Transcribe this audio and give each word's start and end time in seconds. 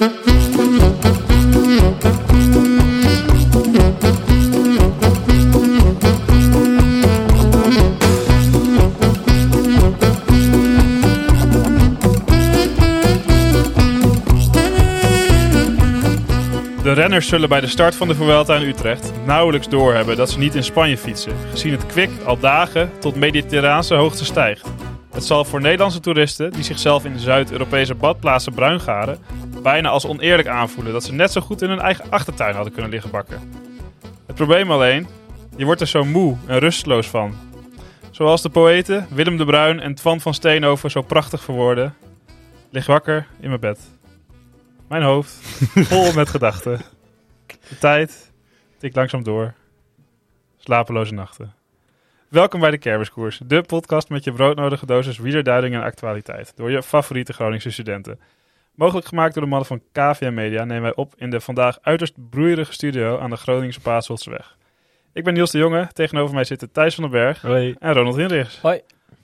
De 0.00 0.06
renners 16.92 17.28
zullen 17.28 17.48
bij 17.48 17.60
de 17.60 17.66
start 17.66 17.94
van 17.94 18.08
de 18.08 18.14
Vuelta 18.14 18.56
in 18.56 18.68
Utrecht 18.68 19.12
nauwelijks 19.26 19.68
doorhebben 19.68 20.16
dat 20.16 20.30
ze 20.30 20.38
niet 20.38 20.54
in 20.54 20.64
Spanje 20.64 20.98
fietsen, 20.98 21.32
gezien 21.50 21.72
het 21.72 21.86
kwik 21.86 22.10
al 22.24 22.38
dagen 22.38 22.90
tot 23.00 23.16
mediterraanse 23.16 23.94
hoogte 23.94 24.24
stijgt. 24.24 24.68
Het 25.12 25.24
zal 25.24 25.44
voor 25.44 25.60
Nederlandse 25.60 26.00
toeristen 26.00 26.52
die 26.52 26.64
zichzelf 26.64 27.04
in 27.04 27.12
de 27.12 27.18
Zuid-Europese 27.18 27.94
badplaatsen 27.94 28.54
bruin 28.54 28.80
garen, 28.80 29.18
bijna 29.62 29.88
als 29.88 30.06
oneerlijk 30.06 30.48
aanvoelen 30.48 30.92
dat 30.92 31.04
ze 31.04 31.12
net 31.12 31.32
zo 31.32 31.40
goed 31.40 31.62
in 31.62 31.68
hun 31.68 31.80
eigen 31.80 32.10
achtertuin 32.10 32.54
hadden 32.54 32.72
kunnen 32.72 32.90
liggen 32.90 33.10
bakken. 33.10 33.52
Het 34.26 34.36
probleem 34.36 34.70
alleen, 34.70 35.06
je 35.56 35.64
wordt 35.64 35.80
er 35.80 35.86
zo 35.86 36.04
moe 36.04 36.36
en 36.46 36.58
rusteloos 36.58 37.08
van. 37.08 37.34
Zoals 38.10 38.42
de 38.42 38.48
poëten 38.48 39.06
Willem 39.10 39.36
de 39.36 39.44
Bruin 39.44 39.80
en 39.80 39.94
Twan 39.94 40.20
van 40.20 40.34
Steenhoven 40.34 40.90
zo 40.90 41.02
prachtig 41.02 41.42
verwoorden. 41.42 41.94
Lig 42.70 42.86
wakker 42.86 43.26
in 43.40 43.48
mijn 43.48 43.60
bed. 43.60 43.80
Mijn 44.88 45.02
hoofd 45.02 45.32
vol 45.74 46.12
met 46.20 46.28
gedachten. 46.28 46.80
De 47.46 47.78
tijd 47.78 48.32
tikt 48.78 48.96
langzaam 48.96 49.22
door. 49.22 49.54
Slapeloze 50.56 51.14
nachten. 51.14 51.54
Welkom 52.28 52.60
bij 52.60 52.70
de 52.70 52.78
Kermiskoers, 52.78 53.40
de 53.44 53.62
podcast 53.62 54.08
met 54.08 54.24
je 54.24 54.32
broodnodige 54.32 54.86
dosis 54.86 55.18
wielerduiding 55.18 55.74
en 55.74 55.82
actualiteit. 55.82 56.52
Door 56.56 56.70
je 56.70 56.82
favoriete 56.82 57.32
Groningse 57.32 57.70
studenten. 57.70 58.18
Mogelijk 58.80 59.06
gemaakt 59.06 59.34
door 59.34 59.42
de 59.42 59.48
mannen 59.48 59.68
van 59.68 59.82
KVM 59.92 60.34
Media 60.34 60.64
nemen 60.64 60.82
wij 60.82 60.94
op 60.94 61.14
in 61.16 61.30
de 61.30 61.40
vandaag 61.40 61.78
uiterst 61.82 62.14
broeierige 62.30 62.72
studio 62.72 63.18
aan 63.18 63.30
de 63.30 63.36
Groningse 63.36 63.80
Paasholtseweg. 63.80 64.56
Ik 65.12 65.24
ben 65.24 65.34
Niels 65.34 65.50
de 65.50 65.58
Jonge, 65.58 65.88
tegenover 65.92 66.34
mij 66.34 66.44
zitten 66.44 66.72
Thijs 66.72 66.94
van 66.94 67.04
den 67.04 67.12
Berg 67.12 67.42
Hoi. 67.42 67.74
en 67.78 67.92
Ronald 67.92 68.16
Hinrichs. 68.16 68.58
Hoi. 68.60 68.80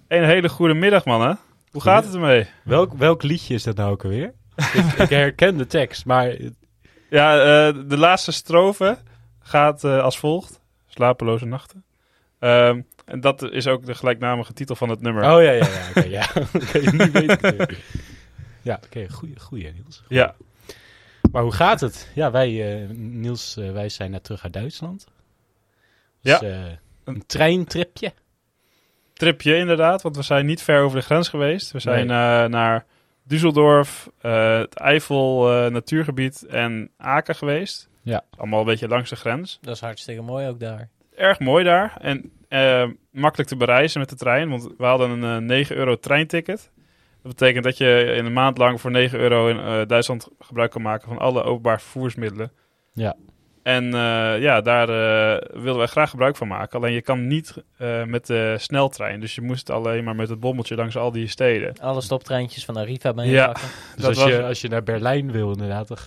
Een 0.09 0.25
hele 0.25 0.49
goede 0.49 0.75
middag 0.75 1.05
mannen. 1.05 1.39
Hoe 1.71 1.83
gaat 1.83 2.05
het 2.05 2.15
ermee? 2.15 2.47
Welk, 2.65 2.93
welk 2.93 3.23
liedje 3.23 3.55
is 3.55 3.63
dat 3.63 3.77
nou 3.77 3.91
ook 3.91 4.05
alweer? 4.05 4.33
ik, 4.57 4.85
ik 4.99 5.09
herken 5.09 5.57
de 5.57 5.67
tekst, 5.67 6.05
maar 6.05 6.37
Ja, 7.11 7.39
eh, 7.39 7.75
de 7.87 7.99
laatste 7.99 8.33
strofe 8.33 8.99
gaat 9.41 9.85
eh, 9.85 10.03
als 10.03 10.19
volgt. 10.19 10.61
Slapeloze 10.87 11.45
nachten. 11.47 11.85
Ehm, 12.39 12.81
en 13.05 13.21
dat 13.21 13.43
is 13.43 13.67
ook 13.67 13.87
de 13.87 13.95
gelijknamige 13.95 14.53
titel 14.53 14.77
van 14.77 14.89
het 14.89 15.01
nummer. 15.01 15.23
Oh 15.23 15.43
ja, 15.43 15.51
ja, 15.51 15.67
ja. 15.67 15.89
Oké, 15.89 16.05
ja. 16.05 16.27
Oké, 16.63 16.79
nu 16.91 17.11
weet 17.11 17.31
ik 17.31 17.41
het 17.41 17.57
weer. 17.57 17.79
Ja, 18.67 18.81
oké, 18.85 19.09
goeie, 19.11 19.41
goeie 19.41 19.73
Niels. 19.73 20.03
Ja, 20.09 20.35
Maar 21.33 21.43
hoe 21.43 21.53
gaat 21.53 21.81
het? 21.81 22.11
Ja, 22.15 22.31
wij, 22.31 22.81
eh, 22.83 22.89
Niels, 22.97 23.57
eh, 23.57 23.73
wij 23.73 23.89
zijn 23.89 24.11
net 24.11 24.25
terug 24.25 24.45
uit 24.45 24.53
Duitsland. 24.53 25.07
Ja. 26.21 26.39
Dus, 26.39 26.51
eh, 26.51 26.65
een 27.05 27.27
treintripje. 27.27 28.13
tripje 29.13 29.57
inderdaad, 29.57 30.03
want 30.03 30.17
we 30.17 30.23
zijn 30.23 30.47
niet 30.47 30.63
ver 30.63 30.83
over 30.83 30.99
de 30.99 31.05
grens 31.05 31.29
geweest. 31.29 31.71
We 31.71 31.79
zijn 31.81 32.11
eh, 32.11 32.45
naar 32.45 32.85
Düsseldorf, 33.35 34.07
eh, 34.21 34.59
het 34.59 34.75
Eifel 34.75 35.53
eh, 35.53 35.71
natuurgebied 35.71 36.47
en 36.47 36.91
Aken 36.97 37.35
geweest. 37.35 37.89
Ja. 38.03 38.25
Allemaal 38.37 38.61
een 38.61 38.67
beetje 38.67 38.89
langs 38.89 39.11
de 39.11 39.17
grens. 39.17 39.59
Dat 39.61 39.75
is 39.75 39.81
hartstikke 39.81 40.23
mooi 40.23 40.49
ook 40.49 40.61
daar. 40.61 40.89
Erg 41.15 41.39
mooi 41.39 41.65
daar 41.65 41.97
en 42.01 42.33
makkelijk 43.11 43.49
te 43.49 43.57
bereizen 43.57 44.01
met 44.01 44.09
de 44.09 44.17
trein, 44.17 44.49
want 44.49 44.69
we 44.79 44.85
hadden 44.85 45.11
een 45.11 45.37
eh, 45.37 45.47
9 45.47 45.77
euro 45.77 45.99
treinticket. 45.99 46.71
Dat 47.27 47.37
betekent 47.37 47.65
dat 47.65 47.77
je 47.79 48.13
in 48.17 48.25
een 48.25 48.33
maand 48.33 48.59
lang 48.59 48.81
voor 48.81 48.91
9 48.91 49.19
euro 49.19 49.49
in 49.49 49.59
eh, 49.59 49.81
Duitsland 49.87 50.29
gebruik 50.39 50.71
kan 50.71 50.83
maken 50.83 51.09
van 51.09 51.19
alle 51.19 51.43
openbaar 51.43 51.81
vervoersmiddelen. 51.81 52.53
Ja. 52.93 53.17
En 53.63 53.85
eh, 53.85 54.41
ja, 54.41 54.61
daar 54.61 54.89
eh, 54.89 55.49
wilden 55.53 55.77
wij 55.77 55.87
graag 55.87 56.11
gebruik 56.11 56.37
van 56.37 56.49
maken. 56.49 56.79
Alleen 56.79 56.93
je 56.93 57.03
kan 57.03 57.27
niet 57.27 57.55
eh, 57.79 58.05
met 58.05 58.27
de 58.27 58.55
sneltrein. 58.59 59.21
Dus 59.21 59.35
je 59.35 59.41
moest 59.41 59.71
alleen 59.71 60.05
maar 60.05 60.15
met 60.17 60.29
het 60.29 60.41
bommeltje 60.41 60.75
langs 60.77 60.97
al 60.97 61.13
die 61.13 61.27
steden. 61.29 61.73
Alle 61.81 62.01
stoptreintjes 62.01 62.65
van 62.65 62.77
Arriva 62.77 63.13
ben 63.15 63.29
Ja. 63.29 63.47
pakken. 63.47 63.69
Dus 63.95 64.05
Dat 64.05 64.17
als, 64.17 64.25
je, 64.25 64.37
was- 64.37 64.49
als 64.49 64.61
je 64.61 64.69
naar 64.69 64.83
Berlijn 64.83 65.33
wil 65.33 65.51
inderdaad, 65.53 65.89
dan, 65.89 65.99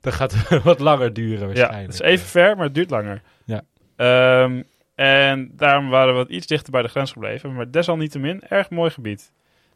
dan 0.00 0.12
gaat 0.12 0.32
het 0.34 0.62
wat 0.62 0.78
langer 0.80 1.12
duren 1.12 1.40
Ja, 1.40 1.46
waarschijnlijk. 1.46 1.92
het 1.92 1.94
is 2.02 2.06
even 2.06 2.26
ver, 2.26 2.56
maar 2.56 2.64
het 2.64 2.74
duurt 2.74 2.90
langer. 2.90 3.22
Ja. 3.44 3.62
Ehm, 3.96 4.62
en 4.94 5.50
daarom 5.56 5.88
waren 5.88 6.12
we 6.12 6.18
wat 6.18 6.28
iets 6.30 6.46
dichter 6.46 6.72
bij 6.72 6.82
de 6.82 6.88
grens 6.88 7.12
gebleven. 7.12 7.54
Maar 7.54 7.70
desalniettemin, 7.70 8.42
erg 8.48 8.70
mooi 8.70 8.90
gebied. 8.90 9.32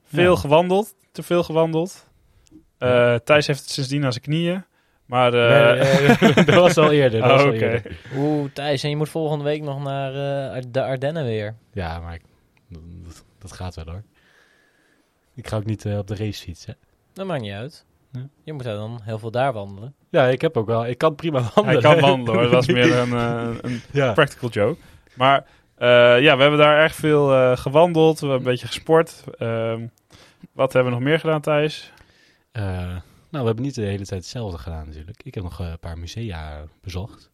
Veel 0.09 0.33
Ja. 0.35 0.39
gewandeld, 0.41 0.95
te 1.13 1.23
veel 1.23 1.43
gewandeld. 1.43 2.07
Eh, 2.79 2.89
Ja. 2.89 3.19
Thijs 3.19 3.47
heeft 3.47 3.61
het 3.61 3.71
sindsdien 3.71 4.05
aan 4.05 4.13
zijn 4.13 4.25
knieën. 4.25 4.65
Maar 5.07 5.35
eh, 5.35 5.81
Nee, 5.81 5.99
nee, 5.99 6.17
nee, 6.35 6.45
dat 6.45 6.55
was 6.55 6.77
al 6.77 6.93
eerder. 6.93 7.21
Dat 7.21 7.31
Oh, 7.31 7.37
was 7.37 7.45
al 7.45 7.53
oké. 7.53 7.59
eerder. 7.71 7.99
Oeh, 8.17 8.51
Thijs, 8.53 8.83
en 8.83 8.91
je 8.91 8.97
moet 8.97 9.09
volgende 9.09 9.45
week 9.45 9.63
nog 9.63 9.83
naar 9.83 10.13
eh, 10.55 10.63
de 10.69 10.83
Ardennen 10.83 11.25
weer. 11.25 11.55
Ja, 11.73 11.99
maar 12.01 12.15
ik- 12.15 12.23
dat, 12.69 13.25
dat 13.39 13.53
gaat 13.53 13.75
wel 13.75 13.85
hoor. 13.85 14.03
Ik 15.35 15.49
ga 15.49 15.57
ook 15.57 15.65
niet 15.65 15.87
op 15.87 16.07
de 16.07 16.15
racefiets, 16.17 16.67
hè. 16.67 16.73
Dat 17.13 17.27
maakt 17.27 17.41
niet 17.43 17.53
uit. 17.53 17.85
Ja. 18.13 18.29
Je 18.45 18.53
moet 18.53 18.65
dan 18.65 19.01
heel 19.03 19.19
veel 19.19 19.31
daar 19.31 19.53
wandelen. 19.53 19.95
Ja, 20.11 20.27
ik 20.27 20.41
heb 20.41 20.57
ook 20.57 20.67
wel. 20.67 20.87
Ik 20.87 20.99
kan 20.99 21.15
prima 21.15 21.41
hij 21.41 21.51
wandelen. 21.55 21.83
kan 21.83 22.01
wandelen 22.01 22.35
hoor. 22.35 22.43
Dat 22.43 22.53
was 22.53 22.67
meer 22.77 22.97
een, 22.99 23.13
een 23.65 23.81
ja. 23.93 24.13
practical 24.13 24.49
joke. 24.49 24.79
Maar 25.15 25.47
ja, 26.21 26.37
we 26.37 26.43
hebben 26.43 26.59
daar 26.59 26.79
erg 26.79 26.95
veel 26.95 27.33
eh, 27.33 27.57
gewandeld. 27.57 28.21
We 28.21 28.27
hebben 28.27 28.47
een 28.47 28.53
beetje 28.53 28.67
gesport. 28.67 29.25
Ehm, 29.39 29.87
wat 30.53 30.73
hebben 30.73 30.93
we 30.93 30.99
nog 30.99 31.09
meer 31.09 31.21
gedaan, 31.21 31.41
Thijs? 31.41 31.93
Eh, 32.53 32.63
nou, 33.31 33.43
we 33.43 33.47
hebben 33.47 33.65
niet 33.65 33.75
de 33.75 33.83
hele 33.83 34.05
tijd 34.05 34.21
hetzelfde 34.21 34.59
gedaan 34.59 34.87
natuurlijk. 34.87 35.23
Ik 35.23 35.35
heb 35.35 35.45
nog 35.45 35.61
eh, 35.61 35.69
een 35.69 35.79
paar 35.79 35.99
musea 35.99 36.65
bezocht. 36.83 37.31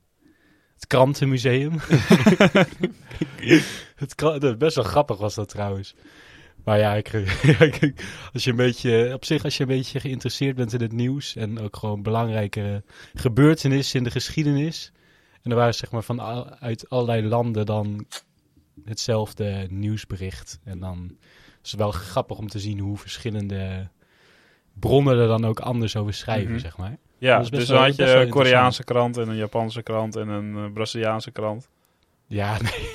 Het 0.74 0.86
Krantenmuseum. 0.86 1.72
het 3.96 4.58
best 4.58 4.76
wel 4.76 4.84
grappig 4.84 5.18
was 5.18 5.34
dat 5.34 5.48
trouwens. 5.48 5.94
Maar 6.64 6.78
ja, 6.78 6.94
ik, 7.02 7.12
als 8.32 8.44
je 8.44 8.50
een 8.50 8.56
beetje, 8.56 9.10
op 9.14 9.24
zich 9.24 9.44
als 9.44 9.56
je 9.56 9.62
een 9.62 9.68
beetje 9.68 10.00
geïnteresseerd 10.00 10.56
bent 10.56 10.72
in 10.72 10.80
het 10.80 10.92
nieuws 10.92 11.36
en 11.36 11.60
ook 11.60 11.76
gewoon 11.76 12.02
belangrijke 12.02 12.82
gebeurtenissen 13.14 13.98
in 13.98 14.04
de 14.04 14.10
geschiedenis. 14.10 14.92
En 15.42 15.50
er 15.50 15.56
waren 15.56 15.74
zeg 15.74 15.90
maar 15.90 16.02
van 16.02 16.20
uit 16.60 16.90
allerlei 16.90 17.28
landen 17.28 17.66
dan 17.66 18.06
hetzelfde 18.84 19.66
nieuwsbericht. 19.70 20.58
En 20.64 20.78
dan 20.78 21.16
is 21.62 21.70
het 21.70 21.80
wel 21.80 21.90
grappig 21.90 22.38
om 22.38 22.48
te 22.48 22.58
zien 22.58 22.78
hoe 22.78 22.96
verschillende 22.98 23.88
bronnen 24.80 25.18
er 25.18 25.26
dan 25.28 25.44
ook 25.46 25.60
anders 25.60 25.96
over 25.96 26.14
schrijven, 26.14 26.50
Mhm. 26.50 26.60
zeg 26.60 26.76
maar. 26.76 26.96
Ja, 27.18 27.38
dus 27.38 27.50
wel- 27.50 27.66
dan 27.66 27.76
had 27.86 27.96
je 27.96 28.14
een 28.14 28.28
Koreaanse 28.28 28.84
krant 28.84 29.16
en 29.16 29.28
een 29.28 29.36
Japanse 29.36 29.82
krant 29.82 30.16
en 30.16 30.28
een 30.28 30.56
eh, 30.56 30.72
Braziliaanse 30.72 31.30
krant. 31.30 31.68
Ja, 32.26 32.56
nee. 32.62 32.90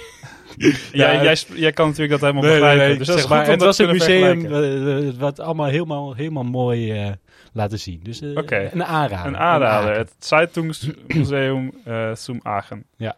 jij, 0.91 1.23
Ja, 1.23 1.33
jij, 1.55 1.71
kan 1.71 1.85
natuurlijk 1.87 2.19
dat 2.19 2.21
helemaal 2.21 2.43
Nee, 2.43 2.51
begrijpen. 2.59 2.87
nee, 2.87 2.97
dus 2.97 3.07
dat 3.07 3.15
is 3.15 3.21
zeg 3.21 3.31
goed 3.31 3.39
maar, 3.39 3.49
het 3.49 3.59
dat 3.59 3.67
was 3.67 3.77
een 3.77 3.91
museum 3.91 4.45
eh, 4.45 5.07
eh, 5.07 5.13
wat 5.15 5.39
allemaal 5.39 5.67
helemaal, 5.67 6.13
helemaal 6.15 6.43
mooi 6.43 7.15
laten 7.53 7.79
zien. 7.79 7.99
Dus 8.03 8.21
een 8.21 8.83
aanrader. 8.83 9.25
Een 9.27 9.37
aanrader. 9.37 9.91
Een 9.91 9.97
Het 9.97 10.13
Zeitungsmuseum 10.19 11.71
eh 11.83 12.15
Zum 12.15 12.39
Aachen. 12.43 12.85
Ja. 12.97 13.15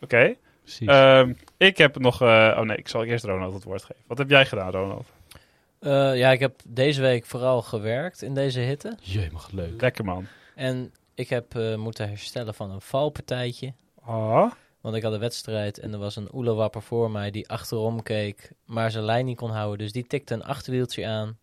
Oké. 0.00 0.34
Precies. 0.68 0.88
Ehm, 0.88 1.32
ik 1.56 1.78
heb 1.78 1.98
nog... 1.98 2.22
eh, 2.22 2.56
oh 2.58 2.60
nee, 2.60 2.76
ik 2.76 2.88
zal 2.88 3.04
eerst 3.04 3.24
Ronald 3.24 3.54
het 3.54 3.64
woord 3.64 3.82
geven. 3.84 4.02
Wat 4.06 4.18
heb 4.18 4.30
jij 4.30 4.46
gedaan, 4.46 4.70
Ronald? 4.70 5.12
Eh, 5.78 6.16
ja, 6.16 6.30
ik 6.30 6.40
heb 6.40 6.60
deze 6.66 7.00
week 7.00 7.26
vooral 7.26 7.62
gewerkt 7.62 8.22
in 8.22 8.34
deze 8.34 8.60
hitte. 8.60 8.96
Jemig 9.00 9.50
leuk. 9.50 9.80
Lekker 9.80 10.04
man. 10.04 10.26
En 10.54 10.92
ik 11.14 11.28
heb 11.28 11.56
eh, 11.56 11.76
moeten 11.76 12.08
herstellen 12.08 12.54
van 12.54 12.70
een 12.70 12.80
valpartijtje. 12.80 13.72
Ah. 14.04 14.50
Want 14.80 14.96
ik 14.96 15.02
had 15.02 15.12
een 15.12 15.18
wedstrijd 15.18 15.78
en 15.78 15.92
er 15.92 15.98
was 15.98 16.16
een 16.16 16.34
oelewapper 16.34 16.82
voor 16.82 17.10
mij 17.10 17.30
die 17.30 17.48
achterom 17.48 18.02
keek, 18.02 18.50
maar 18.64 18.90
zijn 18.90 19.04
lijn 19.04 19.24
niet 19.24 19.36
kon 19.36 19.50
houden. 19.50 19.78
Dus 19.78 19.92
die 19.92 20.06
tikte 20.06 20.34
een 20.34 20.44
achterwieltje 20.44 21.06
aan. 21.06 21.38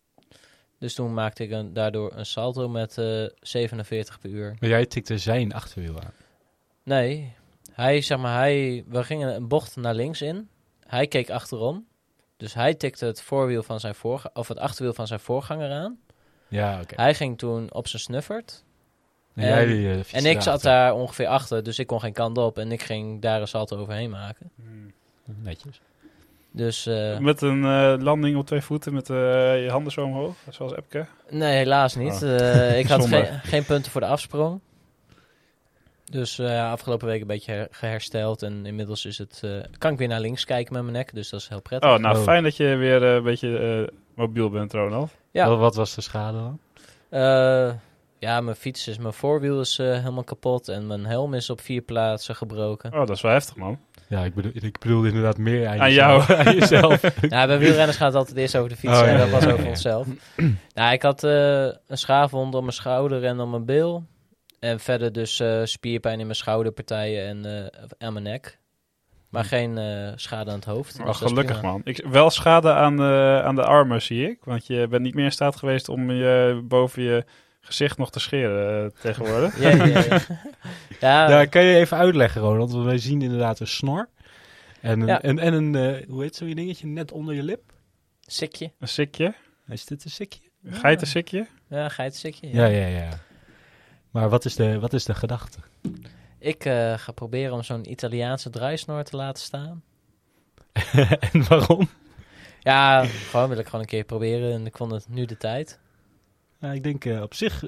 Dus 0.78 0.94
toen 0.94 1.14
maakte 1.14 1.42
ik 1.44 1.50
een, 1.50 1.72
daardoor 1.72 2.12
een 2.14 2.26
salto 2.26 2.68
met 2.68 2.98
eh 2.98 3.24
47 3.40 4.20
per 4.20 4.30
uur. 4.30 4.56
Maar 4.60 4.68
jij 4.68 4.86
tikte 4.86 5.18
zijn 5.18 5.52
achterwiel 5.54 6.00
aan. 6.00 6.12
Nee, 6.82 7.34
hij, 7.76 8.00
zeg 8.00 8.18
maar, 8.18 8.38
hij, 8.38 8.84
we 8.88 9.04
gingen 9.04 9.34
een 9.34 9.48
bocht 9.48 9.76
naar 9.76 9.94
links 9.94 10.22
in. 10.22 10.48
Hij 10.86 11.06
keek 11.06 11.30
achterom. 11.30 11.86
Dus 12.36 12.54
hij 12.54 12.74
tikte 12.74 13.06
het 13.06 13.22
voorwiel 13.22 13.62
van 13.62 13.80
zijn 13.80 13.94
voorga- 13.94 14.30
of 14.34 14.48
het 14.48 14.58
achterwiel 14.58 14.94
van 14.94 15.06
zijn 15.06 15.20
voorganger 15.20 15.70
aan. 15.70 15.98
Ja, 16.48 16.80
oké. 16.80 16.94
Hij 17.02 17.14
ging 17.14 17.38
toen 17.38 17.72
op 17.72 17.88
zijn 17.88 18.02
snuffert. 18.02 18.64
En, 19.34 19.46
jij, 19.46 19.90
eh, 19.90 19.96
fietste 19.96 20.16
En 20.16 20.24
ik 20.26 20.40
zat 20.40 20.62
daar 20.62 20.94
ongeveer 20.94 21.26
achter, 21.26 21.62
dus 21.62 21.78
ik 21.78 21.86
kon 21.86 22.00
geen 22.00 22.12
kant 22.12 22.38
op. 22.38 22.58
En 22.58 22.72
ik 22.72 22.82
ging 22.82 23.22
daar 23.22 23.40
een 23.40 23.48
salto 23.48 23.76
overheen 23.78 24.10
maken. 24.10 24.50
Netjes. 25.24 25.80
Dus 26.50 26.86
eh, 26.86 27.18
Met 27.18 27.40
een 27.42 27.64
eh, 27.64 27.94
landing 27.98 28.36
op 28.36 28.46
twee 28.46 28.60
voeten 28.60 28.92
met 28.94 29.10
eh, 29.10 29.16
je 29.64 29.68
handen 29.70 29.92
zo 29.92 30.04
omhoog, 30.04 30.34
zoals 30.50 30.72
Epke. 30.74 31.06
nee, 31.30 31.56
helaas 31.56 31.94
niet. 31.94 32.22
Oh. 32.22 32.36
Eh, 32.40 32.78
ik 32.78 32.86
had 32.86 33.00
Zonde. 33.08 33.24
geen, 33.24 33.38
geen 33.40 33.64
punten 33.64 33.92
voor 33.92 34.00
de 34.00 34.06
afsprong. 34.06 34.60
Dus 36.10 36.38
eh, 36.38 36.70
afgelopen 36.70 37.06
week 37.06 37.20
een 37.20 37.26
beetje 37.26 37.52
her- 37.52 37.68
gehersteld. 37.70 38.42
En 38.42 38.66
inmiddels 38.66 39.04
is 39.04 39.18
het, 39.18 39.40
eh, 39.44 39.50
kan 39.78 39.92
ik 39.92 39.98
weer 39.98 40.08
naar 40.08 40.20
links 40.20 40.44
kijken 40.44 40.72
met 40.72 40.82
mijn 40.82 40.94
nek. 40.94 41.14
Dus 41.14 41.28
dat 41.28 41.40
is 41.40 41.48
heel 41.48 41.60
prettig. 41.60 41.90
Oh, 41.90 41.98
nou 41.98 42.16
Oh. 42.16 42.22
fijn 42.22 42.42
dat 42.42 42.56
je 42.56 42.76
weer 42.76 43.02
eh, 43.04 43.14
een 43.14 43.22
beetje 43.22 43.92
mobiel 44.14 44.50
bent, 44.50 44.72
Ronald. 44.72 45.10
Ja. 45.30 45.48
Wat, 45.48 45.58
wat 45.58 45.74
was 45.74 45.94
de 45.94 46.00
schade 46.00 46.38
dan? 46.38 46.58
Eh, 47.08 47.72
ja, 48.18 48.40
mijn 48.40 48.56
fiets 48.56 48.88
is, 48.88 48.98
mijn 48.98 49.12
voorwiel 49.12 49.60
is 49.60 49.76
helemaal 49.76 50.24
kapot 50.24 50.68
en 50.68 50.86
mijn 50.86 51.04
helm 51.06 51.34
is 51.34 51.50
op 51.50 51.60
vier 51.60 51.80
plaatsen 51.82 52.36
gebroken. 52.36 52.92
Oh, 52.92 52.98
dat 52.98 53.10
is 53.10 53.20
wel 53.20 53.32
heftig, 53.32 53.56
man. 53.56 53.78
Ja, 54.08 54.24
ik 54.24 54.34
bedoel, 54.34 54.52
ik 54.54 54.78
bedoel 54.78 55.04
inderdaad 55.04 55.38
meer 55.38 55.68
aan, 55.68 55.80
Aan 55.80 55.88
jezelf. 55.92 56.26
jou. 56.28 56.38
aan 56.46 56.54
jezelf. 56.54 57.02
Ja, 57.28 57.46
bij 57.46 57.58
wielrenners 57.58 57.96
gaat 57.96 58.06
het 58.06 58.16
altijd 58.16 58.36
eerst 58.36 58.56
over 58.56 58.68
de 58.68 58.76
fiets 58.76 58.92
Oh, 59.00 59.06
en 59.06 59.12
ja, 59.12 59.18
dat 59.18 59.30
was 59.30 59.44
ja, 59.44 59.50
over 59.52 59.62
ja. 59.64 59.68
onszelf. 59.70 60.06
nou, 60.74 60.92
ik 60.92 61.02
had 61.02 61.24
eh, 61.24 61.62
een 61.64 61.98
schaafwond 61.98 62.54
op 62.54 62.60
mijn 62.60 62.72
schouder 62.72 63.24
en 63.24 63.40
op 63.40 63.50
mijn 63.50 63.64
bil. 63.64 64.04
En 64.70 64.80
verder 64.80 65.12
dus 65.12 65.40
eh, 65.40 65.60
spierpijn 65.64 66.18
in 66.20 66.26
mijn 66.26 66.36
schouderpartijen 66.38 67.26
en 67.26 67.70
eh, 67.72 67.84
aan 67.98 68.12
mijn 68.12 68.24
nek. 68.24 68.58
Maar 69.28 69.44
geen 69.44 69.78
eh, 69.78 70.12
schade 70.16 70.50
aan 70.50 70.56
het 70.56 70.64
hoofd. 70.64 71.00
Oh, 71.00 71.14
gelukkig, 71.14 71.62
man. 71.62 71.80
Ik, 71.84 72.04
wel 72.10 72.30
schade 72.30 72.72
aan 72.72 72.96
de, 72.96 73.40
aan 73.44 73.54
de 73.54 73.64
armen, 73.64 74.02
zie 74.02 74.28
ik. 74.30 74.44
Want 74.44 74.66
je 74.66 74.86
bent 74.88 75.02
niet 75.02 75.14
meer 75.14 75.24
in 75.24 75.32
staat 75.32 75.56
geweest 75.56 75.88
om 75.88 76.10
je 76.10 76.60
boven 76.64 77.02
je 77.02 77.24
gezicht 77.60 77.98
nog 77.98 78.10
te 78.10 78.20
scheren 78.20 78.92
tegenwoordig. 79.00 79.58
Ja, 79.60 79.68
ja, 79.70 79.84
ja. 80.08 80.20
ja, 81.00 81.28
Ja, 81.30 81.44
kan 81.44 81.64
je 81.64 81.76
even 81.76 81.96
uitleggen, 81.96 82.40
Ronald? 82.40 82.72
Want 82.72 82.84
wij 82.84 82.98
zien 82.98 83.22
inderdaad 83.22 83.60
een 83.60 83.66
snor. 83.66 84.08
En 84.80 85.00
een, 85.00 85.06
Ja. 85.06 85.22
en, 85.22 85.38
en 85.38 85.52
een 85.52 85.74
eh, 85.74 86.08
hoe 86.08 86.22
heet 86.22 86.36
zo'n 86.36 86.50
dingetje, 86.54 86.86
net 86.86 87.12
onder 87.12 87.34
je 87.34 87.42
lip? 87.42 87.72
sikje. 88.20 88.72
Een 88.78 88.88
sikje, 88.88 89.34
Is 89.68 89.84
dit 89.84 90.04
een 90.04 90.10
sikje? 90.10 90.40
een 90.64 90.72
geitensikje. 90.72 91.46
Ja, 91.68 91.88
geitensikje. 91.88 92.48
Ja, 92.52 92.66
ja, 92.66 92.86
ja. 92.86 93.08
Maar 94.16 94.28
wat 94.28 94.44
is 94.44 94.54
de, 94.54 94.78
wat 94.78 94.92
is 94.92 95.04
de 95.04 95.14
gedachte? 95.14 95.58
Ik 96.38 96.64
eh, 96.64 96.98
ga 96.98 97.12
proberen 97.12 97.52
om 97.52 97.62
zo'n 97.62 97.90
Italiaanse 97.90 98.50
draaisnor 98.50 99.02
te 99.02 99.16
laten 99.16 99.42
staan. 99.42 99.82
en 101.32 101.48
waarom? 101.48 101.88
Ja, 102.60 103.04
gewoon 103.04 103.48
wil 103.48 103.58
ik 103.58 103.64
gewoon 103.64 103.80
een 103.80 103.86
keer 103.86 104.04
proberen 104.04 104.52
en 104.52 104.66
ik 104.66 104.76
vond 104.76 104.90
het 104.92 105.08
nu 105.08 105.24
de 105.24 105.36
tijd. 105.36 105.78
Ja, 106.60 106.72
ik 106.72 106.82
denk 106.82 107.04
eh, 107.04 107.22
op 107.22 107.34
zich, 107.34 107.64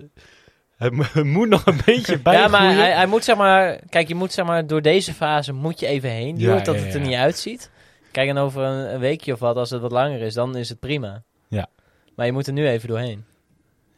het 0.76 0.92
mo- 0.92 1.04
het 1.12 1.24
moet 1.24 1.48
nog 1.48 1.66
een 1.66 1.80
beetje 1.84 2.18
bij 2.18 2.34
Ja, 2.38 2.48
maar 2.48 2.74
hij, 2.74 2.92
hij 2.92 3.06
moet 3.06 3.24
zeg 3.24 3.36
maar... 3.36 3.80
Kijk, 3.88 4.08
je 4.08 4.14
moet 4.14 4.32
zeg 4.32 4.44
maar... 4.46 4.66
Door 4.66 4.82
deze 4.82 5.14
fase 5.14 5.52
moet 5.52 5.80
je 5.80 5.86
even 5.86 6.10
heen 6.10 6.36
duwen, 6.36 6.56
Ja, 6.56 6.62
dat 6.62 6.74
ja, 6.74 6.80
het 6.80 6.94
er 6.94 7.00
ja. 7.00 7.06
niet 7.06 7.16
uitziet. 7.16 7.70
Kijk, 8.12 8.28
en 8.28 8.38
over 8.38 8.62
een, 8.62 8.94
een 8.94 9.00
weekje 9.00 9.32
of 9.32 9.38
wat, 9.38 9.56
als 9.56 9.70
het 9.70 9.80
wat 9.80 9.92
langer 9.92 10.20
is, 10.20 10.34
dan 10.34 10.56
is 10.56 10.68
het 10.68 10.80
prima. 10.80 11.22
Ja. 11.48 11.66
Maar 12.14 12.26
je 12.26 12.32
moet 12.32 12.46
er 12.46 12.52
nu 12.52 12.68
even 12.68 12.88
doorheen. 12.88 13.24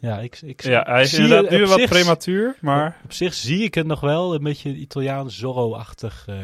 Ja, 0.00 0.18
ik, 0.18 0.38
ik, 0.42 0.62
Ja, 0.62 0.84
hij 0.88 1.02
is 1.02 1.14
inderdaad 1.14 1.50
nu 1.50 1.66
wat 1.66 1.78
zich- 1.78 1.88
prematuur, 1.88 2.54
maar... 2.60 2.96
Op 3.04 3.12
zich 3.12 3.34
zie 3.34 3.62
ik 3.64 3.74
het 3.74 3.86
nog 3.86 4.00
wel, 4.00 4.34
een 4.34 4.42
beetje 4.42 4.70
Italiaans 4.74 5.38
Zorro-achtig. 5.38 6.24
eh, 6.26 6.36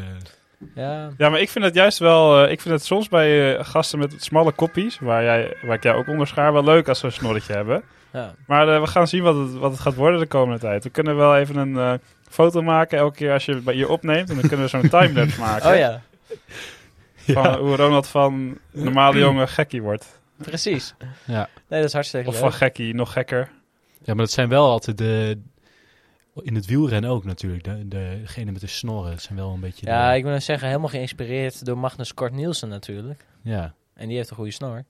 Ja, 0.75 1.09
Ja, 1.17 1.29
maar 1.29 1.39
ik 1.39 1.49
vind 1.49 1.65
het 1.65 1.75
juist 1.75 1.97
wel... 1.97 2.43
eh, 2.45 2.51
ik 2.51 2.61
vind 2.61 2.73
het 2.73 2.85
soms 2.85 3.07
bij 3.09 3.57
eh, 3.57 3.65
gasten 3.65 3.99
met 3.99 4.15
smalle 4.17 4.51
koppies, 4.51 4.99
waar, 4.99 5.23
jij, 5.23 5.55
waar 5.61 5.75
ik 5.75 5.83
jou 5.83 5.97
ook 5.97 6.07
onder 6.07 6.27
schaar, 6.27 6.53
wel 6.53 6.63
leuk 6.63 6.87
als 6.87 6.99
ze 6.99 7.05
een 7.05 7.11
snorretje 7.11 7.53
hebben. 7.53 7.83
ja. 8.13 8.35
Maar 8.47 8.73
eh, 8.75 8.81
we 8.81 8.87
gaan 8.87 9.07
zien 9.07 9.23
wat 9.23 9.35
het, 9.35 9.53
wat 9.53 9.71
het 9.71 9.79
gaat 9.79 9.95
worden 9.95 10.19
de 10.19 10.25
komende 10.27 10.59
tijd. 10.59 10.83
We 10.83 10.89
kunnen 10.89 11.15
wel 11.15 11.37
even 11.37 11.55
een 11.55 11.77
eh, 11.77 11.93
foto 12.29 12.61
maken 12.61 12.97
elke 12.97 13.15
keer 13.15 13.33
als 13.33 13.45
je 13.45 13.55
bij 13.55 13.75
je 13.75 13.89
opneemt. 13.89 14.29
En 14.29 14.35
dan 14.35 14.47
kunnen 14.47 14.65
we 14.65 14.77
zo'n 14.77 14.89
timelapse 14.99 15.39
maken. 15.39 15.69
Oh 15.69 15.77
ja, 15.77 16.01
Van 17.15 17.43
ja. 17.43 17.57
hoe 17.59 17.75
Ronald 17.75 18.07
van 18.07 18.57
normale 18.71 19.19
jongen 19.19 19.47
gekkie 19.47 19.81
wordt. 19.81 20.16
precies. 20.49 20.93
Ja. 21.25 21.49
Nee, 21.67 21.79
dat 21.79 21.83
is 21.89 21.93
hartstikke 21.93 22.27
Of 22.27 22.33
leuk. 22.33 22.43
van 22.43 22.53
gekkie 22.53 22.93
nog 22.93 23.11
gekker. 23.13 23.51
ja, 24.03 24.13
maar 24.13 24.23
dat 24.25 24.31
zijn 24.31 24.49
wel 24.49 24.69
altijd 24.69 24.97
de... 24.97 25.41
In 26.41 26.55
het 26.55 26.65
wielrennen 26.65 27.09
ook 27.09 27.23
natuurlijk. 27.23 27.63
De, 27.63 27.87
degene 27.87 28.51
met 28.51 28.61
de 28.61 28.67
snorren, 28.67 29.11
dat 29.11 29.21
zijn 29.21 29.37
wel 29.37 29.53
een 29.53 29.59
beetje... 29.59 29.85
Ja, 29.85 30.09
de- 30.09 30.15
ik 30.17 30.21
moet 30.21 30.31
nou 30.31 30.43
zeggen, 30.43 30.67
helemaal 30.67 30.89
geïnspireerd 30.89 31.65
door 31.65 31.77
Magnus 31.77 32.13
Kort 32.13 32.33
Nielsen 32.33 32.69
natuurlijk. 32.69 33.25
ja. 33.41 33.73
En 33.93 34.07
die 34.07 34.17
heeft 34.17 34.29
een 34.29 34.35
goede 34.35 34.51
snor. 34.51 34.83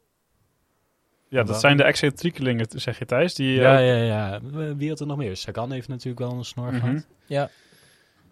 Ja, 1.29 1.43
dat 1.43 1.59
zijn 1.59 1.77
de 1.77 1.83
excentriekelingen, 1.83 2.65
zeg 2.69 2.99
je 2.99 3.05
Thijs. 3.05 3.33
Die, 3.35 3.51
Ja, 3.59 3.79
eh, 3.79 4.07
ja, 4.07 4.39
ja. 4.41 4.41
Wie 4.75 4.89
had 4.89 4.99
er 4.99 5.07
nog 5.07 5.17
meer? 5.17 5.37
Sagan 5.37 5.71
heeft 5.71 5.87
natuurlijk 5.87 6.19
wel 6.19 6.31
een 6.31 6.45
snor 6.45 6.71
mhm. 6.71 6.79
gehad. 6.79 7.07
Ja. 7.25 7.49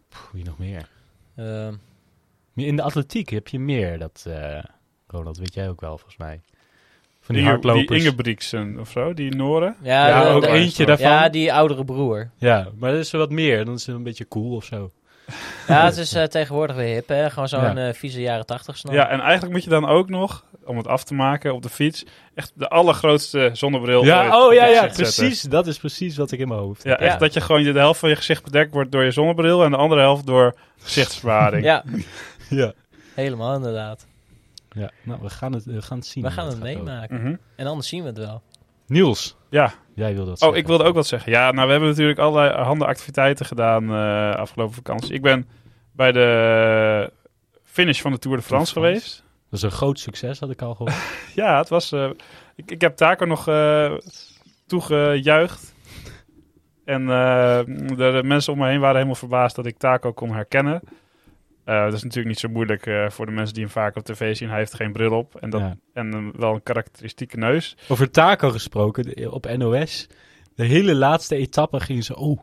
Poeh, 0.10 0.32
wie 0.32 0.44
nog 0.44 0.58
meer? 0.58 0.90
Ehm, 1.36 1.74
In 2.56 2.76
de 2.76 2.82
atletiek 2.82 3.30
heb 3.30 3.48
je 3.48 3.60
meer. 3.60 4.00
Dat, 4.00 4.24
eh 4.28 4.64
Ronald, 5.08 5.38
weet 5.38 5.54
jij 5.54 5.70
ook 5.70 5.82
wel 5.82 5.98
volgens 5.98 6.18
mij. 6.18 6.42
Van 7.26 7.36
die, 7.36 7.44
die, 7.44 7.54
hardlopers. 7.54 7.88
die 7.88 7.98
Ingebrigtsen 7.98 8.78
of 8.80 8.90
zo, 8.90 9.14
die 9.14 9.36
Noren. 9.36 9.76
ja, 9.82 10.08
Ja, 10.08 10.24
de- 10.24 10.30
ook 10.30 10.42
de- 10.42 10.48
eentje 10.48 10.86
daarvan. 10.86 11.10
Ja, 11.10 11.30
die 11.30 11.54
oudere 11.54 11.86
broer. 11.86 12.30
Ja, 12.38 12.68
maar 12.80 12.92
dat 12.92 13.00
is 13.00 13.14
er 13.14 13.20
wat 13.20 13.30
meer. 13.32 13.66
Dan 13.66 13.74
is 13.74 13.86
het 13.86 13.96
een 13.96 14.04
beetje 14.04 14.28
cool 14.28 14.56
of 14.56 14.64
zo. 14.66 14.92
Ja, 15.68 15.86
het 15.86 15.98
is 15.98 16.14
eh, 16.14 16.24
tegenwoordig 16.24 16.76
weer 16.76 16.94
hip, 16.94 17.08
hè? 17.08 17.30
Gewoon 17.30 17.48
zo'n 17.48 17.62
Ja. 17.62 17.76
eh, 17.88 17.94
vieze 17.94 18.22
jaren 18.22 18.46
tachtig 18.46 18.78
snor. 18.78 18.94
Ja, 18.94 19.10
en 19.10 19.20
eigenlijk 19.20 19.54
moet 19.54 19.64
je 19.64 19.70
dan 19.70 19.86
ook 19.88 20.10
nog, 20.10 20.46
om 20.66 20.78
het 20.78 20.88
af 20.88 21.04
te 21.04 21.14
maken 21.14 21.54
op 21.54 21.62
de 21.62 21.70
fiets, 21.70 22.06
echt 22.36 22.52
de 22.56 22.68
allergrootste 22.70 23.50
zonnebril 23.54 23.98
ooit 23.98 24.08
Ja, 24.08 24.46
oh 24.46 24.54
ja, 24.54 24.66
ja, 24.66 24.80
zetten. 24.82 25.02
precies. 25.04 25.42
Dat 25.42 25.68
is 25.68 25.78
precies 25.78 26.18
wat 26.18 26.32
ik 26.32 26.40
in 26.40 26.48
mijn 26.48 26.60
hoofd 26.60 26.84
Ja, 26.84 26.90
heb. 26.90 27.00
echt 27.00 27.14
Ja. 27.14 27.18
dat 27.20 27.34
je 27.34 27.42
gewoon 27.42 27.64
de 27.64 27.72
helft 27.80 28.00
van 28.00 28.10
je 28.10 28.16
gezicht 28.16 28.44
bedekt 28.44 28.74
wordt 28.74 28.92
door 28.92 29.04
je 29.04 29.12
zonnebril 29.12 29.64
en 29.64 29.72
de 29.72 29.78
andere 29.78 30.02
helft 30.02 30.26
door 30.26 30.56
gezichtsbewaring. 30.80 31.64
Ja, 31.64 31.84
Ja. 32.50 32.74
helemaal 33.16 33.56
inderdaad. 33.56 34.06
Ja. 34.76 34.92
Nou, 35.04 35.22
we 35.22 35.30
gaan 35.30 35.54
het, 35.54 35.66
we 35.66 35.82
gaan 35.82 35.98
het 35.98 36.08
zien. 36.08 36.24
We 36.24 36.32
gaan 36.32 36.48
het 36.48 36.60
meemaken. 36.60 37.22
Mhm. 37.22 37.36
En 37.56 37.68
anders 37.68 37.88
zien 37.88 38.02
we 38.02 38.08
het 38.08 38.18
wel. 38.18 38.42
Niels, 38.88 39.38
Ja, 39.50 39.74
jij 39.96 40.14
wilde 40.14 40.30
dat 40.30 40.34
oh, 40.34 40.40
zeggen. 40.44 40.58
ik 40.60 40.68
wilde 40.68 40.84
ook 40.84 40.96
wat 40.96 41.08
zeggen. 41.08 41.32
Ja, 41.32 41.52
nou, 41.52 41.66
we 41.66 41.72
hebben 41.72 41.90
natuurlijk 41.90 42.20
allerlei 42.20 42.64
handen 42.64 42.88
activiteiten 42.88 43.46
gedaan 43.46 43.90
eh, 43.92 44.36
afgelopen 44.40 44.76
vakantie. 44.76 45.14
Ik 45.14 45.22
ben 45.22 45.48
bij 45.92 46.12
de 46.12 47.12
finish 47.64 48.02
van 48.02 48.12
de 48.12 48.20
Tour 48.20 48.38
de 48.38 48.44
France 48.44 48.72
France. 48.72 48.90
geweest. 48.96 49.24
Dat 49.50 49.60
is 49.60 49.62
een 49.62 49.72
groot 49.78 50.00
succes, 50.00 50.40
had 50.40 50.50
ik 50.50 50.62
al 50.62 50.76
gehoord. 50.76 50.96
Ja, 51.36 51.58
het 51.58 51.70
was. 51.70 51.92
eh, 51.92 52.10
ik, 52.56 52.72
ik 52.72 52.82
heb 52.82 52.96
Taco 52.96 53.26
nog 53.26 53.48
eh 53.48 53.94
toegejuicht. 54.68 55.74
En 56.86 57.02
eh, 57.02 57.60
de, 57.66 57.96
de 57.96 58.22
mensen 58.24 58.54
om 58.54 58.60
me 58.60 58.68
heen 58.68 58.80
waren 58.80 58.96
helemaal 58.96 59.16
verbaasd 59.16 59.56
dat 59.56 59.66
ik 59.66 59.78
Taco 59.78 60.14
kon 60.14 60.32
herkennen. 60.34 60.82
Eh, 61.66 61.84
dat 61.84 61.94
is 61.94 62.04
natuurlijk 62.04 62.28
niet 62.28 62.40
zo 62.40 62.50
moeilijk 62.50 62.86
eh, 62.86 63.10
voor 63.10 63.26
de 63.26 63.32
mensen 63.32 63.54
die 63.54 63.64
hem 63.64 63.72
vaak 63.72 63.96
op 63.96 64.04
tv 64.06 64.36
zien. 64.36 64.50
Hij 64.50 64.58
heeft 64.58 64.74
geen 64.74 64.92
bril 64.92 65.12
op 65.12 65.36
en, 65.36 65.50
dat, 65.50 65.62
Ja. 65.62 65.76
en 65.94 66.14
een- 66.14 66.34
wel 66.38 66.54
een 66.54 66.64
karakteristieke 66.64 67.38
neus. 67.38 67.78
Over 67.88 68.12
Taco 68.12 68.50
gesproken, 68.50 69.04
de- 69.04 69.32
op 69.32 69.56
NOS. 69.58 70.08
De 70.56 70.64
hele 70.66 70.96
laatste 70.96 71.36
etappe 71.36 71.80
gingen 71.80 72.04
ze... 72.04 72.16
Oh, 72.16 72.40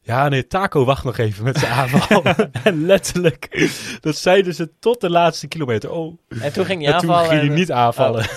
ja 0.00 0.28
nee, 0.28 0.46
Taco 0.46 0.84
wacht 0.84 1.04
nog 1.04 1.18
even 1.18 1.44
met 1.44 1.58
zijn 1.58 1.72
aanval. 1.72 2.22
en 2.64 2.86
letterlijk, 2.86 3.70
dat 4.00 4.16
zeiden 4.16 4.54
ze 4.54 4.70
tot 4.78 5.00
de 5.00 5.10
laatste 5.10 5.48
kilometer. 5.48 5.90
Oh, 5.90 6.18
En 6.42 6.52
toen 6.52 6.64
ging 6.64 6.82
hij 6.84 6.92
en 6.92 6.98
toen 6.98 7.10
aanvallen. 7.10 7.38
ging 7.38 7.48
hij 7.48 7.58
niet 7.58 7.72
aanvallen. 7.72 8.26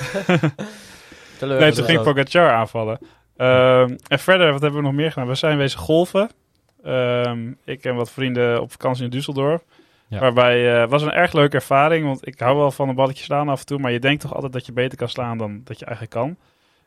Nee, 1.42 1.72
toen 1.72 1.86
ging 1.86 2.02
Pogacar 2.04 2.52
aanvallen. 2.52 3.00
Ehm, 3.38 3.96
en 4.08 4.20
verder, 4.20 4.52
wat 4.52 4.62
hebben 4.62 4.80
we 4.80 4.86
nog 4.86 4.96
meer 4.96 5.12
gedaan? 5.12 5.28
We 5.28 5.36
zijn 5.36 5.58
wezen 5.58 5.80
golfen. 5.80 6.30
Ehm, 6.84 7.52
ik 7.66 7.84
en 7.84 7.96
wat 7.96 8.12
vrienden 8.12 8.62
op 8.62 8.72
vakantie 8.72 9.10
in 9.10 9.20
Düsseldorf. 9.22 9.64
Ja. 10.12 10.20
Waarbij 10.20 10.82
eh, 10.82 10.90
was 10.90 11.02
een 11.02 11.12
erg 11.12 11.34
leuke 11.34 11.56
ervaring. 11.56 12.06
Want 12.06 12.28
ik 12.28 12.40
hou 12.40 12.58
wel 12.58 12.72
van 12.72 12.90
een 12.90 12.96
balletje 12.96 13.24
slaan 13.24 13.50
af 13.50 13.60
en 13.60 13.66
toe. 13.66 13.80
Maar 13.80 13.92
je 13.92 14.00
denkt 14.00 14.22
toch 14.22 14.34
altijd 14.34 14.54
dat 14.54 14.66
je 14.66 14.72
beter 14.72 14.98
kan 14.98 15.10
slaan 15.10 15.38
dan 15.38 15.62
dat 15.64 15.80
je 15.80 15.86
eigenlijk 15.86 16.16
kan. 16.16 16.36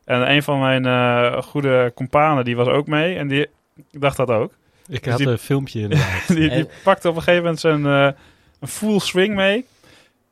En 0.04 0.31
een 0.31 0.43
van 0.43 0.61
mijn 0.61 0.87
eh, 0.87 1.43
goede 1.43 1.93
companen, 1.95 2.45
die 2.45 2.57
was 2.57 2.66
ook 2.69 2.87
mee. 2.87 3.16
En 3.16 3.28
die 3.28 3.47
dacht 3.90 4.16
dat 4.16 4.31
ook. 4.31 4.52
Ik 4.88 5.02
Dus 5.02 5.11
had 5.12 5.19
die- 5.21 5.28
een 5.28 5.38
filmpje 5.38 5.81
inderdaad. 5.81 6.26
Die, 6.37 6.49
die 6.50 6.66
pakte 6.83 7.09
op 7.09 7.16
een 7.16 7.23
gegeven 7.23 7.43
moment 7.43 7.61
zijn 7.61 7.87
eh, 7.87 8.09
een 8.61 8.69
full 8.69 8.99
swing 8.99 9.35
mee. 9.35 9.66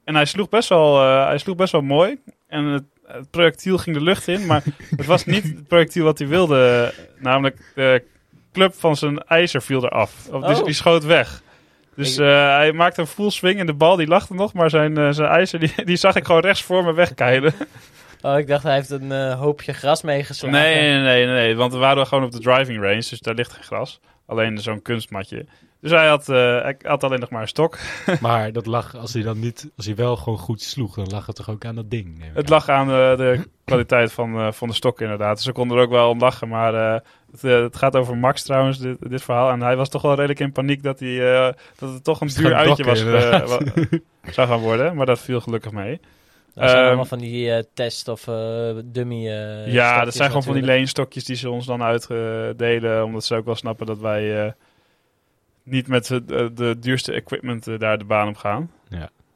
En 0.04 0.14
hij 0.14 0.24
sloeg 0.24 0.48
best 0.48 0.68
wel, 0.68 1.02
eh, 1.02 1.26
hij 1.26 1.38
sloeg 1.38 1.56
best 1.56 1.72
wel 1.72 1.82
mooi. 1.82 2.18
En 2.48 2.64
het, 2.64 2.84
het 3.06 3.30
projectiel 3.30 3.78
ging 3.78 3.96
de 3.96 4.02
lucht 4.02 4.28
in. 4.28 4.46
Maar 4.46 4.62
het 4.96 5.06
was 5.06 5.24
niet 5.24 5.42
het 5.42 5.68
projectiel 5.68 6.04
wat 6.04 6.18
hij 6.18 6.28
wilde. 6.28 6.92
Namelijk 7.18 7.72
de 7.74 8.02
club 8.52 8.74
van 8.74 8.96
zijn 8.96 9.18
ijzer 9.18 9.62
viel 9.62 9.84
eraf. 9.84 10.28
Of 10.30 10.44
die, 10.44 10.56
Oh. 10.58 10.64
die 10.64 10.74
schoot 10.74 11.04
weg. 11.04 11.42
Dus 11.96 12.16
eh, 12.18 12.26
hij 12.56 12.72
maakte 12.72 13.00
een 13.00 13.06
full 13.06 13.30
swing 13.30 13.58
en 13.60 13.66
de 13.66 13.74
bal 13.74 13.96
die 13.96 14.10
er 14.10 14.26
nog. 14.28 14.52
Maar 14.52 14.70
zijn, 14.70 14.98
eh, 14.98 15.08
zijn 15.10 15.28
ijzer 15.28 15.58
die, 15.58 15.84
die 15.84 15.96
zag 15.96 16.14
ik 16.14 16.24
gewoon 16.24 16.40
rechts 16.40 16.62
voor 16.62 16.84
me 16.84 16.92
wegkeilen. 16.92 17.52
Oh, 18.22 18.38
ik 18.38 18.46
dacht 18.46 18.62
hij 18.62 18.74
heeft 18.74 18.90
een 18.90 19.12
eh, 19.12 19.40
hoopje 19.40 19.72
gras 19.72 20.02
meegeslagen. 20.02 20.58
Nee, 20.60 20.74
nee, 20.74 21.02
nee, 21.02 21.26
nee. 21.26 21.56
Want 21.56 21.72
we 21.72 21.78
waren 21.78 22.06
gewoon 22.06 22.24
op 22.24 22.30
de 22.30 22.40
driving 22.40 22.80
range. 22.82 22.94
Dus 22.94 23.20
daar 23.20 23.34
ligt 23.34 23.52
geen 23.52 23.64
gras. 23.64 24.00
Alleen 24.26 24.58
zo'n 24.58 24.82
kunstmatje. 24.82 25.46
Dus 25.80 25.90
hij 25.90 26.06
had, 26.08 26.28
eh, 26.28 26.36
hij 26.36 26.76
had 26.82 27.04
alleen 27.04 27.20
nog 27.20 27.30
maar 27.30 27.42
een 27.42 27.48
stok. 27.48 27.78
maar 28.20 28.52
dat 28.52 28.66
lag, 28.66 28.96
als 28.96 29.12
hij 29.12 29.22
dan 29.22 29.38
niet, 29.40 29.70
als 29.76 29.86
hij 29.86 29.94
wel 29.94 30.16
gewoon 30.16 30.38
goed 30.38 30.62
sloeg, 30.62 30.94
dan 30.94 31.06
lag 31.10 31.26
het 31.26 31.36
toch 31.36 31.50
ook 31.50 31.64
aan 31.64 31.74
dat 31.74 31.90
ding. 31.90 32.18
neem 32.18 32.28
ik 32.30 32.36
Het 32.36 32.44
aan. 32.44 32.50
lag 32.50 32.68
aan 32.68 32.86
de, 32.88 33.14
de 33.16 33.48
kwaliteit 33.64 34.12
van, 34.12 34.38
eh, 34.38 34.52
van 34.52 34.68
de 34.68 34.74
stok 34.74 35.00
inderdaad. 35.00 35.36
Dus 35.36 35.44
ze 35.44 35.52
konden 35.52 35.76
er 35.76 35.82
ook 35.82 35.90
wel 35.90 36.08
om 36.08 36.18
lachen. 36.18 36.48
Maar 36.48 36.74
eh, 36.94 37.00
het, 37.32 37.44
eh, 37.44 37.62
het 37.62 37.76
gaat 37.76 37.96
over 37.96 38.16
Max 38.16 38.42
trouwens, 38.42 38.78
dit, 38.78 38.96
dit 39.10 39.22
verhaal. 39.22 39.50
En 39.50 39.60
hij 39.60 39.76
was 39.76 39.88
toch 39.88 40.02
wel 40.02 40.14
redelijk 40.14 40.40
in 40.40 40.52
paniek 40.52 40.82
dat, 40.82 41.00
hij, 41.00 41.34
eh, 41.34 41.52
dat 41.78 41.92
het 41.92 42.04
toch 42.04 42.20
een 42.20 42.28
duur 42.28 42.54
uitje 42.54 42.84
was, 42.84 43.04
eh, 43.04 43.40
zou 44.36 44.48
gaan 44.48 44.60
worden. 44.60 44.96
Maar 44.96 45.06
dat 45.06 45.20
viel 45.20 45.40
gelukkig 45.40 45.72
mee. 45.72 46.00
Dat 46.54 46.64
zijn 46.64 46.76
Ehm, 46.76 46.86
allemaal 46.86 47.04
van 47.04 47.18
die 47.18 47.52
eh, 47.52 47.62
test 47.74 48.08
of 48.08 48.28
eh, 48.28 48.70
dummy 48.84 49.28
eh, 49.28 49.72
ja, 49.72 50.04
dat 50.04 50.14
zijn 50.14 50.28
gewoon 50.28 50.42
van 50.42 50.54
die 50.54 50.62
leenstokjes 50.62 51.24
die 51.24 51.36
ze 51.36 51.50
ons 51.50 51.66
dan 51.66 51.82
uitdelen. 51.82 53.04
Omdat 53.04 53.24
ze 53.24 53.34
ook 53.34 53.44
wel 53.44 53.54
snappen 53.54 53.86
dat 53.86 53.98
wij 53.98 54.44
eh, 54.44 54.52
niet 55.62 55.88
met 55.88 56.06
de, 56.06 56.50
de 56.54 56.76
duurste 56.78 57.12
equipment 57.12 57.80
daar 57.80 57.98
de 57.98 58.04
baan 58.04 58.28
op 58.28 58.36
gaan. 58.36 58.70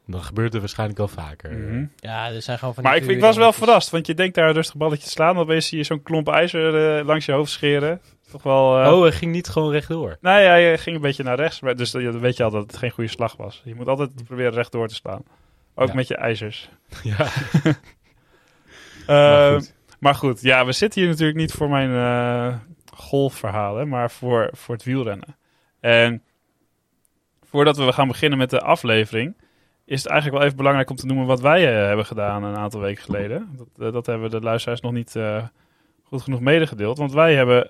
Dan 0.07 0.23
gebeurt 0.23 0.53
het 0.53 0.61
waarschijnlijk 0.61 0.99
wel 0.99 1.09
vaker. 1.09 1.51
Mhm. 1.59 1.85
Ja, 1.97 2.31
er 2.31 2.43
zijn 2.43 2.59
gewoon 2.59 2.75
van 2.75 2.83
Maar 2.83 2.97
ik, 2.97 3.05
ik 3.07 3.21
was 3.21 3.37
wel 3.37 3.53
verrast, 3.53 3.91
want 3.91 4.07
je 4.07 4.15
denkt 4.15 4.35
daar 4.35 4.49
een 4.49 4.55
rustig 4.55 4.77
balletje 4.77 5.05
te 5.05 5.11
slaan. 5.11 5.47
Dan 5.47 5.63
zie 5.63 5.79
je 5.79 5.85
zo'n 5.85 6.03
klomp 6.03 6.29
ijzer 6.29 6.99
eh, 6.99 7.07
langs 7.07 7.25
je 7.27 7.33
hoofd 7.33 7.51
scheren. 7.51 8.01
Toch 8.31 8.43
wel... 8.43 8.81
eh, 8.83 8.93
Oh, 8.93 9.01
hij 9.03 9.13
ging 9.13 9.33
niet 9.33 9.49
gewoon 9.49 9.73
rechtdoor. 9.73 10.17
Nee, 10.21 10.43
ja, 10.45 10.55
je 10.55 10.79
ging 10.79 10.97
een 10.97 11.03
beetje 11.03 11.23
naar 11.23 11.37
rechts. 11.37 11.61
maar- 11.61 11.77
Dus 11.77 11.91
dan 11.91 12.21
weet 12.21 12.37
je 12.37 12.45
al 12.45 12.51
dat 12.51 12.63
het 12.67 12.77
geen 12.77 12.91
goede 12.91 13.11
slag 13.11 13.37
was. 13.37 13.63
Je 13.65 13.75
moet 13.75 13.89
altijd 13.89 14.25
proberen 14.25 14.53
rechtdoor 14.53 14.89
te 14.89 14.95
slaan. 14.95 15.23
Ook 15.75 15.89
Ja. 15.89 15.95
met 15.95 16.09
je 16.09 16.17
ijzers. 16.17 16.69
Ja, 17.03 17.17
maar, 19.07 19.53
goed. 19.53 19.75
maar 20.01 20.15
goed, 20.15 20.41
ja, 20.41 20.65
we 20.67 20.73
zitten 20.73 21.01
hier 21.01 21.11
natuurlijk 21.11 21.39
niet 21.39 21.53
voor 21.53 21.69
mijn 21.69 21.91
eh 21.95 22.55
golfverhalen, 22.95 23.89
maar 23.89 24.11
voor, 24.11 24.51
voor 24.53 24.75
het 24.75 24.85
wielrennen. 24.85 25.37
En 25.81 26.23
voordat 27.45 27.77
we 27.77 27.93
gaan 27.93 28.09
beginnen 28.09 28.39
met 28.39 28.51
de 28.51 28.61
aflevering, 28.61 29.37
is 29.87 30.03
het 30.03 30.11
eigenlijk 30.11 30.39
wel 30.39 30.45
even 30.45 30.57
belangrijk 30.57 30.91
om 30.91 30.97
te 30.97 31.07
noemen 31.07 31.27
wat 31.27 31.41
wij 31.41 31.69
eh, 31.69 31.87
hebben 31.87 32.07
gedaan 32.07 32.45
een 32.45 32.57
aantal 32.57 32.81
weken 32.81 33.03
geleden. 33.05 33.49
Dat, 33.57 33.87
eh, 33.87 33.93
dat 33.93 34.07
hebben 34.07 34.31
de 34.31 34.41
luisteraars 34.41 34.81
nog 34.81 34.93
niet 34.93 35.17
eh, 35.17 35.43
goed 36.03 36.23
genoeg 36.23 36.41
medegedeeld. 36.41 36.99
Want 36.99 37.13
wij 37.13 37.35
hebben 37.35 37.67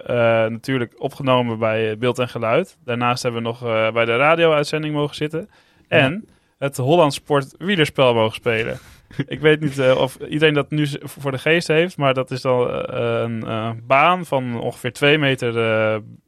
natuurlijk 0.53 0.95
opgenomen 0.97 1.59
bij 1.59 1.99
Beeld 1.99 2.19
en 2.19 2.29
Geluid. 2.29 2.79
Daarnaast 2.85 3.23
hebben 3.23 3.43
we 3.43 3.49
nog 3.49 3.61
bij 3.93 4.05
de 4.05 4.17
radio-uitzending 4.17 4.95
mogen 4.95 5.17
zitten. 5.17 5.51
En 5.89 6.29
het 6.59 6.77
Holland 6.77 7.15
Sport 7.15 7.55
wielerspel 7.59 8.15
mogen 8.15 8.35
spelen. 8.35 8.79
Ik 9.27 9.41
weet 9.41 9.61
niet 9.61 9.81
of 9.81 10.17
iedereen 10.17 10.55
dat 10.55 10.71
nu 10.71 10.87
voor 11.03 11.31
de 11.31 11.39
geest 11.39 11.69
heeft, 11.69 11.97
maar 11.97 12.15
dat 12.15 12.31
is 12.31 12.41
dan 12.41 12.71
een 12.95 13.83
baan 13.87 14.27
van 14.27 14.61
ongeveer 14.61 14.93
twee 14.93 15.19
meter 15.19 15.53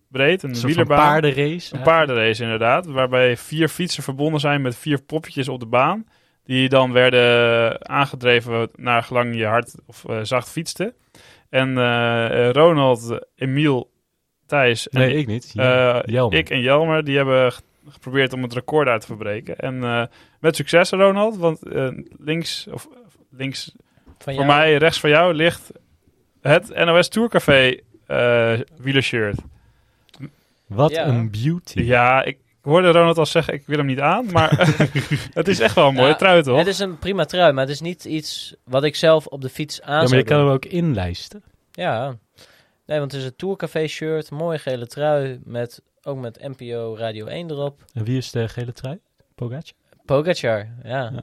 breed. 0.08 0.42
Een 0.42 0.54
Een 0.54 0.60
wielerbaan. 0.60 0.96
paardenrace. 0.98 1.74
Een 1.76 1.82
paardenrace 1.82 2.42
inderdaad, 2.42 2.86
waarbij 2.86 3.36
vier 3.36 3.68
fietsen 3.68 4.02
verbonden 4.02 4.40
zijn 4.40 4.62
met 4.62 4.76
vier 4.76 5.02
poppetjes 5.02 5.48
op 5.48 5.60
de 5.60 5.66
baan. 5.66 6.06
Die 6.44 6.68
dan 6.68 6.92
werden 6.92 7.88
aangedreven 7.88 8.68
naar 8.74 9.02
gelang 9.02 9.36
je 9.36 9.44
hard 9.46 9.74
of 9.86 10.04
eh, 10.04 10.18
zacht 10.22 10.50
fietste. 10.50 10.94
En 11.50 11.78
eh, 11.78 12.50
Ronald, 12.50 13.26
Emiel, 13.36 13.90
Thijs 14.46 14.88
en 14.88 15.00
Nee, 15.00 15.14
ik 15.16 15.26
niet. 15.26 15.52
eh, 15.56 15.98
Ja, 16.04 16.26
ik 16.30 16.50
en 16.50 16.60
Jelmer, 16.60 17.04
die 17.04 17.16
hebben 17.16 17.52
geprobeerd 17.88 18.32
om 18.32 18.42
het 18.42 18.52
record 18.52 18.86
daar 18.86 19.00
te 19.00 19.06
verbreken. 19.06 19.56
En 19.58 19.84
eh, 19.84 20.02
met 20.40 20.56
succes, 20.56 20.90
Ronald, 20.90 21.36
want 21.36 21.58
links, 22.18 22.66
of 22.72 22.88
links 23.30 23.72
Van 24.04 24.14
voor 24.18 24.32
jou? 24.32 24.46
mij, 24.46 24.76
rechts 24.76 25.00
van 25.00 25.10
jou, 25.10 25.34
ligt 25.34 25.70
het 26.40 26.74
NOS 26.84 27.08
Tourcafé 27.08 27.76
eh 28.06 28.52
wielershirt. 28.76 29.36
Wat 30.68 30.90
Ja. 30.90 31.06
een 31.06 31.30
beauty. 31.30 31.80
Ja, 31.80 32.24
ik 32.24 32.38
hoorde 32.62 32.90
Ronald 32.90 33.18
al 33.18 33.26
zeggen, 33.26 33.54
ik 33.54 33.66
wil 33.66 33.76
hem 33.76 33.86
niet 33.86 34.00
aan, 34.00 34.32
maar 34.32 34.50
het 35.34 35.48
is 35.48 35.60
echt 35.60 35.74
wel 35.74 35.88
een 35.88 35.94
mooie 35.94 36.08
Ja, 36.08 36.14
trui, 36.14 36.42
toch? 36.42 36.58
Het 36.58 36.66
is 36.66 36.78
een 36.78 36.98
prima 36.98 37.24
trui, 37.24 37.52
maar 37.52 37.64
het 37.64 37.72
is 37.72 37.80
niet 37.80 38.04
iets 38.04 38.54
wat 38.64 38.84
ik 38.84 38.96
zelf 38.96 39.26
op 39.26 39.40
de 39.40 39.48
fiets 39.48 39.82
aan 39.82 40.02
Ja, 40.02 40.08
maar 40.08 40.18
je 40.18 40.24
kan 40.24 40.38
hem 40.38 40.48
ook 40.48 40.64
inlijsten. 40.64 41.42
Ja. 41.72 42.16
Nee, 42.86 42.98
want 42.98 43.12
het 43.12 43.20
is 43.20 43.26
een 43.26 43.36
Tourcafé 43.36 43.86
shirt, 43.86 44.30
mooie 44.30 44.58
gele 44.58 44.86
trui, 44.86 45.40
met, 45.44 45.82
ook 46.02 46.18
met 46.18 46.48
NPO 46.58 46.96
Radio 46.98 47.26
1 47.26 47.50
erop. 47.50 47.84
En 47.92 48.04
wie 48.04 48.16
is 48.16 48.30
de 48.30 48.48
gele 48.48 48.72
trui? 48.72 48.98
Pogacar? 49.34 49.72
Pogacar, 50.04 50.68
ja. 50.82 51.10
Ja. 51.12 51.22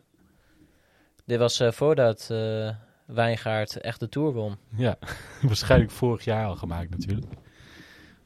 Dit 1.26 1.40
was 1.40 1.60
eh, 1.60 1.72
voordat 1.72 2.28
eh 2.32 2.70
Wijngaard 3.06 3.78
echt 3.78 4.00
de 4.00 4.10
Tour 4.10 4.34
won. 4.34 4.58
Ja, 4.76 4.98
waarschijnlijk 5.42 5.92
vorig 5.92 6.24
jaar 6.24 6.46
al 6.46 6.56
gemaakt 6.56 6.90
natuurlijk. 6.90 7.26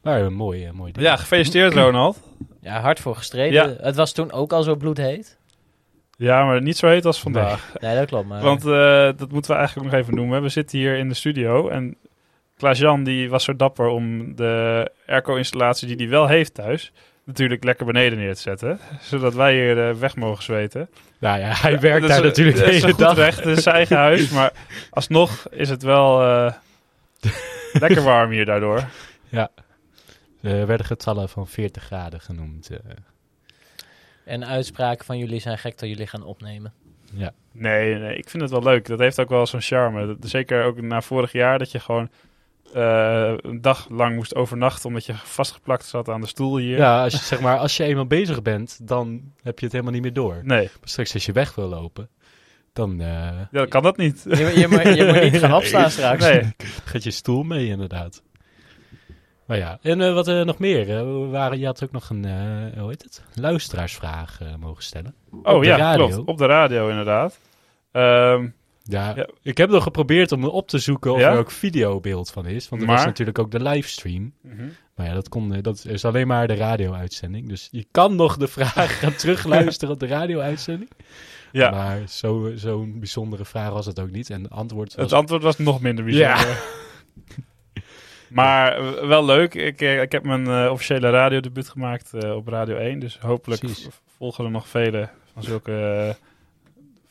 Maar 0.02 0.20
een 0.20 0.34
mooi, 0.34 0.70
mooi 0.72 0.92
ding. 0.92 1.06
Ja, 1.06 1.16
gefeliciteerd 1.16 1.74
Ronald. 1.74 2.20
Ja, 2.60 2.80
hard 2.80 3.00
voor 3.00 3.16
gestreden. 3.16 3.68
Ja. 3.70 3.76
Het 3.84 3.96
was 3.96 4.12
toen 4.12 4.32
ook 4.32 4.52
al 4.52 4.62
zo 4.62 4.76
bloedheet. 4.76 5.38
Ja, 6.16 6.44
maar 6.44 6.62
niet 6.62 6.76
zo 6.76 6.86
heet 6.88 7.04
als 7.04 7.20
vandaag. 7.20 7.72
Nee, 7.80 7.96
dat 7.96 8.06
klopt. 8.06 8.28
Maar 8.28 8.42
Want 8.42 8.60
eh, 8.66 9.18
dat 9.18 9.30
moeten 9.32 9.50
we 9.50 9.56
eigenlijk 9.56 9.90
nog 9.90 10.00
even 10.00 10.14
noemen. 10.14 10.42
We 10.42 10.48
zitten 10.48 10.78
hier 10.78 10.96
in 10.96 11.08
de 11.08 11.14
studio 11.14 11.68
en 11.68 11.96
Klaas-Jan 12.56 13.04
die 13.04 13.30
was 13.30 13.44
zo 13.44 13.56
dapper 13.56 13.86
om 13.86 14.36
de 14.36 14.90
airco-installatie 15.06 15.86
die 15.88 15.96
hij 15.96 16.08
wel 16.08 16.26
heeft 16.26 16.54
thuis... 16.54 16.92
natuurlijk 17.24 17.64
lekker 17.64 17.86
beneden 17.86 18.18
neer 18.18 18.34
te 18.34 18.40
zetten. 18.40 18.78
Zodat 19.00 19.34
wij 19.34 19.54
hier 19.54 19.88
eh, 19.88 19.94
weg 19.94 20.16
mogen 20.16 20.42
zweten. 20.42 20.88
Nou 21.18 21.38
ja, 21.40 21.52
hij 21.54 21.80
werkt 21.80 22.08
daar 22.08 22.16
is- 22.18 22.22
natuurlijk 22.24 22.56
de 22.56 22.62
dat 22.64 22.72
is 22.72 22.82
hele 22.82 22.96
dag. 22.96 23.16
recht, 23.16 23.44
het 23.44 23.56
is 23.56 23.62
zijn 23.62 23.74
eigen 23.76 23.96
huis. 23.96 24.30
Maar 24.36 24.52
alsnog 24.90 25.46
is 25.50 25.68
het 25.68 25.82
wel 25.82 26.22
eh, 26.22 26.52
lekker 27.72 28.02
warm 28.02 28.30
hier 28.30 28.44
daardoor. 28.44 28.84
Er 30.40 30.66
werden 30.66 30.86
getallen 30.86 31.28
van 31.28 31.46
40 31.48 31.82
graden 31.82 32.20
genoemd. 32.20 32.70
eh. 32.70 32.76
En 34.24 34.44
uitspraken 34.46 35.04
van 35.04 35.18
jullie 35.18 35.40
zijn 35.40 35.58
gek 35.58 35.78
dat 35.78 35.88
jullie 35.88 36.06
gaan 36.06 36.22
opnemen. 36.22 36.72
ja. 37.14 37.32
Nee, 37.52 37.94
nee, 37.94 38.16
ik 38.16 38.28
vind 38.30 38.42
het 38.42 38.52
wel 38.52 38.62
leuk. 38.62 38.86
Dat 38.86 38.98
heeft 38.98 39.20
ook 39.20 39.28
wel 39.28 39.46
zo'n 39.46 39.60
charme. 39.60 40.06
Dat- 40.06 40.30
Zeker 40.30 40.64
ook 40.64 40.80
na 40.80 41.00
vorig 41.00 41.32
jaar 41.32 41.58
dat 41.58 41.70
je 41.72 41.80
gewoon 41.80 42.10
eh, 42.74 43.32
een 43.36 43.60
dag 43.60 43.88
lang 43.88 44.14
moest 44.14 44.34
overnachten... 44.34 44.88
omdat 44.88 45.04
je 45.06 45.14
vastgeplakt 45.14 45.84
zat 45.84 46.08
aan 46.08 46.20
de 46.20 46.26
stoel 46.26 46.56
hier. 46.56 46.76
ja, 46.76 47.02
als 47.02 47.12
je, 47.12 47.18
zeg 47.18 47.40
maar, 47.40 47.58
als 47.58 47.76
je 47.76 47.84
eenmaal 47.84 48.06
bezig 48.06 48.42
bent, 48.42 48.78
dan 48.88 49.32
heb 49.42 49.58
je 49.58 49.64
het 49.64 49.72
helemaal 49.74 49.92
niet 49.94 50.02
meer 50.02 50.12
door. 50.12 50.40
Nee, 50.42 50.64
Maar 50.80 50.88
straks 50.88 51.14
als 51.14 51.26
je 51.26 51.32
weg 51.32 51.54
wil 51.54 51.68
lopen, 51.68 52.08
dan 52.72 53.00
eh, 53.00 53.06
ja, 53.06 53.48
dan 53.50 53.68
kan 53.68 53.82
dat 53.82 53.96
niet. 53.96 54.24
Je, 54.28 54.36
je, 54.58 54.68
moet- 54.68 54.96
je 54.96 55.04
moet 55.04 55.32
niet 55.32 55.38
gaan 55.40 55.54
opstaan 55.62 55.90
straks. 55.90 56.24
Nee. 56.24 56.54
gaat 56.84 57.02
je 57.02 57.10
stoel 57.10 57.42
mee 57.42 57.66
inderdaad. 57.66 58.22
Maar 59.50 59.58
ja, 59.58 59.78
en 59.82 60.00
eh, 60.00 60.12
wat 60.14 60.28
eh, 60.28 60.42
nog 60.42 60.58
meer? 60.58 60.86
we 60.86 61.26
waren, 61.30 61.58
je 61.58 61.66
had 61.66 61.84
ook 61.84 61.92
nog 61.92 62.10
een, 62.10 62.24
hoe 62.78 62.88
heet 62.88 63.02
het? 63.02 63.22
Luisteraarsvraag 63.34 64.38
mogen 64.60 64.82
stellen. 64.82 65.14
Oh 65.42 65.60
de 65.60 65.66
ja, 65.66 65.76
radio. 65.76 66.08
klopt. 66.08 66.28
Op 66.28 66.38
de 66.38 66.46
radio 66.46 66.88
inderdaad. 66.88 67.38
Ehm, 67.92 68.48
Ja, 68.82 69.12
Ja. 69.16 69.26
ik 69.42 69.56
heb 69.58 69.70
nog 69.70 69.82
geprobeerd 69.82 70.32
om 70.32 70.44
op 70.44 70.68
te 70.68 70.78
zoeken 70.78 71.12
of 71.12 71.20
Ja? 71.20 71.30
er 71.32 71.38
ook 71.38 71.50
videobeeld 71.50 72.30
van 72.30 72.46
is. 72.46 72.68
Want 72.68 72.80
er 72.82 72.88
Maar? 72.88 72.96
was 72.96 73.04
natuurlijk 73.06 73.38
ook 73.38 73.50
de 73.50 73.62
livestream. 73.62 74.32
mhm. 74.42 74.68
Maar 74.94 75.06
ja, 75.06 75.14
dat, 75.14 75.28
kon, 75.28 75.60
dat 75.62 75.84
is 75.88 76.04
alleen 76.04 76.26
maar 76.26 76.46
de 76.46 76.54
radio-uitzending. 76.54 77.48
Dus 77.48 77.68
je 77.70 77.86
kan 77.90 78.16
nog 78.16 78.36
de 78.36 78.48
vraag 78.48 78.98
gaan 78.98 79.14
terugluisteren 79.22 79.94
op 79.94 80.00
de 80.00 80.06
radio-uitzending. 80.06 80.90
Ja, 81.52 81.70
Maar 81.70 82.00
zo- 82.08 82.52
zo'n 82.54 82.98
bijzondere 82.98 83.44
vraag 83.44 83.70
was 83.72 83.86
het 83.86 84.00
ook 84.00 84.10
niet. 84.10 84.30
En 84.30 84.42
het 84.42 84.52
antwoord 84.52 84.94
was... 84.94 85.04
het 85.04 85.12
antwoord 85.14 85.42
was 85.42 85.58
nog 85.58 85.80
minder 85.80 86.04
bijzonder. 86.04 86.62
maar 88.30 88.82
wel 89.08 89.24
leuk. 89.24 89.54
Ik, 89.54 89.80
eh, 89.80 90.02
ik 90.02 90.12
heb 90.12 90.24
mijn 90.24 90.46
eh, 90.46 90.70
officiële 90.72 91.10
radiodebuut 91.10 91.68
gemaakt 91.68 92.14
eh, 92.14 92.36
op 92.36 92.48
Radio 92.48 92.76
1. 92.76 92.98
Dus 92.98 93.18
hopelijk 93.18 93.60
Precies. 93.60 93.88
volgen 94.16 94.44
er 94.44 94.50
nog 94.50 94.68
vele 94.68 95.08
van 95.32 95.42
zulke 95.42 96.16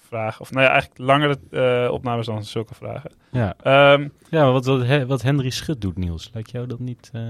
vragen. 0.07 0.41
Of 0.41 0.51
nou 0.51 0.63
ja, 0.65 0.69
eigenlijk 0.71 1.01
langere 1.01 1.37
eh, 1.85 1.91
opnames 1.91 2.25
dan 2.25 2.43
zulke 2.43 2.73
vragen. 2.75 3.11
ja. 3.31 3.55
Ehm, 3.63 4.01
ja, 4.29 4.43
maar 4.43 4.51
wat, 4.51 4.65
wat, 4.65 4.85
He- 4.85 5.05
wat 5.05 5.21
Henry 5.21 5.49
Schut 5.49 5.81
doet, 5.81 5.97
Niels. 5.97 6.29
Lijkt 6.33 6.51
jou 6.51 6.67
dat 6.67 6.79
niet... 6.79 7.09
eh, 7.13 7.21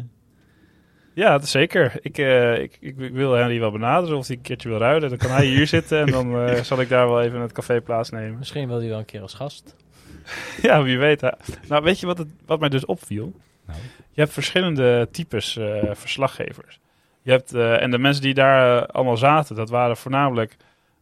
ja, 1.14 1.32
dat 1.32 1.44
is 1.44 1.52
zeker. 1.52 1.94
Ik, 2.02 2.18
eh, 2.18 2.62
ik, 2.62 2.78
ik, 2.80 2.98
ik 2.98 3.14
wil 3.14 3.32
Henry 3.34 3.60
wel 3.60 3.72
benaderen 3.72 4.18
of 4.18 4.28
hij 4.28 4.36
een 4.36 4.42
keertje 4.42 4.70
wil 4.70 4.78
ruilen. 4.78 5.10
Dan 5.10 5.18
kan 5.18 5.30
hij 5.32 5.46
hier 5.46 5.68
zitten 5.68 6.00
en 6.00 6.12
dan 6.12 6.36
eh, 6.48 6.62
zal 6.70 6.82
ik 6.82 6.90
daar 6.90 7.08
wel 7.08 7.22
even 7.22 7.36
in 7.36 7.42
het 7.42 7.52
café 7.52 7.82
plaatsnemen. 7.82 8.38
Misschien 8.38 8.68
wil 8.68 8.80
hij 8.80 8.90
wel 8.90 9.00
een 9.00 9.06
keer 9.06 9.22
als 9.22 9.34
gast. 9.34 9.76
Ja, 10.62 10.84
wie 10.84 10.98
weet. 11.00 11.22
hè. 11.22 11.30
Nou, 11.68 11.84
weet 11.84 12.00
je 12.00 12.06
wat, 12.06 12.18
het, 12.18 12.28
wat 12.46 12.60
mij 12.60 12.70
dus 12.70 12.86
opviel? 12.86 13.34
Nou. 13.70 13.80
Je 14.12 14.22
hebt 14.22 14.34
verschillende 14.34 15.08
types 15.12 15.58
eh, 15.58 15.84
verslaggevers. 15.94 16.80
Je 17.22 17.32
hebt, 17.32 17.54
eh, 17.54 17.82
en 17.82 17.92
de 17.92 17.98
mensen 17.98 18.22
die 18.24 18.34
daar 18.34 18.82
eh, 18.82 18.88
allemaal 18.88 19.18
zaten, 19.18 19.56
dat 19.56 19.70
waren 19.70 19.98
voornamelijk 19.98 20.56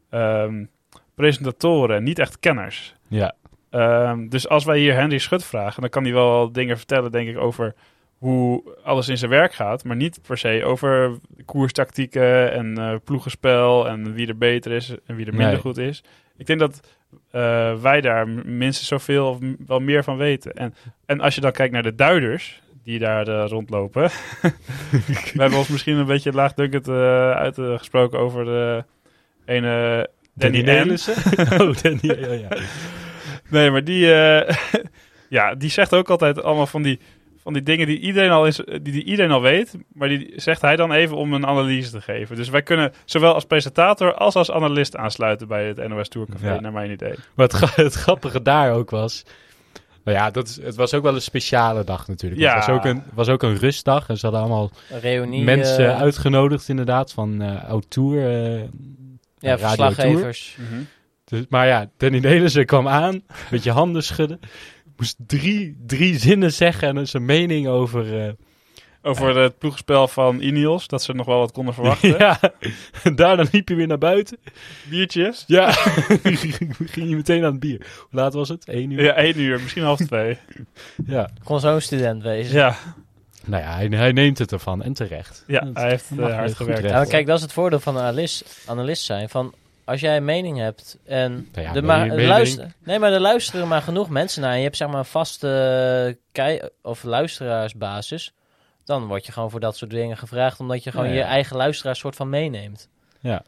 ehm, 0.09 0.63
presentatoren, 1.15 2.03
niet 2.03 2.19
echt 2.19 2.39
kenners. 2.39 2.95
ja, 3.07 3.33
Ehm, 3.69 4.27
dus 4.27 4.49
als 4.49 4.65
wij 4.65 4.79
hier 4.79 4.93
Henry 4.93 5.17
Schut 5.17 5.45
vragen, 5.45 5.81
dan 5.81 5.89
kan 5.89 6.03
hij 6.03 6.13
wel 6.13 6.51
dingen 6.51 6.77
vertellen, 6.77 7.11
denk 7.11 7.29
ik, 7.29 7.37
over 7.37 7.73
hoe 8.17 8.63
alles 8.83 9.07
in 9.09 9.17
zijn 9.17 9.31
werk 9.31 9.53
gaat. 9.53 9.83
Maar 9.83 9.95
niet 9.95 10.19
per 10.27 10.37
se 10.37 10.61
over 10.65 11.17
koerstactieken 11.45 12.51
en 12.51 12.77
eh, 12.77 12.95
ploegenspel 13.03 13.87
en 13.87 14.13
wie 14.13 14.27
er 14.27 14.37
beter 14.37 14.71
is 14.71 14.89
en 15.05 15.15
wie 15.15 15.25
er 15.25 15.31
minder 15.33 15.51
Nee. 15.51 15.59
goed 15.61 15.77
is. 15.77 16.03
Ik 16.37 16.45
denk 16.45 16.59
dat 16.59 16.79
eh, 17.31 17.73
wij 17.81 18.01
daar 18.01 18.27
minstens 18.29 18.87
zoveel 18.87 19.29
of 19.29 19.39
wel 19.67 19.79
meer 19.79 20.03
van 20.03 20.17
weten. 20.17 20.53
En, 20.53 20.73
en 21.05 21.19
als 21.19 21.35
je 21.35 21.41
dan 21.41 21.51
kijkt 21.51 21.73
naar 21.73 21.83
de 21.83 21.95
duiders 21.95 22.61
die 22.83 22.99
daar 22.99 23.27
eh, 23.27 23.47
rondlopen. 23.47 24.01
we 25.33 25.41
hebben 25.41 25.57
ons 25.57 25.67
misschien 25.67 25.97
een 25.97 26.05
beetje 26.05 26.33
laagdunkend 26.33 26.87
eh 26.87 27.31
uitgesproken 27.31 28.19
over 28.19 28.45
de 28.45 28.83
ene 29.45 30.09
Danny, 30.33 30.63
Danny 30.63 30.97
oh, 31.61 31.75
Danny, 31.81 31.99
ja, 32.01 32.31
ja. 32.31 32.57
Nee, 33.49 33.71
maar 33.71 33.83
die, 33.83 34.05
ja, 35.37 35.55
die 35.55 35.69
zegt 35.69 35.93
ook 35.93 36.09
altijd 36.09 36.43
allemaal 36.43 36.67
van 36.67 36.81
die, 36.81 36.99
van 37.47 37.55
die 37.55 37.65
dingen 37.65 37.87
die 37.87 37.99
iedereen, 37.99 38.31
al 38.31 38.45
is, 38.45 38.55
die, 38.65 38.81
die 38.81 39.03
iedereen 39.03 39.31
al 39.31 39.41
weet. 39.41 39.73
Maar 39.93 40.07
die 40.07 40.33
zegt 40.35 40.61
hij 40.61 40.75
dan 40.75 40.91
even 40.91 41.17
om 41.17 41.33
een 41.33 41.45
analyse 41.45 41.91
te 41.91 42.01
geven. 42.01 42.35
Dus 42.35 42.49
wij 42.49 42.61
kunnen 42.61 42.93
zowel 43.05 43.33
als 43.33 43.45
presentator 43.45 44.13
als 44.13 44.35
als 44.35 44.51
analist 44.51 44.95
aansluiten 44.95 45.47
bij 45.47 45.65
het 45.67 45.87
NOS 45.87 46.07
Tourcafé, 46.09 46.53
Ja. 46.53 46.59
naar 46.59 46.71
mijn 46.71 46.91
idee. 46.91 47.13
Maar 47.35 47.47
het, 47.47 47.75
het 47.75 47.93
grappige 47.93 48.41
daar 48.41 48.71
ook 48.73 48.89
was... 48.89 49.23
Nou 50.03 50.17
ja, 50.17 50.31
dat 50.31 50.47
is, 50.47 50.55
het 50.61 50.75
was 50.75 50.93
ook 50.93 51.03
wel 51.03 51.15
een 51.15 51.21
speciale 51.21 51.83
dag 51.83 52.07
natuurlijk. 52.07 52.41
Ja. 52.41 52.55
Het 52.55 52.65
was 52.65 52.75
ook 52.75 52.85
een, 52.85 53.03
was 53.13 53.29
ook 53.29 53.43
een 53.43 53.57
rustdag. 53.57 54.09
En 54.09 54.17
ze 54.17 54.25
hadden 54.25 54.41
allemaal 54.43 54.71
reunie. 55.01 55.43
mensen 55.43 55.89
eh, 55.93 56.01
uitgenodigd 56.01 56.69
inderdaad 56.69 57.13
van 57.13 57.41
eh 57.41 57.69
Oud 57.69 57.85
Tour. 57.89 58.17
eh, 58.17 58.59
ja, 58.59 58.67
Radio 59.39 59.57
verslaggevers. 59.57 60.57
Dus, 61.25 61.45
maar 61.49 61.67
ja, 61.67 61.89
Danny 61.97 62.19
Nelissen 62.19 62.65
kwam 62.65 62.87
aan, 62.87 63.13
een 63.13 63.23
beetje 63.49 63.71
handen 63.71 64.03
schudden. 64.03 64.39
Moest 64.97 65.15
drie, 65.27 65.77
drie 65.87 66.19
zinnen 66.19 66.53
zeggen 66.53 66.97
en 66.97 67.07
zijn 67.07 67.25
mening 67.25 67.67
over, 67.67 68.25
eh, 68.25 68.31
over 69.01 69.37
het 69.37 69.57
ploegspel 69.57 70.07
van 70.07 70.39
Ineos. 70.41 70.87
Dat 70.87 71.03
ze 71.03 71.13
nog 71.13 71.25
wel 71.25 71.39
wat 71.39 71.51
konden 71.51 71.73
verwachten. 71.73 72.09
ja, 72.19 72.39
en 73.03 73.15
daarna 73.15 73.45
liep 73.51 73.69
je 73.69 73.75
weer 73.75 73.87
naar 73.87 73.97
buiten. 73.97 74.37
Biertjes. 74.89 75.43
Ja, 75.47 75.71
ging 76.95 77.09
je 77.09 77.15
meteen 77.15 77.43
aan 77.43 77.51
het 77.51 77.59
bier. 77.59 77.85
Hoe 78.09 78.19
laat 78.19 78.33
was 78.33 78.49
het? 78.49 78.63
Eén 78.67 78.91
uur? 78.91 79.03
Ja, 79.03 79.13
één 79.13 79.39
uur, 79.39 79.61
misschien 79.61 79.83
half 79.83 79.99
twee. 79.99 80.37
Ja. 81.05 81.29
Kon 81.43 81.59
zo'n 81.59 81.81
student 81.81 82.23
wezen. 82.23 82.55
Ja, 82.55 82.75
Nou 83.45 83.63
ja, 83.63 83.75
hij, 83.75 83.87
hij 83.87 84.11
neemt 84.11 84.37
het 84.37 84.51
ervan 84.51 84.83
en 84.83 84.93
terecht. 84.93 85.43
ja 85.47 85.59
Dat 85.59 85.75
hij 85.75 85.89
heeft 85.89 86.05
eh, 86.17 86.35
hard 86.35 86.55
gewerkt. 86.55 86.91
maar 86.91 87.05
kijk, 87.07 87.25
dat 87.25 87.35
is 87.37 87.43
het 87.43 87.53
voordeel 87.53 87.79
van 87.79 87.95
een 87.95 88.01
analist, 88.01 88.63
analist 88.65 89.03
zijn. 89.03 89.29
Van, 89.29 89.53
als 89.87 89.99
jij 89.99 90.17
een 90.17 90.25
mening 90.25 90.57
hebt 90.57 90.97
en 91.05 91.49
ja, 91.53 91.73
de, 91.73 91.81
maar, 91.81 92.07
luister, 92.07 92.73
nee, 92.83 92.99
maar 92.99 93.13
er 93.13 93.19
luisteren 93.19 93.67
maar 93.67 93.81
genoeg 93.81 94.09
mensen 94.09 94.41
naar. 94.41 94.51
En 94.51 94.57
je 94.57 94.63
hebt 94.63 94.77
zeg 94.77 94.87
maar 94.87 94.97
een 94.97 95.05
vaste 95.05 96.17
kei 96.31 96.61
of 96.81 97.03
luisteraarsbasis. 97.03 98.33
Dan 98.83 99.07
word 99.07 99.25
je 99.25 99.31
gewoon 99.31 99.51
voor 99.51 99.59
dat 99.59 99.77
soort 99.77 99.91
dingen 99.91 100.17
gevraagd. 100.17 100.59
Omdat 100.59 100.83
je 100.83 100.91
gewoon 100.91 101.07
Ja, 101.07 101.13
je 101.13 101.21
eigen 101.21 101.57
luisteraars 101.57 101.99
soort 101.99 102.15
van 102.15 102.29
meeneemt. 102.29 102.89
Ja. 103.19 103.43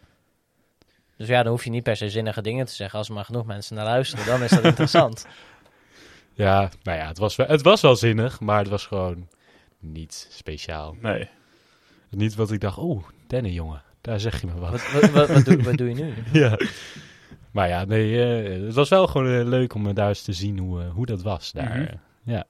Dus 1.17 1.27
ja, 1.27 1.43
dan 1.43 1.51
hoef 1.51 1.63
je 1.63 1.69
niet 1.69 1.83
per 1.83 1.95
se 1.95 2.09
zinnige 2.09 2.41
dingen 2.41 2.65
te 2.65 2.73
zeggen. 2.73 2.97
Als 2.97 3.07
er 3.07 3.13
maar 3.13 3.25
genoeg 3.25 3.45
mensen 3.45 3.75
naar 3.75 3.85
luisteren, 3.85 4.25
dan 4.25 4.43
is 4.43 4.49
dat 4.49 4.63
interessant. 4.63 5.25
Ja, 6.33 6.69
nou 6.83 6.97
ja, 6.97 7.07
het 7.07 7.17
was, 7.17 7.35
wel, 7.35 7.47
het 7.47 7.61
was 7.61 7.81
wel 7.81 7.95
zinnig, 7.95 8.39
maar 8.39 8.59
het 8.59 8.67
was 8.67 8.85
gewoon 8.85 9.27
niet 9.79 10.27
speciaal. 10.31 10.95
Nee. 10.99 11.29
Niet 12.09 12.35
wat 12.35 12.51
ik 12.51 12.59
dacht, 12.59 12.77
oeh, 12.77 13.03
Danny 13.27 13.49
jongen, 13.49 13.81
daar 14.01 14.19
zeg 14.19 14.41
je 14.41 14.47
me 14.47 14.59
wat. 14.59 14.71
Wat, 14.71 14.91
wat, 14.91 15.11
wat, 15.11 15.29
wat 15.29 15.45
doe, 15.45 15.63
wat 15.63 15.77
doe 15.77 15.89
je 15.89 15.95
nu? 15.95 16.13
ja. 16.41 16.57
Maar 17.51 17.67
ja, 17.67 17.85
nee, 17.85 18.23
eh, 18.23 18.65
het 18.65 18.73
was 18.73 18.89
wel 18.89 19.07
gewoon 19.07 19.27
eh, 19.27 19.47
leuk 19.47 19.73
om 19.73 19.87
eh, 19.87 19.95
daar 19.95 20.07
eens 20.07 20.21
te 20.21 20.33
zien 20.33 20.57
hoe, 20.57 20.83
hoe 20.83 21.05
dat 21.05 21.21
was 21.21 21.51
daar. 21.51 21.79
Mhm. 21.79 21.95
Ja. 22.23 22.45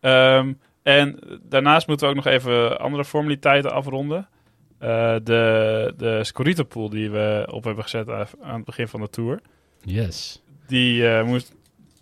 Ehm, 0.00 0.52
en 0.82 1.18
daarnaast 1.42 1.86
moeten 1.86 2.06
we 2.06 2.12
ook 2.14 2.24
nog 2.24 2.32
even 2.32 2.78
andere 2.78 3.04
formaliteiten 3.04 3.72
afronden. 3.72 4.28
De 4.78 5.94
de 5.96 6.24
Scorito 6.24 6.62
pool 6.62 6.88
die 6.88 7.10
we 7.10 7.48
op 7.50 7.64
hebben 7.64 7.82
gezet 7.82 8.08
aan 8.40 8.54
het 8.54 8.64
begin 8.64 8.88
van 8.88 9.00
de 9.00 9.08
tour. 9.08 9.40
Yes. 9.80 10.42
Die 10.66 11.22
moest 11.22 11.54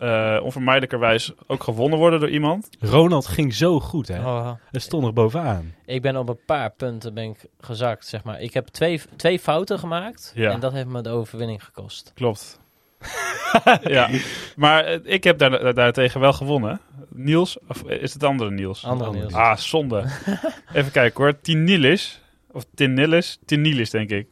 eh, 0.03 0.43
onvermijdelijkerwijs 0.43 1.31
ook 1.47 1.63
gewonnen 1.63 1.99
worden 1.99 2.19
door 2.19 2.29
iemand. 2.29 2.69
Ronald 2.79 3.27
ging 3.27 3.53
zo 3.53 3.79
goed, 3.79 4.07
hè? 4.07 4.19
Oh, 4.19 4.51
Hij 4.71 4.79
stond 4.79 5.05
er 5.05 5.13
bovenaan. 5.13 5.73
ik 5.85 6.01
ben 6.01 6.15
op 6.15 6.29
een 6.29 6.45
paar 6.45 6.69
punten 6.69 7.13
ben 7.13 7.23
ik 7.23 7.37
gezakt, 7.59 8.07
zeg 8.07 8.23
maar. 8.23 8.41
Ik 8.41 8.53
heb 8.53 8.67
twee, 8.67 9.01
twee 9.15 9.39
fouten 9.39 9.79
gemaakt. 9.79 10.31
Ja. 10.35 10.51
En 10.51 10.59
dat 10.59 10.71
heeft 10.73 10.87
me 10.87 11.01
de 11.01 11.09
overwinning 11.09 11.63
gekost. 11.63 12.11
Klopt. 12.15 12.59
ja, 13.83 14.09
maar 14.55 14.85
eh, 14.85 14.99
ik 15.03 15.23
heb 15.23 15.37
daar, 15.37 15.73
daartegen 15.73 16.19
wel 16.19 16.33
gewonnen. 16.33 16.79
Niels, 17.09 17.57
of 17.67 17.83
is 17.83 18.13
het 18.13 18.23
andere 18.23 18.51
Niels? 18.51 18.85
Andere 18.85 19.11
nieuws. 19.11 19.33
Ah, 19.33 19.57
zonde. 19.57 20.03
Even 20.73 20.91
kijken 20.91 21.23
hoor. 21.23 21.39
Tinilis, 21.41 22.21
of 22.51 22.65
Tinilis, 22.75 23.39
Tinilis 23.45 23.89
denk 23.89 24.09
ik. 24.09 24.27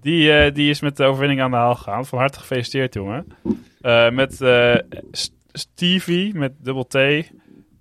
Die, 0.00 0.32
eh, 0.32 0.54
die 0.54 0.70
is 0.70 0.80
met 0.80 0.96
de 0.96 1.04
overwinning 1.04 1.40
aan 1.40 1.50
de 1.50 1.56
haal 1.56 1.74
gegaan. 1.74 2.06
Van 2.06 2.18
harte 2.18 2.38
gefeliciteerd, 2.38 2.94
jongen. 2.94 3.26
Eh, 3.86 4.10
met 4.10 4.40
eh, 4.40 4.74
St- 5.10 5.32
Stevie, 5.52 6.34
met 6.34 6.52
dubbel 6.58 6.86
T. 6.86 6.94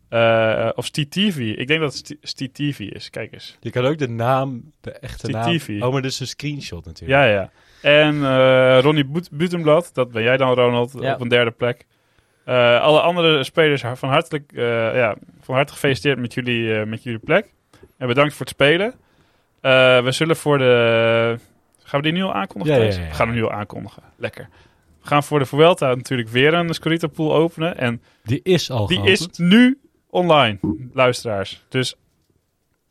eh, 0.10 0.70
of 0.76 0.86
Stevie. 0.86 1.56
Ik 1.56 1.68
denk 1.68 1.80
dat 1.80 1.94
het 1.94 2.18
St- 2.22 2.40
Stevie 2.52 2.92
is. 2.92 3.10
Kijk 3.10 3.34
eens. 3.34 3.58
Je 3.60 3.70
kan 3.70 3.86
ook 3.86 3.98
de 3.98 4.10
naam, 4.10 4.72
de 4.82 4.92
echte 4.92 5.28
naam... 5.30 5.60
Oh, 5.82 5.92
maar 5.94 6.02
dat 6.02 6.12
is 6.12 6.20
een 6.20 6.28
screenshot 6.28 6.86
natuurlijk. 6.86 7.20
Ja, 7.20 7.26
ja. 7.26 7.52
En 7.82 8.24
eh, 8.24 8.80
Ronnie 8.82 9.06
Butenblad, 9.32 9.90
dat 9.94 10.12
ben 10.12 10.24
jij 10.24 10.38
dan, 10.38 10.54
Ronald, 10.54 10.94
Ja. 11.00 11.14
op 11.14 11.22
een 11.22 11.28
derde 11.28 11.52
plek. 11.52 11.86
Eh, 12.46 12.82
alle 12.82 13.00
andere 13.02 13.44
spelers 13.44 13.84
van, 13.94 14.10
hartelijk, 14.10 14.52
eh, 14.52 14.96
ja, 14.96 15.16
van 15.42 15.56
harte 15.56 15.74
gefeliciteerd 15.74 16.20
met 16.20 16.34
jullie, 16.34 16.76
eh, 16.80 16.86
met 16.86 17.04
jullie 17.04 17.20
plek. 17.20 17.54
En 17.98 18.08
bedankt 18.08 18.32
voor 18.34 18.46
het 18.46 18.50
spelen. 18.56 18.94
Eh, 19.62 20.04
we 20.04 20.12
zullen 20.12 20.36
voor 20.36 20.58
de... 20.58 21.38
Gaan 21.84 22.00
we 22.02 22.06
die 22.06 22.16
nu 22.16 22.24
al 22.24 22.34
aankondigen? 22.34 22.76
Ja, 22.78 22.82
ja, 22.84 22.88
Thijs? 22.90 22.96
ja, 23.00 23.04
ja. 23.06 23.10
We 23.10 23.16
gaan 23.16 23.28
hem 23.28 23.36
nu 23.36 23.44
al 23.44 23.52
aankondigen. 23.52 24.04
Lekker. 24.18 24.50
We 25.06 25.12
gaan 25.12 25.24
voor 25.24 25.40
de 25.40 25.46
Vuelta 25.46 25.96
natuurlijk 25.96 26.30
weer 26.30 26.54
een 26.54 26.74
Scorito 26.74 27.08
pool 27.08 27.36
openen. 27.36 27.78
En 27.78 28.02
Die 28.24 28.40
is 28.44 28.72
al 28.72 28.88
die 28.88 28.98
geopend. 28.98 29.20
is 29.20 29.38
nu 29.38 29.80
online, 30.10 30.60
luisteraars. 30.94 31.64
Dus 31.70 31.96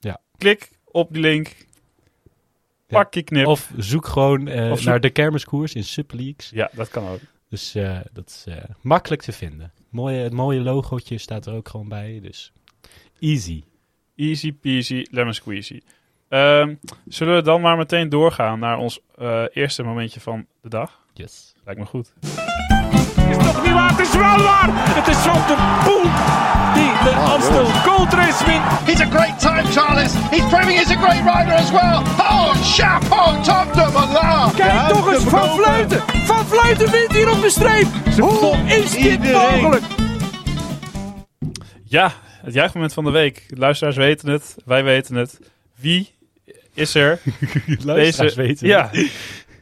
Ja. 0.01 0.21
klik 0.39 0.71
op 0.85 1.13
die 1.13 1.23
link. 1.23 1.57
Pak 2.87 3.15
je 3.15 3.23
knip. 3.23 3.47
Of 3.47 3.73
zoek 3.77 4.07
gewoon 4.07 4.49
eh, 4.49 4.71
Of 4.71 4.79
zoek- 4.79 4.87
naar 4.89 5.01
de 5.01 5.11
kermiskoers 5.11 5.75
in 5.75 5.85
subleagues. 5.85 6.51
Ja, 6.51 6.71
dat 6.73 6.89
kan 6.89 7.09
ook. 7.09 7.21
Dus 7.49 7.75
eh, 7.75 7.99
dat 8.13 8.29
is 8.29 8.45
eh, 8.55 8.63
makkelijk 8.81 9.23
te 9.23 9.33
vinden. 9.33 9.73
Mooie, 9.89 10.23
het 10.23 10.33
mooie 10.33 10.61
logootje 10.61 11.19
staat 11.19 11.47
er 11.47 11.55
ook 11.55 11.69
gewoon 11.69 11.89
bij. 11.89 12.19
Dus 12.23 12.53
easy. 13.21 13.65
Easy 14.17 14.53
peasy, 14.53 15.07
lemon 15.11 15.35
squeezy. 15.35 15.81
Ehm, 16.29 16.75
zullen 17.07 17.35
we 17.35 17.43
dan 17.43 17.61
maar 17.61 17.77
meteen 17.77 18.09
doorgaan 18.09 18.59
naar 18.59 18.79
ons 18.79 19.01
eerste 19.53 19.83
momentje 19.83 20.21
van 20.21 20.47
de 20.63 20.69
dag? 20.69 21.01
Yes. 21.15 21.54
Lijkt 21.65 21.81
me 21.81 21.87
goed. 21.87 22.13
is 23.31 23.37
toch 23.37 23.63
niet 23.63 23.73
waar? 23.73 23.91
Het 23.91 24.01
is 24.07 24.15
wel 24.15 24.43
waar! 24.43 24.69
Het 24.71 25.07
is 25.09 25.17
Van 25.17 25.41
der 25.47 25.59
Poel 25.85 26.03
die 26.75 26.93
de 27.05 27.15
Amstel 27.33 27.65
Gold 27.65 28.13
Race 28.13 28.45
wint. 28.45 28.63
He's 28.85 29.01
a 29.01 29.07
great 29.11 29.41
time, 29.41 29.65
Charles. 29.73 30.13
He's 30.31 30.49
proving 30.49 30.79
he's 30.79 30.91
a 30.91 30.97
great 30.97 31.25
rider 31.35 31.53
as 31.55 31.71
well. 31.71 32.03
Oh, 32.19 32.55
chapeau, 32.63 33.43
top 33.43 33.73
de 33.75 33.91
Malin. 33.93 34.55
Kijk 34.55 34.89
toch 34.89 35.13
eens, 35.13 35.25
Van 35.25 35.49
Vleuten! 35.49 36.01
Van 36.27 36.47
Vleuten 36.47 36.91
wint 36.91 37.13
hier 37.13 37.31
op 37.31 37.41
de 37.41 37.51
streep! 37.51 37.87
Hoe 38.19 38.57
is 38.57 38.91
dit 38.91 39.33
mogelijk? 39.33 39.83
Ja, 41.85 42.13
het 42.43 42.55
juichmoment 42.55 42.93
van 42.93 43.05
de 43.05 43.11
week. 43.11 43.45
De 43.49 43.57
luisteraars 43.57 43.97
weten 43.97 44.29
het, 44.29 44.57
wij 44.65 44.85
weten 44.85 45.15
het. 45.15 45.41
Wie 45.77 46.15
is 46.75 46.95
er? 46.95 47.19
Luisteraars 47.85 48.35
weten 48.35 48.67
Ja, 48.67 48.89
het. 48.93 49.11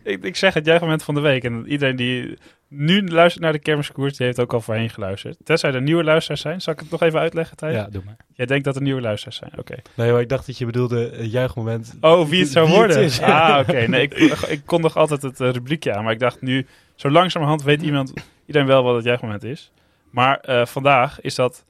Ik, 0.02 0.24
ik 0.24 0.36
zeg 0.36 0.54
het 0.54 0.64
juichmoment 0.66 1.02
van 1.02 1.14
de 1.14 1.20
week. 1.20 1.44
En 1.44 1.66
iedereen 1.68 1.96
die 1.96 2.38
nu 2.68 3.08
luistert 3.08 3.42
naar 3.42 3.52
de 3.52 3.58
kermiskoers, 3.58 4.16
die 4.16 4.26
heeft 4.26 4.40
ook 4.40 4.52
al 4.52 4.60
voorheen 4.60 4.90
geluisterd. 4.90 5.36
Tenzij 5.44 5.72
er 5.72 5.82
nieuwe 5.82 6.04
luisteraars 6.04 6.40
zijn. 6.40 6.60
Zal 6.60 6.72
ik 6.72 6.80
het 6.80 6.90
nog 6.90 7.02
even 7.02 7.20
uitleggen, 7.20 7.56
Thijs? 7.56 7.74
Ja, 7.74 7.88
doe 7.90 8.02
maar. 8.04 8.16
Jij 8.34 8.46
denkt 8.46 8.64
dat 8.64 8.76
er 8.76 8.82
nieuwe 8.82 9.00
luisteraars 9.00 9.36
zijn, 9.36 9.58
oké. 9.58 9.74
Nee, 9.94 10.12
maar 10.12 10.20
ik 10.20 10.28
dacht 10.28 10.46
dat 10.46 10.58
je 10.58 10.66
bedoelde 10.66 11.12
een 11.18 11.28
juichmoment. 11.28 11.96
Oh, 12.00 12.28
wie 12.28 12.40
het 12.40 12.50
zou 12.50 12.66
Wie 12.66 12.76
het 12.76 12.86
worden? 12.86 13.04
is. 13.04 13.20
Ah, 13.20 13.58
oké. 13.68 13.86
Nee, 13.86 14.02
ik, 14.02 14.14
ik 14.40 14.62
kondig 14.64 14.96
altijd 14.96 15.22
het 15.22 15.40
eh, 15.40 15.50
rubriekje 15.50 15.94
aan. 15.94 16.04
Maar 16.04 16.12
ik 16.12 16.18
dacht 16.18 16.40
nu, 16.40 16.66
zo 16.94 17.10
langzamerhand 17.10 17.62
weet 17.62 17.82
iemand, 17.82 18.12
iedereen 18.46 18.68
wel 18.68 18.82
wat 18.82 18.94
het 18.94 19.04
juichmoment 19.04 19.42
is. 19.44 19.72
Maar 20.10 20.40
eh, 20.40 20.66
vandaag 20.66 21.20
is 21.20 21.34
dat 21.34 21.64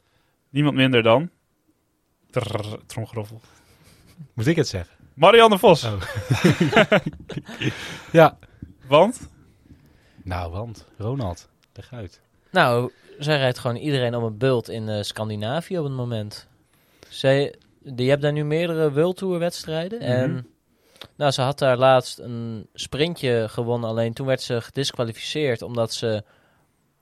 niemand 0.50 0.76
minder 0.76 1.02
dan... 1.02 1.30
Trrr, 2.30 2.78
tromgeroffel. 2.86 3.40
Moet 4.34 4.46
ik 4.46 4.56
het 4.56 4.68
zeggen? 4.68 4.94
Marianne 5.14 5.58
Vos. 5.58 5.84
Oh. 5.84 6.02
Ja. 8.12 8.38
Want? 8.86 9.30
Nou, 10.22 10.52
want 10.52 10.86
Ronald, 10.98 11.48
leg 11.74 11.92
uit. 11.92 12.20
Nou, 12.50 12.90
zij 13.18 13.36
rijdt 13.36 13.58
gewoon 13.58 13.76
iedereen 13.76 14.14
op 14.14 14.22
een 14.22 14.38
bult 14.38 14.68
in 14.68 14.88
eh, 14.88 15.02
Scandinavië 15.02 15.78
op 15.78 15.84
het 15.84 15.92
moment. 15.92 16.46
Zij, 17.08 17.54
die 17.82 18.08
hebt 18.08 18.22
daar 18.22 18.32
nu 18.32 18.44
meerdere 18.44 18.92
World 18.92 19.16
Tour 19.16 19.38
wedstrijden. 19.38 19.98
Mhm. 19.98 20.08
En 20.10 20.46
nou, 21.16 21.30
ze 21.30 21.42
had 21.42 21.58
daar 21.58 21.76
laatst 21.76 22.18
een 22.18 22.68
sprintje 22.74 23.46
gewonnen. 23.48 23.88
Alleen 23.88 24.12
toen 24.12 24.26
werd 24.26 24.42
ze 24.42 24.60
gedisqualificeerd 24.60 25.62
omdat 25.62 25.92
ze 25.92 26.24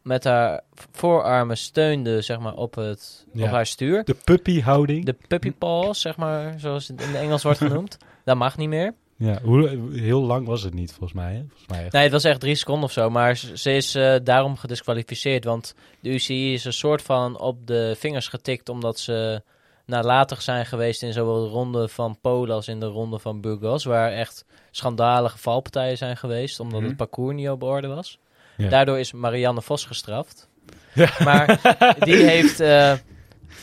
met 0.03 0.25
haar 0.25 0.61
voorarmen 0.93 1.57
steunde 1.57 2.21
zeg 2.21 2.39
maar, 2.39 2.55
op, 2.55 2.75
het, 2.75 3.27
Ja. 3.33 3.45
op 3.45 3.51
haar 3.51 3.67
stuur. 3.67 4.05
De 4.05 4.17
puppyhouding. 4.25 5.05
De 5.05 5.17
puppy 5.29 5.53
paws, 5.53 6.01
zeg 6.01 6.17
maar, 6.17 6.55
zoals 6.61 6.89
het 6.89 7.01
in 7.01 7.09
het 7.09 7.17
Engels 7.17 7.43
wordt 7.43 7.59
genoemd. 7.59 7.97
Dat 8.25 8.37
mag 8.37 8.57
niet 8.57 8.69
meer. 8.69 8.95
Ja, 9.17 9.39
hoe, 9.43 9.69
heel 9.93 10.21
lang 10.23 10.47
was 10.47 10.63
het 10.63 10.75
niet, 10.75 10.91
volgens 10.91 11.13
mij. 11.13 11.33
Hè? 11.35 11.39
Volgens 11.49 11.69
mij 11.69 11.83
echt. 11.85 11.93
Nee, 11.93 12.03
het 12.03 12.13
was 12.13 12.25
echt 12.25 12.41
drie 12.41 12.55
seconden 12.55 12.85
of 12.85 12.93
zo. 12.93 13.11
Maar 13.11 13.37
ze 13.37 13.73
is 13.73 13.95
eh, 13.95 14.15
daarom 14.23 14.57
gedisqualificeerd. 14.57 15.45
Want 15.45 15.75
de 16.01 16.09
UCI 16.11 16.53
is 16.53 16.65
een 16.65 16.73
soort 16.73 17.03
van 17.03 17.39
op 17.39 17.67
de 17.67 17.95
vingers 17.99 18.29
getikt. 18.29 18.69
Omdat 18.69 18.99
ze 18.99 19.43
nalatig 19.87 20.43
zijn 20.43 20.67
geweest 20.67 21.03
in 21.03 21.13
zowel 21.13 21.43
de 21.43 21.49
ronde 21.49 21.89
van 21.89 22.19
Polen 22.21 22.55
als 22.55 22.69
in 22.69 22.81
de 22.81 22.87
ronde 22.87 23.19
van 23.19 23.41
Burgos. 23.41 23.85
Waar 23.85 24.13
echt 24.13 24.45
schandalige 24.71 25.39
valpartijen 25.39 25.97
zijn 25.97 26.17
geweest. 26.17 26.61
Omdat 26.61 26.79
Mhm. 26.81 26.89
het 26.89 26.97
parcours 26.97 27.35
niet 27.35 27.49
op 27.49 27.63
orde 27.63 27.87
was. 27.89 28.19
Ja. 28.61 28.68
Daardoor 28.68 28.99
is 28.99 29.12
Marianne 29.12 29.62
Vos 29.62 29.85
gestraft. 29.85 30.49
Ja. 30.94 31.11
Maar 31.25 31.61
die 32.07 32.16
heeft 32.16 32.61
eh, 32.61 32.92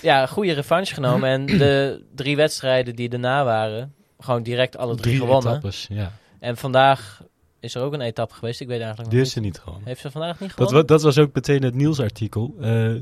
ja, 0.01 0.21
een 0.21 0.27
goede 0.27 0.53
revanche 0.53 0.93
genomen. 0.93 1.29
En 1.29 1.45
de 1.45 2.03
drie 2.15 2.35
wedstrijden 2.35 2.95
die 2.95 3.09
daarna 3.09 3.43
waren, 3.43 3.93
gewoon 4.19 4.43
direct 4.43 4.77
alle 4.77 4.95
drie, 4.95 5.17
gewonnen. 5.17 5.49
etappes, 5.51 5.87
ja. 5.89 6.11
En 6.39 6.57
vandaag 6.57 7.23
is 7.59 7.75
er 7.75 7.81
ook 7.81 7.93
een 7.93 8.01
etappe 8.01 8.33
geweest. 8.33 8.59
Ik 8.61 8.67
weet 8.67 8.79
eigenlijk 8.79 9.09
Die 9.09 9.19
nog 9.19 9.27
is 9.27 9.35
niet. 9.35 9.43
er 9.45 9.49
niet 9.51 9.59
gewoon. 9.59 9.81
Heeft 9.85 10.01
ze 10.01 10.11
vandaag 10.11 10.39
niet 10.39 10.49
Dat, 10.49 10.51
gewonnen? 10.57 10.81
wa- 10.81 10.87
dat 10.87 11.01
was 11.01 11.17
ook 11.17 11.33
meteen 11.33 11.63
het 11.63 11.73
nieuwsartikel. 11.75 12.55
Eh 12.61 12.95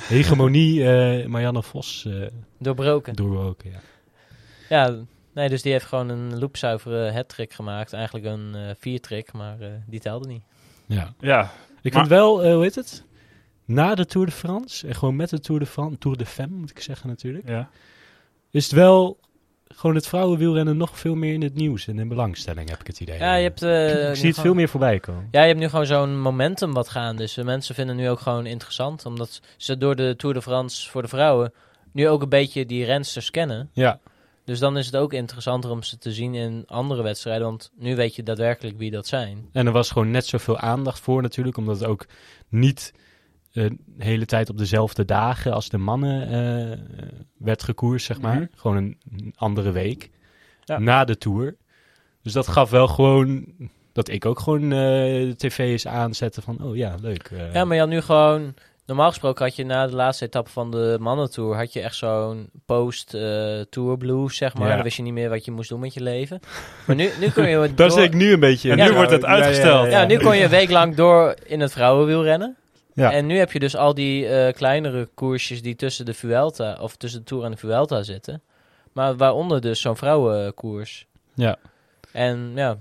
hegemonie 0.00 0.84
eh 0.92 1.26
Marianne 1.26 1.62
Vos 1.62 2.04
eh 2.06 2.26
Doorbroken. 2.58 3.14
doorbroken. 3.14 3.70
Ja. 3.70 3.78
Ja, 4.68 4.94
nee, 5.34 5.48
dus 5.48 5.62
die 5.62 5.72
heeft 5.72 5.86
gewoon 5.86 6.08
een 6.08 6.38
loopzuivere 6.38 7.12
hat-trick 7.12 7.52
gemaakt. 7.52 7.92
Eigenlijk 7.92 8.26
een 8.26 8.56
viertrick, 8.78 9.32
maar 9.32 9.60
eh, 9.60 9.68
die 9.86 10.00
telde 10.00 10.28
niet. 10.28 10.42
Ja. 10.86 11.14
Ja, 11.20 11.50
Ik 11.82 11.92
Maar- 11.92 12.06
vind 12.06 12.14
wel, 12.18 12.42
eh, 12.42 12.52
hoe 12.54 12.62
heet 12.62 12.74
het? 12.74 13.02
Na 13.64 13.94
de 13.94 14.06
Tour 14.06 14.26
de 14.26 14.32
France, 14.32 14.86
en 14.86 14.94
gewoon 14.94 15.16
met 15.16 15.30
de 15.30 15.40
Tour 15.40 15.60
de 15.60 15.66
France, 15.66 15.98
Tour 15.98 16.16
de 16.16 16.26
Femme 16.26 16.56
moet 16.56 16.70
ik 16.70 16.80
zeggen 16.80 17.08
natuurlijk, 17.08 17.48
ja. 17.48 17.68
is 18.50 18.64
het 18.64 18.72
wel 18.72 19.18
gewoon 19.68 19.94
het 19.94 20.06
vrouwenwielrennen 20.06 20.76
nog 20.76 20.98
veel 20.98 21.14
meer 21.14 21.32
in 21.32 21.42
het 21.42 21.54
nieuws 21.54 21.86
en 21.86 21.98
in 21.98 22.08
belangstelling, 22.08 22.68
heb 22.68 22.80
ik 22.80 22.86
het 22.86 23.00
idee. 23.00 23.18
Ja, 23.18 23.34
je 23.34 23.42
hebt... 23.42 23.62
eh, 23.62 23.88
ik 23.88 23.94
zie 23.94 24.08
het 24.08 24.18
gewoon- 24.18 24.32
veel 24.34 24.54
meer 24.54 24.68
voorbij 24.68 25.00
komen. 25.00 25.28
Ja, 25.30 25.40
je 25.40 25.46
hebt 25.46 25.58
nu 25.60 25.68
gewoon 25.68 25.86
zo'n 25.86 26.20
momentum 26.20 26.72
wat 26.72 26.88
gaan. 26.88 27.16
Dus 27.16 27.34
de 27.34 27.44
mensen 27.44 27.74
vinden 27.74 27.94
het 27.96 28.04
nu 28.04 28.10
ook 28.10 28.20
gewoon 28.20 28.46
interessant. 28.46 29.06
Omdat 29.06 29.40
ze 29.56 29.78
door 29.78 29.96
de 29.96 30.14
Tour 30.16 30.34
de 30.34 30.42
France 30.42 30.90
voor 30.90 31.02
de 31.02 31.08
vrouwen 31.08 31.52
nu 31.92 32.08
ook 32.08 32.22
een 32.22 32.28
beetje 32.28 32.66
die 32.66 32.84
rensters 32.84 33.30
kennen. 33.30 33.70
Ja, 33.72 34.00
Dus 34.44 34.58
dan 34.58 34.76
is 34.76 34.86
het 34.86 34.96
ook 34.96 35.12
interessanter 35.12 35.70
om 35.70 35.82
ze 35.82 35.98
te 35.98 36.12
zien 36.12 36.34
in 36.34 36.62
andere 36.66 37.02
wedstrijden. 37.02 37.46
Want 37.46 37.70
nu 37.76 37.96
weet 37.96 38.14
je 38.14 38.22
daadwerkelijk 38.22 38.78
wie 38.78 38.90
dat 38.90 39.06
zijn. 39.06 39.48
en 39.52 39.66
er 39.66 39.72
was 39.72 39.90
gewoon 39.90 40.10
net 40.10 40.26
zoveel 40.26 40.58
aandacht 40.58 41.00
voor 41.00 41.22
natuurlijk, 41.22 41.56
omdat 41.56 41.80
het 41.80 41.88
ook 41.88 42.06
niet 42.48 42.92
eh, 43.52 43.64
de 43.86 44.04
hele 44.04 44.24
tijd 44.26 44.50
op 44.50 44.58
dezelfde 44.58 45.04
dagen 45.04 45.52
als 45.52 45.68
de 45.68 45.78
mannen 45.78 46.28
eh, 46.28 46.78
werd 47.38 47.62
gekoerst, 47.62 48.06
zeg 48.06 48.20
maar. 48.20 48.36
Mhm. 48.36 48.46
Gewoon 48.54 48.76
een, 48.76 48.98
een 49.12 49.32
andere 49.36 49.70
week 49.70 50.10
Ja. 50.64 50.78
na 50.78 51.04
de 51.04 51.18
Tour. 51.18 51.56
Dus 52.22 52.32
dat 52.32 52.48
gaf 52.48 52.70
wel 52.70 52.88
gewoon 52.88 53.46
dat 53.92 54.08
ik 54.08 54.24
ook 54.24 54.40
gewoon 54.40 54.62
eh, 54.62 54.68
de 54.68 55.34
tv 55.36 55.58
eens 55.58 55.86
aanzette 55.86 56.42
van, 56.42 56.62
oh 56.62 56.76
ja, 56.76 56.94
leuk. 57.00 57.30
Ja, 57.52 57.64
maar 57.64 57.74
je 57.74 57.80
had 57.82 57.90
nu 57.90 58.00
gewoon... 58.00 58.54
Normaal 58.86 59.08
gesproken 59.08 59.44
had 59.44 59.56
je 59.56 59.64
na 59.64 59.86
de 59.86 59.94
laatste 59.94 60.24
etappe 60.24 60.50
van 60.50 60.70
de 60.70 60.96
mannentour... 61.00 61.56
had 61.56 61.72
je 61.72 61.80
echt 61.80 61.96
zo'n 61.96 62.50
post-tour 62.66 63.96
blues, 63.98 64.36
zeg 64.36 64.54
maar. 64.54 64.68
Ja. 64.68 64.74
Dan 64.74 64.82
wist 64.82 64.96
je 64.96 65.02
niet 65.02 65.12
meer 65.12 65.28
wat 65.28 65.44
je 65.44 65.50
moest 65.50 65.68
doen 65.68 65.80
met 65.80 65.94
je 65.94 66.02
leven. 66.02 66.40
Maar 66.86 66.96
nu, 66.96 67.10
nu 67.20 67.30
kun 67.30 67.48
je... 67.48 67.56
Daar 67.56 67.74
door- 67.88 67.90
zit 67.90 68.04
ik 68.04 68.14
nu 68.14 68.32
een 68.32 68.40
beetje 68.40 68.70
En 68.70 68.76
nu 68.76 68.92
wordt 68.92 69.10
het 69.10 69.22
ja, 69.22 69.28
ja, 69.28 69.34
uitgesteld. 69.34 69.90
Ja, 69.90 70.04
nu 70.04 70.18
kon 70.18 70.36
je 70.36 70.44
een 70.44 70.50
week 70.50 70.70
lang 70.70 70.94
door 70.94 71.34
in 71.44 71.60
het 71.60 71.72
vrouwenwielrennen. 71.72 72.56
Ja. 72.92 73.12
En 73.12 73.26
nu 73.26 73.38
heb 73.38 73.52
je 73.52 73.58
dus 73.58 73.76
al 73.76 73.94
die 73.94 74.28
eh, 74.28 74.52
kleinere 74.52 75.08
koersjes 75.14 75.62
die 75.62 75.76
tussen 75.76 76.04
de 76.04 76.14
Vuelta, 76.14 76.78
of 76.80 76.96
tussen 76.96 77.20
de 77.20 77.26
Tour 77.26 77.44
en 77.44 77.50
de 77.50 77.56
Vuelta 77.56 78.02
zitten. 78.02 78.42
Maar 78.92 79.16
waaronder 79.16 79.60
dus 79.60 79.80
zo'n 79.80 79.96
vrouwenkoers. 79.96 81.06
Ja. 81.34 81.56
En 82.12 82.52
ja, 82.54 82.78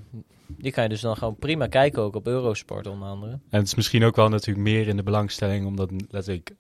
die 0.58 0.72
kan 0.72 0.84
je 0.84 0.90
dus 0.90 1.02
dan 1.02 1.18
gewoon 1.18 1.36
prima 1.36 1.68
kijken 1.68 2.02
ook 2.02 2.16
op 2.16 2.28
Eurosport 2.28 2.88
onder 2.88 3.08
andere. 3.08 3.32
En 3.32 3.40
het 3.60 3.68
is 3.68 3.76
misschien 3.76 4.04
ook 4.04 4.16
wel 4.16 4.30
natuurlijk 4.30 4.68
meer 4.68 4.88
in 4.88 4.98
de 4.98 5.04
belangstelling, 5.04 5.66
omdat 5.66 5.92
letterlijk 6.10 6.52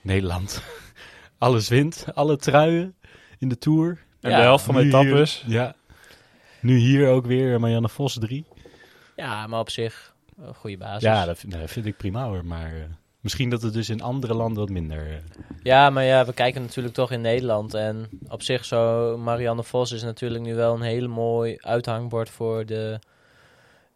Nederland 0.00 0.62
alles 1.38 1.68
wint. 1.68 2.06
Alle 2.14 2.36
truien 2.36 2.94
in 3.38 3.48
de 3.48 3.58
Tour. 3.58 4.04
En 4.20 4.30
Ja, 4.30 4.36
de 4.36 4.42
helft 4.42 4.64
van 4.64 4.74
de 4.74 4.80
etappes. 4.86 5.42
hier- 5.46 5.54
Ja. 5.54 5.74
Nu 6.60 6.76
hier 6.76 7.08
ook 7.08 7.26
weer 7.26 7.60
Marianne 7.60 7.88
Vos 7.88 8.18
3. 8.20 8.44
Ja, 9.16 9.46
maar 9.46 9.60
op 9.60 9.70
zich 9.70 10.14
een 10.40 10.54
goede 10.54 10.76
basis. 10.76 11.02
Ja, 11.02 11.24
dat 11.24 11.38
vind, 11.38 11.52
dat 11.52 11.70
vind 11.70 11.86
ik 11.86 11.96
prima 11.96 12.26
hoor. 12.26 12.44
Maar 12.44 12.66
eh, 12.74 12.82
misschien 13.20 13.50
dat 13.50 13.62
het 13.62 13.72
dus 13.72 13.88
in 13.88 14.02
andere 14.02 14.34
landen 14.34 14.58
wat 14.58 14.68
minder... 14.70 15.06
eh, 15.06 15.14
Ja, 15.62 15.90
maar 15.90 16.04
ja, 16.04 16.24
we 16.24 16.32
kijken 16.32 16.62
natuurlijk 16.62 16.94
toch 16.94 17.10
in 17.12 17.20
Nederland. 17.20 17.74
En 17.74 18.08
op 18.28 18.42
zich 18.42 18.64
zo, 18.64 19.16
Marianne 19.18 19.62
Vos 19.64 19.92
is 19.92 20.02
natuurlijk 20.02 20.44
nu 20.44 20.54
wel 20.54 20.74
een 20.74 20.80
hele 20.80 21.08
mooi 21.08 21.56
uithangbord 21.60 22.30
voor 22.30 22.66
de, 22.66 22.98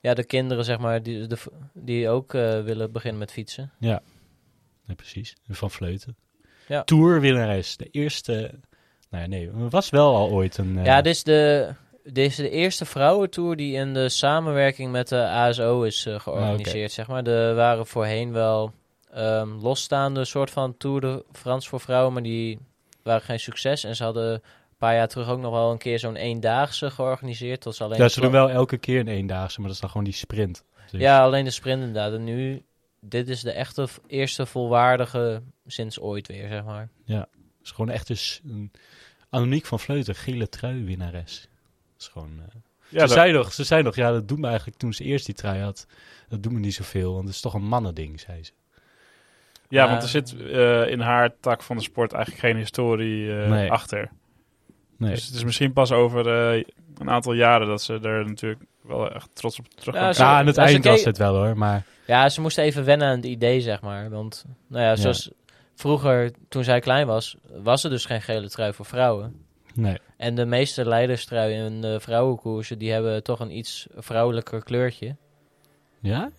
ja, 0.00 0.14
de 0.14 0.24
kinderen, 0.24 0.64
zeg 0.64 0.78
maar, 0.78 1.02
die, 1.02 1.26
de, 1.26 1.36
die 1.74 2.08
ook 2.08 2.34
eh, 2.34 2.60
willen 2.62 2.92
beginnen 2.92 3.18
met 3.18 3.32
fietsen. 3.32 3.70
nee, 3.78 4.96
precies. 4.96 5.36
Van 5.48 5.70
Vleuten. 5.70 6.16
Ja. 6.68 6.82
Tourwinnares. 6.84 7.76
De 7.76 7.88
eerste... 7.90 8.50
Nou 9.10 9.22
ja, 9.22 9.28
nee, 9.28 9.46
er 9.46 9.68
was 9.68 9.90
wel 9.90 10.14
al 10.16 10.30
ooit 10.30 10.58
een... 10.58 10.78
eh, 10.78 10.84
Ja, 10.84 11.00
dit 11.02 11.14
is, 11.14 11.22
de, 11.22 11.68
dit 12.04 12.26
is 12.30 12.36
de 12.36 12.50
eerste 12.50 12.84
vrouwentour 12.84 13.56
die 13.56 13.74
in 13.76 13.94
de 13.94 14.08
samenwerking 14.08 14.90
met 14.92 15.08
de 15.08 15.22
ASO 15.28 15.82
is 15.82 16.06
eh, 16.06 16.20
georganiseerd, 16.20 16.92
zeg 16.92 17.06
maar. 17.08 17.26
Er 17.26 17.54
waren 17.54 17.86
voorheen 17.86 18.32
wel 18.32 18.72
ehm, 19.12 19.48
losstaande 19.48 20.24
soort 20.24 20.50
van 20.50 20.76
Tour 20.76 21.00
de 21.00 21.24
France 21.32 21.68
voor 21.68 21.80
vrouwen, 21.80 22.12
maar 22.12 22.22
die 22.22 22.58
waren 23.02 23.22
geen 23.22 23.40
succes. 23.40 23.84
En 23.84 23.96
ze 23.96 24.04
hadden 24.04 24.42
paar 24.80 24.94
jaar 24.94 25.08
terug 25.08 25.28
ook 25.28 25.40
nog 25.40 25.52
wel 25.52 25.70
een 25.70 25.78
keer 25.78 25.98
zo'n 25.98 26.16
eendaagse 26.16 26.90
georganiseerd. 26.90 27.60
Tot 27.60 27.74
ze 27.74 27.84
alleen 27.84 27.98
ja, 27.98 28.08
ze 28.08 28.20
doen 28.20 28.30
wel 28.30 28.50
elke 28.50 28.76
keer 28.78 29.00
een 29.00 29.08
eendaagse, 29.08 29.56
maar 29.58 29.66
dat 29.66 29.74
is 29.74 29.80
dan 29.80 29.90
gewoon 29.90 30.04
die 30.04 30.14
sprint. 30.14 30.64
Dus- 30.90 31.00
Ja, 31.00 31.22
alleen 31.22 31.44
de 31.44 31.50
sprint 31.50 31.78
inderdaad. 31.82 32.12
En 32.12 32.24
nu, 32.24 32.62
dit 33.00 33.28
is 33.28 33.40
de 33.40 33.52
echte 33.52 33.88
eerste 34.06 34.46
volwaardige 34.46 35.42
sinds 35.66 36.00
ooit 36.00 36.26
weer, 36.28 36.48
zeg 36.48 36.64
maar. 36.64 36.88
Het 37.06 37.26
is 37.62 37.70
gewoon 37.70 37.90
echt 37.90 38.06
dus 38.06 38.40
een 38.48 38.72
Annemiek 39.30 39.66
van 39.66 39.80
Vleuten, 39.80 40.14
gele 40.14 40.48
trui 40.48 40.84
winnares. 40.84 41.40
Dat 41.92 42.00
is 42.00 42.08
gewoon... 42.08 42.30
eh, 42.38 42.44
Ja, 42.88 42.88
ze, 42.88 42.96
dat- 42.98 43.10
zei 43.10 43.32
nog, 43.32 43.52
ze 43.52 43.64
zei 43.64 43.82
nog, 43.82 43.94
ja, 43.96 44.10
dat 44.10 44.28
doet 44.28 44.38
me 44.38 44.46
eigenlijk 44.46 44.78
toen 44.78 44.92
ze 44.92 45.04
eerst 45.04 45.26
die 45.26 45.34
trui 45.34 45.60
had. 45.60 45.86
Dat 46.28 46.42
doet 46.42 46.52
me 46.52 46.58
niet 46.58 46.74
zoveel, 46.74 47.12
want 47.12 47.24
het 47.26 47.34
is 47.34 47.40
toch 47.40 47.54
een 47.54 47.64
mannending, 47.68 48.20
zei 48.20 48.44
ze. 48.44 48.52
ja, 49.68 49.84
Ja. 49.84 49.90
want 49.90 50.02
er 50.02 50.08
zit 50.08 50.36
eh, 50.40 50.90
in 50.90 51.00
haar 51.00 51.32
tak 51.40 51.62
van 51.62 51.76
de 51.76 51.82
sport 51.82 52.12
eigenlijk 52.12 52.44
geen 52.44 52.56
historie 52.56 53.40
eh, 53.42 53.48
Nee. 53.50 53.70
achter. 53.70 54.10
Nee. 55.00 55.10
Dus 55.14 55.26
het 55.26 55.34
is 55.34 55.44
misschien 55.44 55.72
pas 55.72 55.92
over 55.92 56.28
eh, 56.52 56.64
een 56.98 57.10
aantal 57.10 57.32
jaren 57.32 57.66
dat 57.66 57.82
ze 57.82 57.98
er 58.02 58.24
natuurlijk 58.26 58.60
wel 58.82 59.10
echt 59.14 59.28
trots 59.32 59.58
op 59.58 59.66
terug 59.74 59.94
Ja, 59.94 60.12
ze- 60.12 60.22
ja, 60.22 60.38
aan 60.38 60.46
het 60.46 60.54
ze 60.54 60.60
eind 60.60 60.84
was 60.84 61.04
het 61.04 61.18
wel 61.18 61.34
hoor, 61.36 61.56
maar... 61.56 61.84
Ja, 62.06 62.28
ze 62.28 62.40
moesten 62.40 62.64
even 62.64 62.84
wennen 62.84 63.08
aan 63.08 63.16
het 63.16 63.24
idee, 63.24 63.60
zeg 63.60 63.80
maar. 63.80 64.10
Want, 64.10 64.44
nou 64.66 64.84
ja, 64.84 64.96
zoals 64.96 65.30
vroeger, 65.74 66.30
toen 66.48 66.64
zij 66.64 66.80
klein 66.80 67.06
was, 67.06 67.36
was 67.62 67.84
er 67.84 67.90
dus 67.90 68.04
geen 68.04 68.22
gele 68.22 68.48
trui 68.50 68.72
voor 68.72 68.84
vrouwen. 68.84 69.34
Nee. 69.74 69.98
En 70.16 70.34
de 70.34 70.44
meeste 70.46 70.84
leiderstruien 70.88 71.64
in 71.66 71.80
de 71.80 72.00
vrouwenkoersen, 72.00 72.78
die 72.78 72.92
hebben 72.92 73.22
toch 73.22 73.40
een 73.40 73.56
iets 73.56 73.86
vrouwelijker 73.96 74.62
kleurtje. 74.62 75.16
Ja? 76.00 76.30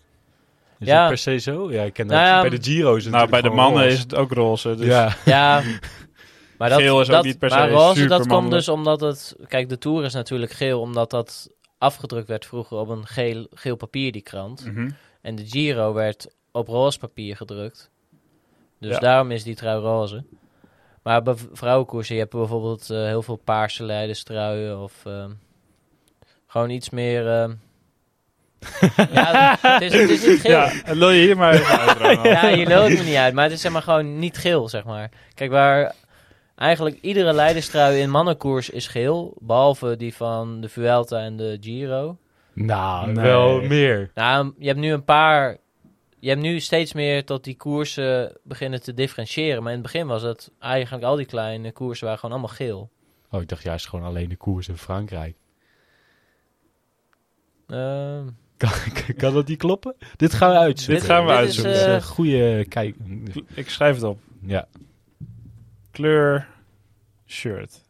Is 0.80 0.88
Ja. 0.88 1.00
dat 1.00 1.08
per 1.08 1.18
se 1.18 1.38
zo? 1.38 1.72
Ja, 1.72 1.84
ik 1.84 1.94
ken 1.94 2.08
dat 2.08 2.18
Nou 2.18 2.30
ja, 2.30 2.42
bij 2.42 2.50
de 2.50 2.64
Giro 2.64 2.96
is 2.96 3.04
het 3.04 3.14
Nou, 3.14 3.30
bij 3.30 3.42
de 3.42 3.50
mannen 3.50 3.82
roze. 3.84 3.96
is 3.96 4.02
het 4.02 4.16
ook 4.16 4.32
roze. 4.32 4.76
Dus 4.76 4.86
Ja, 4.86 5.16
Ja, 5.26 5.62
maar 6.62 6.70
dat, 6.70 6.80
Geel 6.80 7.02
is 7.02 7.08
ook 7.08 7.14
dat, 7.14 7.24
niet 7.24 7.40
per 7.40 7.50
maar 7.50 7.68
se 7.68 7.74
roze, 7.74 8.06
dat 8.06 8.28
komt 8.28 8.52
dus 8.52 8.68
omdat 8.68 9.02
het... 9.02 9.36
Kijk, 9.48 9.70
de 9.70 9.78
Tour 9.78 10.04
is 10.06 10.14
natuurlijk 10.14 10.52
geel, 10.52 10.80
omdat 10.80 11.10
dat 11.10 11.50
afgedrukt 11.78 12.28
werd 12.28 12.46
vroeger 12.46 12.78
op 12.78 12.90
een 12.90 13.08
geel, 13.08 13.48
geel 13.54 13.76
papier, 13.76 14.12
die 14.12 14.22
krant. 14.22 14.66
Mhm. 14.66 14.90
En 15.22 15.36
de 15.36 15.46
Giro 15.48 15.94
werd 15.94 16.28
op 16.52 16.68
roze 16.68 17.00
papier 17.00 17.36
gedrukt. 17.36 17.90
Dus 18.80 18.92
Ja. 18.94 19.00
daarom 19.00 19.32
is 19.32 19.44
die 19.44 19.56
trui 19.56 19.80
roze. 19.80 20.24
Maar 21.04 21.24
bij 21.24 21.36
vrouwenkoersen, 21.54 22.16
je 22.16 22.22
hebt 22.22 22.34
bijvoorbeeld 22.34 22.90
eh, 22.90 22.98
heel 23.06 23.22
veel 23.22 23.36
paarse 23.36 23.84
leiderstruien 23.84 24.80
of 24.80 24.94
ehm, 25.06 25.32
gewoon 26.48 26.70
iets 26.70 26.90
meer... 26.90 27.28
ehm, 27.28 27.54
ja, 29.14 29.58
het 29.62 29.82
is, 29.82 29.94
het 29.94 30.10
is 30.10 30.26
niet 30.28 30.40
geel. 30.40 30.52
Ja, 30.52 30.72
Ja, 30.86 30.94
lul 30.94 31.10
je 31.10 31.22
hier 31.22 31.38
maar 31.38 31.54
even 31.54 31.80
uit, 31.80 31.98
Ronald. 31.98 32.58
je 32.60 32.66
lult 32.68 32.90
me 32.90 33.04
niet 33.04 33.16
uit, 33.16 33.34
maar 33.34 33.44
het 33.44 33.54
is 33.54 33.62
zeg 33.62 33.72
maar 33.72 33.82
gewoon 33.82 34.20
niet 34.20 34.38
geel, 34.38 34.70
zeg 34.70 34.84
maar. 34.84 35.10
Kijk, 35.34 35.52
waar 35.52 35.96
eigenlijk 36.62 36.98
iedere 37.02 37.34
leiderstrui 37.34 38.00
in 38.00 38.10
mannenkoers 38.10 38.70
is 38.70 38.88
geel, 38.88 39.38
behalve 39.40 39.96
die 39.98 40.16
van 40.16 40.62
de 40.62 40.70
Vuelta 40.70 41.20
en 41.20 41.38
de 41.38 41.58
Giro. 41.62 42.18
nou, 42.54 43.12
Nee. 43.12 43.24
wel 43.26 43.62
meer. 43.62 44.12
Nou, 44.14 44.54
je 44.58 44.68
hebt 44.68 44.80
nu 44.80 44.92
een 44.92 45.04
paar. 45.04 45.58
Je 46.20 46.30
hebt 46.30 46.42
nu 46.42 46.60
steeds 46.60 46.94
meer 46.94 47.26
tot 47.26 47.44
die 47.44 47.56
koersen 47.58 48.38
beginnen 48.44 48.82
te 48.82 48.94
differentiëren. 48.94 49.64
Maar 49.64 49.72
in 49.74 49.78
het 49.78 49.92
begin 49.92 50.08
was 50.08 50.22
het 50.22 50.52
eigenlijk 50.60 51.04
al 51.06 51.16
die 51.16 51.26
kleine 51.26 51.72
koersen 51.72 52.06
waren 52.06 52.20
gewoon 52.20 52.38
allemaal 52.38 52.56
geel. 52.56 52.90
Oh, 53.32 53.42
ik 53.42 53.48
dacht 53.48 53.64
juist 53.64 53.88
gewoon 53.88 54.06
alleen 54.06 54.30
de 54.30 54.36
koers 54.36 54.68
in 54.68 54.78
Frankrijk. 54.78 55.36
Ehm, 57.68 58.28
Kan, 58.58 58.70
kan 59.18 59.34
dat 59.34 59.48
niet 59.48 59.58
kloppen? 59.58 59.96
Dit 60.16 60.34
gaan 60.34 60.52
we 60.52 60.58
uitzoeken. 60.58 60.96
Dit 61.04 61.12
gaan 61.12 61.26
we 61.26 61.32
Dit 61.32 61.40
is, 61.40 61.46
uitzoeken. 61.46 61.74
Is 61.74 61.86
eh, 61.86 61.94
een 61.94 62.04
goede 62.04 62.66
kijk. 62.70 62.96
Ik 63.54 63.70
schrijf 63.70 63.96
het 63.96 64.04
op. 64.04 64.20
Ja. 64.42 64.68
Kleur 65.92 66.48
shirt. 67.28 67.82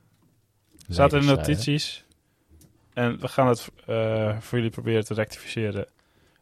Staat 0.90 1.14
in 1.14 1.20
de 1.20 1.26
notities. 1.26 2.06
En 2.94 3.20
we 3.20 3.28
gaan 3.28 3.48
het 3.48 3.72
eh, 3.86 4.40
voor 4.40 4.58
jullie 4.58 4.74
proberen 4.74 5.06
te 5.06 5.14
rectificeren, 5.14 5.88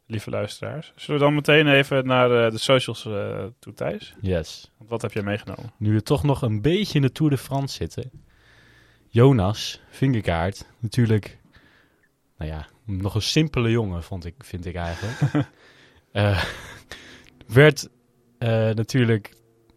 lieve 0.06 0.30
luisteraars. 0.30 0.94
Zullen 0.96 1.20
we 1.20 1.26
dan 1.26 1.36
meteen 1.36 1.68
even 1.68 2.06
naar 2.06 2.46
eh, 2.46 2.52
de 2.52 2.58
socials 2.58 3.06
eh 3.06 3.46
toe, 3.60 3.74
Thijs? 3.74 4.16
Yes. 4.22 4.72
Want 4.78 4.90
wat 4.90 5.02
heb 5.02 5.14
jij 5.14 5.24
meegenomen? 5.24 5.74
Nu 5.78 5.94
we 5.94 6.04
toch 6.04 6.24
nog 6.24 6.42
een 6.42 6.62
beetje 6.62 6.96
in 6.96 7.02
de 7.02 7.12
Tour 7.12 7.32
de 7.32 7.38
France 7.38 7.76
zitten. 7.76 8.12
Jonas 9.08 9.82
Vingerkaart, 9.90 10.66
natuurlijk, 10.80 11.38
nou 12.38 12.52
ja, 12.52 12.68
nog 12.86 13.16
een 13.16 13.22
simpele 13.22 13.70
jongen, 13.70 14.04
vond 14.04 14.26
ik, 14.26 14.36
vind 14.38 14.66
ik 14.66 14.76
eigenlijk. 14.76 15.48
Werd 17.48 17.90
natuurlijk, 18.76 19.34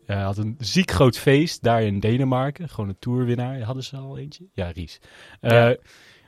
eh, 0.07 0.25
had 0.25 0.37
een 0.37 0.57
ziek 0.59 0.91
groot 0.91 1.19
feest 1.19 1.63
daar 1.63 1.83
in 1.83 2.01
Denemarken. 2.01 2.69
Gewoon 2.69 2.89
een 2.89 2.99
tourwinnaar. 2.99 3.61
Hadden 3.61 3.85
ze 3.85 3.97
al 3.97 4.19
eentje? 4.19 4.45
Ja, 4.55 4.71
Ries. 4.71 5.01
Eh, 5.41 5.51
Ja. 5.51 5.77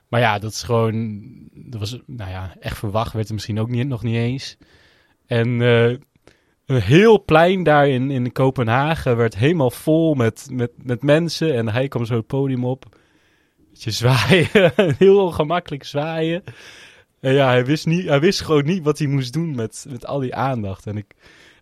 Maar 0.09 0.23
ja, 0.23 0.39
dat 0.39 0.51
is 0.53 0.63
gewoon, 0.63 1.23
dat 1.53 1.81
was, 1.81 2.01
nou 2.07 2.31
ja, 2.31 2.57
echt 2.61 2.79
verwacht 2.79 3.13
werd 3.13 3.25
het 3.25 3.33
misschien 3.33 3.61
ook 3.61 3.69
niet, 3.69 3.87
nog 3.87 4.03
niet 4.03 4.17
eens. 4.17 4.57
En 5.27 5.63
eh, 5.63 5.89
een 6.67 6.81
heel 6.83 7.25
plein 7.25 7.63
daar 7.63 7.89
in, 7.89 8.11
in 8.11 8.33
Kopenhagen 8.33 9.17
werd 9.17 9.37
helemaal 9.37 9.71
vol 9.71 10.15
met, 10.15 10.47
met, 10.51 10.71
met 10.83 11.03
mensen. 11.03 11.55
En 11.55 11.69
hij 11.69 11.89
kwam 11.89 12.05
zo 12.05 12.17
het 12.17 12.27
podium 12.27 12.65
op. 12.65 12.97
Beetje 13.71 13.91
zwaaien. 13.91 14.49
heel 14.99 15.25
ongemakkelijk 15.25 15.85
zwaaien. 15.85 16.43
En 17.21 17.33
ja, 17.33 17.47
hij 17.49 17.65
wist, 17.65 17.87
niet, 17.87 18.07
hij 18.07 18.21
wist 18.21 18.41
gewoon 18.41 18.65
niet 18.65 18.85
wat 18.85 18.99
hij 18.99 19.07
moest 19.07 19.33
doen 19.33 19.55
met, 19.55 19.87
met 19.89 20.07
al 20.07 20.19
die 20.19 20.35
aandacht. 20.35 20.87
En 20.87 20.97
ik 20.97 21.15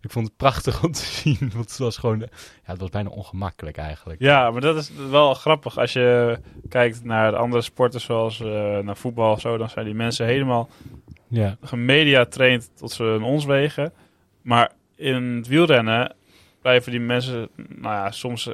ik 0.03 0.11
vond 0.11 0.27
het 0.27 0.37
prachtig 0.37 0.83
om 0.83 0.91
te 0.91 1.05
zien. 1.21 1.37
Want 1.39 1.69
het 1.69 1.77
was 1.77 1.97
gewoon, 1.97 2.19
ja, 2.19 2.27
het 2.63 2.79
was 2.79 2.89
bijna 2.89 3.09
ongemakkelijk 3.09 3.77
eigenlijk. 3.77 4.19
Ja, 4.21 4.51
maar 4.51 4.61
dat 4.61 4.75
is 4.77 4.91
wel 5.09 5.33
grappig. 5.33 5.77
Als 5.79 5.93
je 5.93 6.39
kijkt 6.69 7.03
naar 7.03 7.31
de 7.31 7.37
andere 7.37 7.61
sporten 7.61 8.01
zoals 8.01 8.39
eh, 8.39 8.47
naar 8.79 8.97
voetbal 8.97 9.31
of 9.31 9.41
zo, 9.41 9.57
dan 9.57 9.69
zijn 9.69 9.85
die 9.85 9.93
mensen 9.95 10.25
helemaal 10.25 10.69
Ja, 11.27 11.57
gemedia 11.61 12.25
traint 12.25 12.69
tot 12.75 12.91
ze 12.91 13.03
hun 13.03 13.23
ons 13.23 13.45
wegen. 13.45 13.93
Maar 14.41 14.71
in 14.95 15.23
het 15.23 15.47
wielrennen 15.47 16.15
blijven 16.61 16.91
die 16.91 16.99
mensen, 17.01 17.49
nou 17.55 17.93
ja, 17.95 18.11
soms 18.11 18.47
eh, 18.47 18.53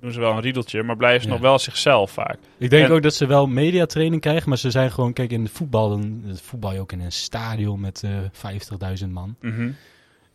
doen 0.00 0.12
ze 0.12 0.20
wel 0.20 0.32
een 0.32 0.40
riedeltje, 0.40 0.82
maar 0.82 0.96
blijven 0.96 1.20
ze 1.22 1.26
Ja. 1.28 1.32
nog 1.32 1.42
wel 1.42 1.58
zichzelf 1.58 2.10
vaak. 2.10 2.38
ik 2.58 2.70
denk 2.70 2.86
En- 2.88 2.92
ook 2.92 3.02
dat 3.02 3.14
ze 3.14 3.26
wel 3.26 3.46
mediatraining 3.46 4.20
krijgen, 4.20 4.48
maar 4.48 4.58
ze 4.58 4.70
zijn 4.70 4.90
gewoon, 4.90 5.12
kijk, 5.12 5.30
in 5.30 5.44
de 5.44 5.50
voetbal, 5.50 5.88
dan 5.88 6.22
het 6.26 6.40
voetbal 6.42 6.72
je 6.72 6.80
ook 6.80 6.92
in 6.92 7.00
een 7.00 7.12
stadion 7.12 7.80
met 7.80 8.02
eh 8.02 8.10
50.000 8.32 9.10
man. 9.10 9.36
Mhm. 9.40 9.70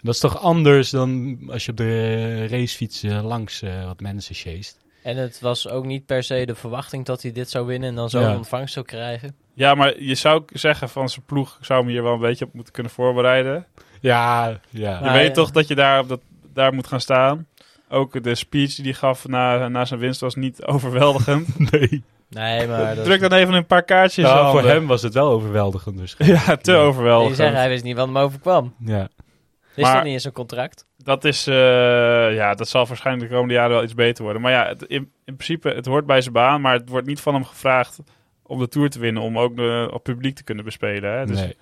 Dat 0.03 0.13
is 0.13 0.19
toch 0.19 0.39
anders 0.41 0.89
dan 0.89 1.39
als 1.51 1.65
je 1.65 1.71
op 1.71 1.77
de 1.77 2.47
racefiets 2.47 3.03
eh, 3.03 3.23
langs 3.23 3.61
eh, 3.61 3.85
wat 3.85 3.99
mensen 3.99 4.35
chased. 4.35 4.77
En 5.03 5.17
het 5.17 5.39
was 5.41 5.69
ook 5.69 5.85
niet 5.85 6.05
per 6.05 6.23
se 6.23 6.45
de 6.45 6.55
verwachting 6.55 7.05
dat 7.05 7.21
hij 7.21 7.31
dit 7.31 7.49
zou 7.49 7.65
winnen 7.65 7.89
en 7.89 7.95
dan 7.95 8.09
zo'n 8.09 8.21
Ja. 8.21 8.35
ontvangst 8.35 8.73
zou 8.73 8.85
krijgen. 8.85 9.35
Ja, 9.53 9.75
maar 9.75 10.01
je 10.01 10.15
zou 10.15 10.43
zeggen 10.53 10.89
van 10.89 11.09
zijn 11.09 11.25
ploeg 11.25 11.57
zou 11.61 11.79
hem 11.79 11.89
hier 11.89 12.03
wel 12.03 12.13
een 12.13 12.19
beetje 12.19 12.45
op 12.45 12.53
moeten 12.53 12.73
kunnen 12.73 12.91
voorbereiden. 12.91 13.65
Ja, 14.01 14.45
ja. 14.69 14.97
Je 14.97 15.03
Maar, 15.03 15.13
weet 15.13 15.27
ja. 15.27 15.33
toch 15.33 15.51
dat 15.51 15.67
je 15.67 15.75
daar, 15.75 15.99
op 15.99 16.09
dat, 16.09 16.19
daar 16.53 16.73
moet 16.73 16.87
gaan 16.87 17.01
staan. 17.01 17.47
Ook 17.89 18.23
de 18.23 18.35
speech 18.35 18.75
die 18.75 18.83
hij 18.85 18.93
gaf 18.93 19.27
na, 19.27 19.67
na 19.67 19.85
zijn 19.85 19.99
winst 19.99 20.19
was 20.21 20.35
niet 20.35 20.65
overweldigend. 20.73 21.47
Nee. 21.71 22.03
Nee, 22.29 22.67
maar 22.67 22.95
dat, 22.95 23.03
Druk 23.05 23.21
dan 23.21 23.31
even 23.33 23.53
een 23.53 23.65
paar 23.65 23.83
kaartjes 23.83 24.27
zijn 24.29 24.51
voor 24.51 24.63
hem 24.63 24.87
was 24.87 25.01
het 25.01 25.13
wel 25.13 25.29
overweldigend 25.29 25.97
dus. 25.97 26.15
Ja, 26.33 26.55
te 26.55 26.71
je 26.71 26.77
overweldigend. 26.77 27.35
zeggen, 27.35 27.57
hij 27.57 27.69
wist 27.69 27.83
niet 27.83 27.95
wat 27.95 28.05
hem 28.05 28.17
overkwam. 28.17 28.73
Ja. 28.85 29.07
Is 29.75 29.83
Maar- 29.83 29.93
dat 29.93 30.03
niet 30.03 30.13
in 30.13 30.19
zijn 30.19 30.33
contract? 30.33 30.86
Dat 30.97 31.23
is, 31.25 31.47
eh, 31.47 31.55
ja, 32.36 32.53
dat 32.53 32.67
zal 32.69 32.86
waarschijnlijk 32.88 33.27
de 33.29 33.33
komende 33.36 33.53
jaren 33.53 33.71
wel 33.75 33.83
iets 33.83 33.93
beter 33.95 34.23
worden. 34.23 34.41
Maar 34.41 34.51
ja, 34.51 34.67
het, 34.67 34.81
in, 34.83 35.12
in 35.25 35.36
principe, 35.36 35.69
het 35.69 35.86
hoort 35.86 36.05
bij 36.05 36.21
zijn 36.21 36.33
baan, 36.33 36.62
maar 36.62 36.73
het 36.73 36.89
wordt 36.89 37.07
niet 37.07 37.19
van 37.21 37.33
hem 37.33 37.45
gevraagd 37.45 37.99
om 38.43 38.59
de 38.59 38.67
Tour 38.67 38.89
te 38.89 38.99
winnen, 38.99 39.21
om 39.21 39.39
ook 39.39 39.55
de, 39.55 39.89
op 39.93 40.03
publiek 40.03 40.36
te 40.36 40.43
kunnen 40.43 40.65
bespelen. 40.65 41.17
Hè? 41.17 41.25
Dus, 41.25 41.39
Nee. 41.39 41.55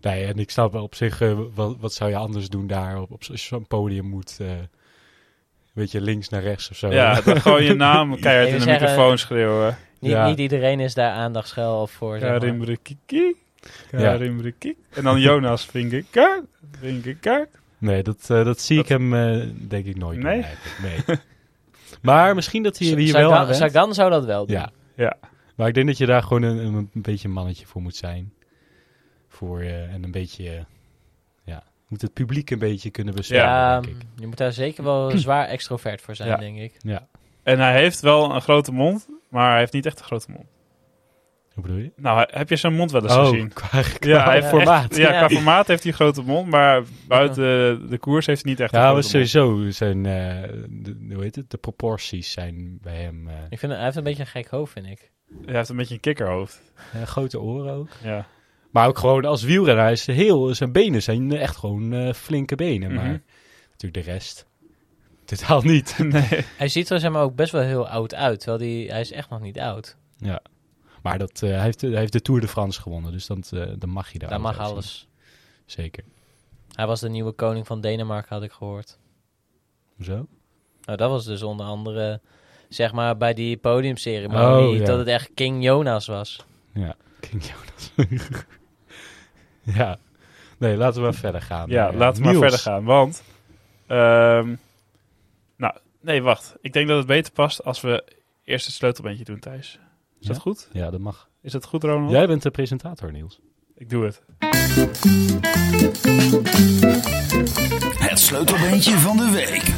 Nee, 0.00 0.24
en 0.26 0.38
ik 0.38 0.50
snap 0.50 0.72
wel 0.72 0.82
op 0.82 0.94
zich, 0.94 1.20
eh, 1.20 1.38
wat, 1.54 1.76
wat 1.80 1.92
zou 1.92 2.10
je 2.10 2.16
anders 2.16 2.48
doen 2.48 2.66
daar 2.66 3.00
op, 3.00 3.10
op 3.10 3.24
zo- 3.24 3.36
zo'n 3.36 3.66
podium 3.66 4.04
moet, 4.08 4.36
eh 4.40 4.46
weet 5.72 5.90
je, 5.90 6.00
links 6.00 6.28
naar 6.28 6.42
rechts 6.42 6.70
of 6.70 6.76
zo. 6.76 6.88
Ja, 6.92 7.20
dan 7.20 7.40
gewoon 7.40 7.64
je 7.64 7.74
naam 7.74 8.16
keihard 8.20 8.48
in 8.48 8.54
de 8.54 8.60
zeggen- 8.60 8.88
microfoon 8.88 9.18
schreeuwen. 9.18 9.76
Niet, 10.00 10.10
Ja. 10.10 10.26
niet 10.28 10.38
iedereen 10.38 10.80
is 10.80 10.94
daar 10.94 11.12
aandachtsgel 11.12 11.86
voor. 11.86 12.18
zeg 12.18 12.28
maar. 12.30 12.40
Karim. 13.90 14.52
En 14.90 15.04
dan 15.04 15.20
Jonas 15.20 15.66
Vingegaard. 15.66 16.44
Vingegaard. 16.78 17.48
Nee, 17.78 18.02
dat, 18.02 18.30
eh, 18.30 18.44
dat 18.44 18.60
zie 18.60 18.76
Dat- 18.76 18.84
ik 18.84 18.90
hem 18.90 19.14
eh, 19.14 19.46
denk 19.68 19.86
ik 19.86 19.96
nooit 19.96 20.18
Nee? 20.18 20.44
maar 22.02 22.34
misschien 22.34 22.62
dat 22.62 22.78
hij 22.78 22.88
hier 22.88 23.06
Sagan- 23.08 23.30
wel 23.30 23.38
aan. 23.38 23.54
Sagan 23.54 23.94
zou 23.94 24.10
dat 24.10 24.24
wel 24.24 24.46
doen. 24.46 24.56
Ja. 24.56 24.70
Ja. 24.94 25.16
Maar 25.56 25.68
ik 25.68 25.74
denk 25.74 25.86
dat 25.86 25.98
je 25.98 26.06
daar 26.06 26.22
gewoon 26.22 26.42
een, 26.42 26.58
een, 26.58 26.74
een 26.74 27.02
beetje 27.02 27.28
een 27.28 27.34
mannetje 27.34 27.66
voor 27.66 27.82
moet 27.82 27.96
zijn. 27.96 28.32
Voor 29.28 29.60
en 29.60 30.04
een 30.04 30.10
beetje, 30.10 30.64
ja, 31.44 31.62
moet 31.88 32.02
het 32.02 32.12
publiek 32.12 32.50
een 32.50 32.58
beetje 32.58 32.90
kunnen 32.90 33.14
beschermen, 33.14 33.50
Ja, 33.54 33.80
denk 33.80 33.96
ik. 33.96 34.06
je 34.16 34.26
moet 34.26 34.36
daar 34.36 34.52
zeker 34.52 34.84
wel 34.84 35.10
zwaar 35.18 35.46
extrovert 35.46 36.00
voor 36.00 36.14
zijn, 36.16 36.28
Ja. 36.28 36.36
denk 36.36 36.58
ik. 36.58 36.74
Ja, 36.78 37.06
En 37.42 37.58
hij 37.58 37.80
heeft 37.80 38.00
wel 38.00 38.34
een 38.34 38.40
grote 38.40 38.72
mond, 38.72 39.08
maar 39.28 39.50
hij 39.50 39.58
heeft 39.58 39.72
niet 39.72 39.86
echt 39.86 39.98
een 39.98 40.04
grote 40.04 40.30
mond. 40.30 40.46
Hoe 41.54 41.62
bedoel 41.62 41.78
je? 41.78 41.92
Nou, 41.96 42.26
heb 42.30 42.48
je 42.48 42.56
zijn 42.56 42.74
mond 42.74 42.90
wel 42.90 43.02
eens 43.02 43.12
oh, 43.12 43.28
gezien? 43.28 43.52
qua, 43.60 43.68
qua 43.82 44.08
Ja, 44.10 44.24
hij 44.24 44.34
heeft 44.34 44.48
formaat. 44.48 44.82
echt- 44.90 44.96
ja, 44.96 45.12
Ja. 45.12 45.18
qua 45.26 45.28
formaat 45.36 45.66
heeft 45.66 45.82
hij 45.82 45.92
een 45.92 45.98
grote 45.98 46.22
mond, 46.22 46.48
maar 46.50 46.82
buiten 47.08 47.42
de, 47.42 47.86
de 47.88 47.98
koers 47.98 48.26
heeft 48.26 48.42
hij 48.42 48.50
niet 48.50 48.60
echt 48.60 48.72
Ja, 48.72 48.78
maar 48.92 49.02
grote 49.02 49.16
mond. 49.18 49.28
sowieso 49.28 49.70
zijn, 49.70 50.06
eh, 50.06 50.48
de, 50.68 51.14
hoe 51.14 51.22
heet 51.22 51.36
het, 51.36 51.50
de 51.50 51.58
proporties 51.58 52.30
zijn 52.32 52.78
bij 52.82 52.96
hem, 53.02 53.28
eh, 53.28 53.34
Ik 53.48 53.58
vind, 53.58 53.72
hij 53.72 53.84
heeft 53.84 53.96
een 53.96 54.02
beetje 54.04 54.22
een 54.22 54.28
gek 54.28 54.48
hoofd, 54.48 54.72
vind 54.72 54.86
ik. 54.86 55.10
Hij 55.46 55.54
heeft 55.56 55.68
een 55.68 55.76
beetje 55.76 55.94
een 55.94 56.00
kikkerhoofd. 56.00 56.60
eh, 56.92 57.02
grote 57.02 57.40
oren 57.40 57.72
ook. 57.74 57.88
Ja. 58.02 58.26
Maar 58.70 58.86
ook 58.88 58.98
gewoon 58.98 59.24
als 59.24 59.42
wielrenner, 59.42 59.82
hij 59.84 59.92
is 59.92 60.06
heel, 60.06 60.54
zijn 60.54 60.72
benen 60.72 61.02
zijn 61.02 61.36
echt 61.36 61.56
gewoon 61.56 61.92
eh, 61.92 62.12
flinke 62.12 62.54
benen. 62.54 62.92
Mhm. 62.92 62.96
Maar 63.04 63.20
natuurlijk 63.70 64.04
de 64.06 64.12
rest, 64.12 64.46
totaal 65.24 65.62
niet. 65.62 65.94
nee. 66.08 66.44
Hij 66.56 66.68
ziet 66.68 66.90
er 66.90 67.00
zeg 67.00 67.10
maar, 67.10 67.22
ook 67.22 67.34
best 67.34 67.52
wel 67.52 67.62
heel 67.62 67.88
oud 67.88 68.14
uit, 68.14 68.38
terwijl 68.40 68.58
die, 68.62 68.90
hij 68.90 69.00
is 69.00 69.12
echt 69.12 69.30
nog 69.30 69.40
niet 69.40 69.58
oud. 69.58 69.96
Ja. 70.18 70.40
Maar 71.02 71.18
dat, 71.18 71.42
eh, 71.42 71.50
hij, 71.50 71.60
heeft, 71.62 71.80
hij 71.80 71.90
heeft 71.90 72.12
de 72.12 72.22
Tour 72.22 72.40
de 72.40 72.48
France 72.48 72.80
gewonnen, 72.80 73.12
dus 73.12 73.26
dat, 73.26 73.50
eh, 73.52 73.66
dan 73.78 73.90
mag 73.90 74.12
je 74.12 74.18
daar 74.18 74.28
Daar 74.30 74.38
alles 74.38 74.56
mag 74.56 74.66
alles. 74.70 75.08
Zeker. 75.66 76.04
Hij 76.74 76.86
was 76.86 77.00
de 77.00 77.08
nieuwe 77.08 77.32
koning 77.32 77.66
van 77.66 77.80
Denemarken, 77.80 78.34
had 78.34 78.42
ik 78.44 78.52
gehoord. 78.52 78.98
Hoezo? 79.96 80.26
Nou, 80.84 80.98
dat 80.98 81.10
was 81.10 81.24
dus 81.24 81.42
onder 81.42 81.66
andere, 81.66 82.20
zeg 82.68 82.92
maar, 82.92 83.16
bij 83.16 83.34
die 83.34 83.56
podiumceremonie, 83.56 84.68
Oh, 84.68 84.76
ja. 84.76 84.84
dat 84.84 84.98
het 84.98 85.08
echt 85.08 85.30
King 85.34 85.62
Jonas 85.62 86.06
was. 86.06 86.44
Ja, 86.74 86.94
King 87.30 87.42
Jonas. 87.44 88.10
ja. 89.78 89.98
Nee, 90.58 90.76
laten 90.76 90.96
we 90.96 91.02
maar 91.02 91.14
verder 91.14 91.42
gaan. 91.42 91.68
Ja, 91.70 91.88
Eh, 91.90 91.96
laten 91.96 92.22
we 92.22 92.28
maar 92.28 92.38
verder 92.38 92.58
gaan. 92.58 92.84
Want, 92.84 93.22
ehm, 93.86 94.54
nou, 95.56 95.74
nee, 96.00 96.22
wacht. 96.22 96.56
Ik 96.60 96.72
denk 96.72 96.88
dat 96.88 96.98
het 96.98 97.06
beter 97.06 97.32
past 97.32 97.64
als 97.64 97.80
we 97.80 98.04
eerst 98.44 98.66
het 98.66 98.74
sleutelbeentje 98.74 99.24
doen, 99.24 99.38
Thijs. 99.38 99.78
Is 100.20 100.26
dat 100.26 100.38
goed? 100.38 100.68
Ja, 100.72 100.90
dat 100.90 101.00
mag. 101.00 101.28
Is 101.42 101.52
dat 101.52 101.64
goed, 101.64 101.84
Ronald? 101.84 102.10
Jij 102.10 102.26
bent 102.26 102.42
de 102.42 102.50
presentator, 102.50 103.12
Niels. 103.12 103.40
Ik 103.74 103.90
doe 103.90 104.04
het. 104.04 104.22
Het 107.98 108.18
sleutelbeentje 108.18 108.98
van 108.98 109.16
de 109.16 109.30
week. 109.30 109.62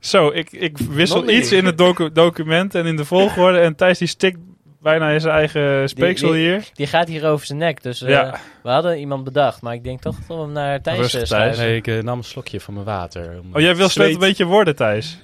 Zo, 0.00 0.28
ik, 0.28 0.52
ik 0.52 0.78
wissel 0.78 1.28
iets 1.30 1.52
in 1.52 1.64
het 1.64 1.78
docu- 1.78 2.12
document 2.12 2.74
en 2.74 2.86
in 2.86 2.96
de 2.96 3.04
volgorde. 3.04 3.58
En 3.58 3.74
Thijs 3.76 3.98
die 3.98 4.08
stikt 4.08 4.38
bijna 4.82 5.10
in 5.10 5.20
zijn 5.20 5.34
eigen 5.34 5.88
speeksel 5.88 6.30
die- 6.30 6.38
hier. 6.40 6.68
Die 6.74 6.86
gaat 6.86 7.08
hier 7.08 7.26
over 7.26 7.46
zijn 7.46 7.58
nek, 7.58 7.82
dus 7.82 8.02
eh, 8.02 8.08
Ja. 8.10 8.40
we 8.62 8.68
hadden 8.70 8.98
iemand 8.98 9.24
bedacht, 9.24 9.62
maar 9.62 9.74
ik 9.74 9.84
denk 9.84 10.00
toch 10.00 10.16
dat 10.26 10.36
we 10.36 10.42
hem 10.42 10.52
naar 10.52 10.82
Thijs 10.82 10.98
Rustig, 10.98 11.20
eh, 11.22 11.28
Thijs. 11.28 11.56
Nee, 11.56 11.76
ik 11.76 11.86
eh, 11.86 12.02
nam 12.02 12.18
een 12.18 12.24
slokje 12.24 12.60
van 12.60 12.74
mijn 12.74 12.86
water. 12.86 13.38
om 13.40 13.54
Oh, 13.54 13.60
jij 13.60 13.76
wil 13.76 13.88
sleutelbeentje 13.88 14.44
worden, 14.44 14.76
Thijs? 14.76 15.18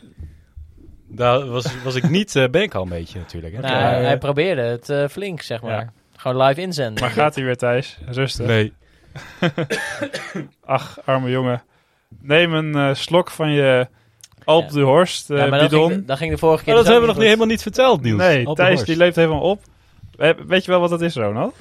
Daar 1.15 1.47
was, 1.47 1.83
was 1.83 1.95
ik 1.95 2.09
niet, 2.09 2.37
eh, 2.37 2.49
ben 2.49 2.63
ik 2.63 2.75
al 2.75 2.83
een 2.83 2.89
beetje 2.89 3.19
natuurlijk. 3.19 3.55
Hè? 3.55 3.61
Nou, 3.61 3.75
hij 4.05 4.19
probeerde 4.19 4.63
het 4.63 4.89
eh, 4.89 5.09
flink, 5.09 5.43
zeg 5.43 5.63
maar. 5.63 5.71
Ja. 5.81 5.93
Gewoon 6.17 6.43
live 6.47 6.61
inzenden. 6.61 7.03
Maar 7.03 7.13
gaat 7.13 7.35
hij 7.35 7.45
weer, 7.45 7.57
Thijs? 7.57 7.99
Rustig. 8.07 8.47
nee. 8.47 8.73
Ach, 10.65 10.99
arme 11.05 11.31
jongen. 11.31 11.63
Neem 12.21 12.53
een 12.55 12.75
eh, 12.75 12.95
slok 12.95 13.31
van 13.31 13.51
je 13.51 13.89
Alp 14.45 14.65
Ja. 14.69 14.75
de 14.75 14.81
Horst 14.81 15.31
eh, 15.31 15.39
ja, 15.39 15.47
maar 15.47 15.59
dat 15.59 15.71
bidon. 15.71 15.91
ging, 15.91 16.07
dat 16.07 16.19
ging 16.19 16.31
de 16.33 16.39
vorige 16.39 16.65
keer 16.65 16.75
Maar 16.75 16.83
dat 16.83 16.93
dus 16.93 16.93
hebben 16.93 17.03
we 17.03 17.07
nog 17.15 17.17
niet 17.17 17.27
helemaal 17.35 17.55
niet 17.55 17.63
verteld, 17.63 18.03
Niels. 18.03 18.19
nee, 18.21 18.55
Thijs 18.55 18.85
die 18.85 18.97
leeft 18.97 19.17
helemaal 19.17 19.41
op. 19.41 19.63
We- 20.17 20.37
Weet 20.47 20.65
je 20.65 20.71
wel 20.71 20.81
wat 20.81 20.91
dat 20.91 21.01
is, 21.01 21.15
Ronald? 21.15 21.55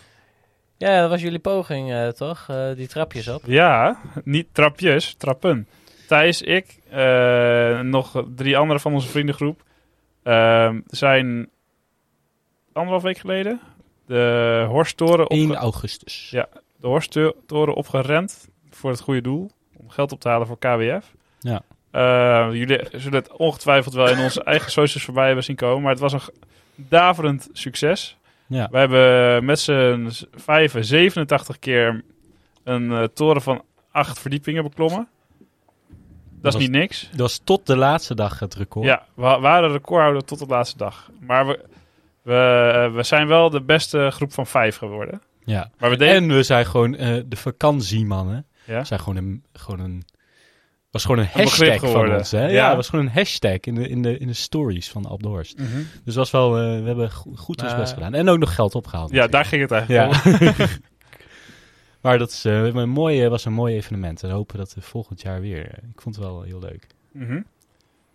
Ja, 0.78 1.02
dat 1.02 1.10
was 1.10 1.22
jullie 1.22 1.40
poging, 1.40 1.92
eh, 1.92 2.08
toch? 2.08 2.46
Eh, 2.50 2.66
die 2.76 2.88
trapjes 2.88 3.28
op. 3.28 3.42
Ja, 3.46 3.98
niet 4.24 4.48
trapjes, 4.52 5.14
trappen. 5.18 5.68
Thijs, 6.14 6.42
ik, 6.42 6.80
eh, 6.90 7.80
nog 7.80 8.24
drie 8.36 8.58
anderen 8.58 8.82
van 8.82 8.94
onze 8.94 9.08
vriendengroep 9.08 9.64
ehm, 10.24 10.80
zijn 10.88 11.50
anderhalf 12.74 13.04
week 13.04 13.18
geleden 13.18 13.60
de 14.06 14.66
Horsttoren, 14.68 15.28
1 15.28 15.44
opge 15.50 15.56
augustus. 15.62 16.30
Ja. 16.30 16.48
de 16.78 16.88
Horsttoren 16.88 17.74
opgerend 17.74 18.50
voor 18.70 18.90
het 18.90 19.00
goede 19.00 19.22
doel. 19.22 19.52
Om 19.78 19.90
geld 19.90 20.12
op 20.12 20.20
te 20.20 20.28
halen 20.30 20.48
voor 20.48 20.58
KWF. 20.58 21.14
Ja. 21.40 21.62
Eh, 21.92 22.48
jullie 22.52 22.80
zullen 22.92 23.20
het 23.20 23.32
ongetwijfeld 23.32 23.94
wel 23.94 24.10
in 24.10 24.20
onze 24.20 24.44
eigen 24.54 24.72
socials 24.72 25.06
voorbij 25.06 25.26
hebben 25.26 25.44
zien 25.44 25.56
komen. 25.56 25.82
Maar 25.82 25.92
het 25.92 26.00
was 26.00 26.14
een 26.14 26.22
daverend 26.76 27.50
succes. 27.54 28.18
Ja. 28.48 28.68
We 28.72 28.78
hebben 28.78 29.46
met 29.46 29.60
z'n 29.60 30.10
vijven 30.36 30.86
87 30.86 31.60
keer 31.60 32.04
een 32.64 32.92
eh, 32.92 33.04
toren 33.04 33.42
van 33.42 33.64
acht 33.92 34.20
verdiepingen 34.20 34.64
beklommen. 34.64 35.08
Dat 36.44 36.54
is 36.54 36.60
was- 36.60 36.70
niet 36.70 36.80
niks. 36.80 37.08
Dat 37.12 37.20
was 37.20 37.42
tot 37.44 37.68
de 37.68 37.76
laatste 37.78 38.16
dag 38.16 38.40
het 38.40 38.56
record. 38.56 38.86
Ja, 38.86 39.06
we 39.16 39.22
wa- 39.22 39.40
waren 39.40 39.72
recordhouder 39.72 40.24
tot 40.24 40.40
de 40.40 40.46
laatste 40.46 40.78
dag. 40.78 41.10
Maar 41.20 41.48
we, 41.48 41.60
we, 42.22 42.92
we 42.94 43.04
zijn 43.04 43.28
wel 43.28 43.50
de 43.50 43.62
beste 43.62 44.10
groep 44.12 44.34
van 44.34 44.48
vijf 44.48 44.78
geworden. 44.78 45.22
ja. 45.44 45.70
Maar 45.78 45.90
we 45.90 45.98
deden... 45.98 46.16
En 46.16 46.28
we 46.36 46.44
zijn 46.44 46.66
gewoon 46.66 46.96
eh, 46.96 47.22
de 47.26 47.36
vakantiemannen. 47.36 48.46
ja? 48.66 48.84
zijn 48.84 49.00
gewoon 49.00 49.16
een, 49.18 49.44
gewoon 49.54 49.80
een 49.80 50.04
was 50.92 51.02
gewoon 51.06 51.20
een 51.20 51.30
hashtag 51.34 51.80
van 51.80 51.90
geworden. 51.90 52.18
ons. 52.18 52.32
Hè? 52.32 52.42
Ja, 52.46 52.50
Ja. 52.52 52.76
was 52.76 52.90
gewoon 52.90 53.06
een 53.06 53.12
hashtag 53.12 53.58
in 53.60 53.76
de, 53.76 53.88
in 53.88 54.02
de, 54.02 54.18
in 54.18 54.28
de 54.28 54.34
stories 54.34 54.90
van 54.90 55.06
Alp 55.06 55.22
de 55.24 55.28
Horst. 55.28 55.58
Mhm. 55.60 55.82
Dus 56.06 56.16
was 56.16 56.32
wel, 56.32 56.58
eh, 56.58 56.64
we 56.82 56.86
hebben 56.88 57.12
go- 57.12 57.32
goed 57.36 57.64
ons 57.64 57.76
best 57.76 57.94
gedaan. 57.94 58.14
En 58.14 58.30
ook 58.30 58.38
nog 58.40 58.56
geld 58.56 58.76
opgehaald. 58.76 59.12
ja, 59.12 59.28
daar 59.28 59.46
ging 59.46 59.62
het 59.62 59.72
eigenlijk 59.72 60.26
om. 60.28 60.66
Maar 62.04 62.18
dat 62.18 62.30
is, 62.30 62.46
eh, 62.46 62.66
een 62.66 62.90
mooi, 62.90 63.28
was 63.30 63.46
een 63.46 63.54
mooi 63.54 63.76
evenement. 63.76 64.24
En 64.24 64.30
we 64.30 64.36
hopen 64.36 64.58
dat 64.58 64.74
we 64.74 64.82
volgend 64.82 65.22
jaar 65.22 65.42
weer. 65.42 65.66
eh, 65.72 65.90
ik 65.94 66.02
vond 66.02 66.16
het 66.16 66.24
wel 66.24 66.42
heel 66.42 66.60
leuk. 66.60 66.88
Mhm. 67.12 67.42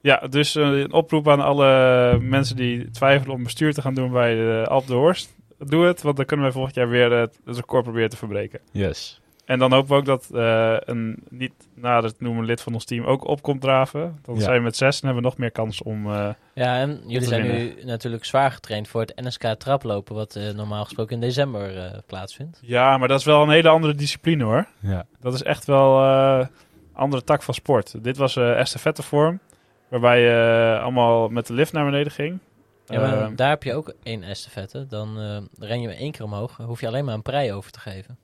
Ja, 0.00 0.16
dus 0.30 0.56
eh, 0.56 0.78
een 0.78 0.92
oproep 0.92 1.28
aan 1.28 1.40
alle 1.40 2.18
mensen 2.20 2.56
die 2.56 2.90
twijfelen 2.90 3.34
om 3.36 3.42
bestuur 3.42 3.72
te 3.74 3.82
gaan 3.82 3.94
doen 3.94 4.12
bij 4.12 4.34
de 4.34 4.64
Alp 4.68 4.86
de 4.86 4.94
Horst. 4.94 5.36
Doe 5.58 5.84
het, 5.84 6.02
want 6.02 6.16
dan 6.16 6.24
kunnen 6.26 6.44
wij 6.46 6.54
volgend 6.54 6.74
jaar 6.74 6.88
weer 6.88 7.12
eh, 7.12 7.20
het 7.20 7.38
record 7.44 7.82
proberen 7.82 8.10
te 8.10 8.16
verbreken. 8.16 8.60
Yes. 8.72 9.20
En 9.48 9.58
dan 9.58 9.72
hopen 9.72 9.90
we 9.90 9.94
ook 9.96 10.04
dat 10.04 10.28
eh, 10.34 10.76
een 10.78 11.22
niet 11.28 11.52
nader 11.74 12.10
te 12.16 12.22
noemen 12.22 12.44
lid 12.44 12.60
van 12.60 12.72
ons 12.74 12.84
team 12.84 13.04
ook 13.04 13.26
op 13.26 13.42
komt 13.42 13.60
draven. 13.60 14.18
Dan 14.22 14.34
Ja. 14.34 14.40
zijn 14.40 14.56
we 14.56 14.62
met 14.62 14.76
zes 14.76 15.00
en 15.00 15.04
hebben 15.06 15.22
we 15.22 15.28
nog 15.28 15.38
meer 15.38 15.50
kans 15.50 15.82
om... 15.82 16.06
eh, 16.12 16.28
Ja, 16.54 16.76
en 16.78 17.00
jullie 17.06 17.28
zijn 17.28 17.42
nu 17.42 17.74
natuurlijk 17.84 18.24
zwaar 18.24 18.50
getraind 18.50 18.88
voor 18.88 19.00
het 19.00 19.12
NSK 19.16 19.42
traplopen, 19.58 20.14
wat 20.14 20.36
eh, 20.36 20.50
normaal 20.50 20.84
gesproken 20.84 21.14
in 21.14 21.20
december 21.20 21.78
eh, 21.78 21.98
plaatsvindt. 22.06 22.58
Ja, 22.62 22.98
maar 22.98 23.08
dat 23.08 23.18
is 23.18 23.24
wel 23.24 23.42
een 23.42 23.50
hele 23.50 23.68
andere 23.68 23.94
discipline 23.94 24.44
hoor. 24.44 24.66
Ja. 24.80 25.06
Dat 25.20 25.34
is 25.34 25.42
echt 25.42 25.64
wel 25.64 26.00
eh, 26.02 26.38
een 26.38 26.48
andere 26.92 27.24
tak 27.24 27.42
van 27.42 27.54
sport. 27.54 28.04
Dit 28.04 28.16
was 28.16 28.36
eh 28.36 28.58
estafettevorm, 28.58 29.40
waarbij 29.88 30.20
je 30.20 30.78
allemaal 30.82 31.28
met 31.28 31.46
de 31.46 31.52
lift 31.54 31.72
naar 31.72 31.84
beneden 31.84 32.12
ging. 32.12 32.38
Ja, 32.86 33.00
maar 33.00 33.20
Ehm, 33.22 33.34
daar 33.34 33.48
heb 33.48 33.62
je 33.62 33.74
ook 33.74 33.94
één 34.02 34.22
estafette. 34.22 34.86
Dan 34.86 35.18
eh, 35.20 35.66
ren 35.68 35.80
je 35.80 35.88
één 35.88 36.12
keer 36.12 36.24
omhoog, 36.24 36.56
dan 36.56 36.66
hoef 36.66 36.80
je 36.80 36.86
alleen 36.86 37.04
maar 37.04 37.14
een 37.14 37.22
prei 37.22 37.52
over 37.52 37.70
te 37.70 37.80
geven. 37.80 38.18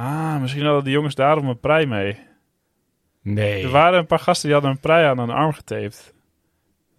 Ah, 0.00 0.40
misschien 0.40 0.64
hadden 0.64 0.84
die 0.84 0.92
jongens 0.92 1.14
daarom 1.14 1.48
een 1.48 1.60
prei 1.60 1.86
mee. 1.86 2.18
Nee. 3.22 3.62
Er 3.62 3.70
waren 3.70 3.98
een 3.98 4.06
paar 4.06 4.18
gasten 4.18 4.44
die 4.44 4.52
hadden 4.52 4.70
een 4.70 4.80
prei 4.80 5.06
aan 5.06 5.18
hun 5.18 5.30
arm 5.30 5.52
getaped. 5.52 6.14